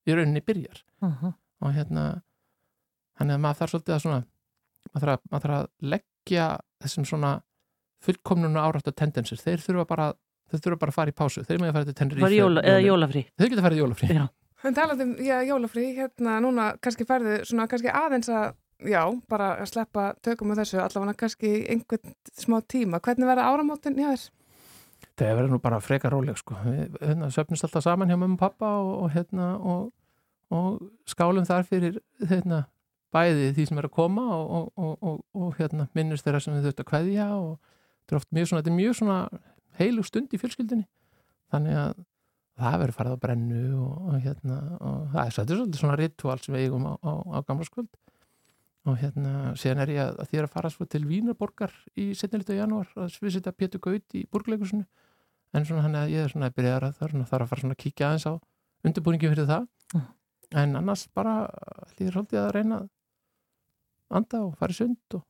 [0.06, 1.34] í rauninni byrjar uh -huh.
[1.62, 2.22] og hérna
[3.18, 4.24] þannig að maður þarf svolítið að svona
[4.92, 6.48] maður þarf að, maður þarf að leggja
[6.86, 7.34] þessum svona
[8.06, 10.10] fullkomnunu áráttu tendensir, þeir þurfa bara
[10.52, 12.84] þeir þurfa bara að fara í pásu, þeir með að fara til tenri jóla, eða
[12.86, 13.24] jólafrí.
[13.34, 14.10] Þeir geta að fara í jólafrí.
[14.14, 14.26] Já.
[14.66, 18.56] Við talaðum, já, jólafrí, hérna núna kannski færðu svona kannski aðeins að
[18.90, 23.02] já, bara að sleppa tökum með þessu allavega kannski einhvern smá tíma.
[23.04, 24.26] Hvernig verða áramótin hjá þér?
[25.16, 26.58] Það verður nú bara freka róleg sko.
[26.66, 29.86] Við hérna, söpnumst alltaf saman hjá mamma og pappa og, og hérna og,
[30.52, 32.66] og skálum þar fyrir hérna
[33.16, 36.92] bæði því sem er að koma og, og hérna minnust þeirra sem við þurftum að
[36.92, 37.54] kveðja og
[38.12, 39.20] er mjög svona, þetta er mjög svona
[39.80, 40.88] heilu stund í fjölskyldinni
[41.54, 42.04] þannig að
[42.56, 46.68] það verður farið á brennu og hérna og það er svolítið svona ritual sem við
[46.68, 47.90] eigum á, á, á gamla skuld
[48.86, 52.60] og hérna síðan er ég að, því að fara svo til Vínarborgar í setnilegt á
[52.62, 54.86] janúar að sviðsita Pétur Gaut í borgleikusinu
[55.56, 57.76] en svona hann að ég er svona að byrja að það þarf að fara svona
[57.76, 58.34] að kíkja aðeins á
[58.86, 59.68] undirbúningi fyrir það.
[59.96, 60.06] Mm.
[60.62, 61.34] en annars bara
[61.98, 62.90] líður svolítið að reyna að
[64.12, 65.26] anda og fara í sund og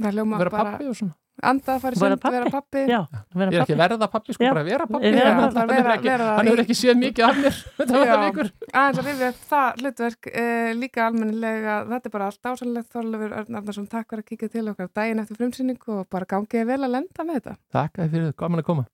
[0.00, 1.16] vera pappi og svona.
[1.50, 2.98] anda að fara í sund, vera pappi Já,
[3.34, 4.52] vera ég er ekki verða pappi, sko, já.
[4.52, 7.58] bara vera pappi vera, hann, hann, vera, ekki, hann hefur ekki séð mikið af mér
[7.80, 8.52] þetta var það vikur.
[8.82, 14.12] Aðeins að það hlutverk eh, líka almennilega þetta er bara allt ásannlegt Þorlefur Arnarsson, takk
[14.12, 17.40] fyrir að kíkja til okkar daginn eftir frumsýningu og bara gangið vel að lenda með
[17.40, 17.60] þetta.
[17.80, 18.88] Takk fyrir, gaman að koma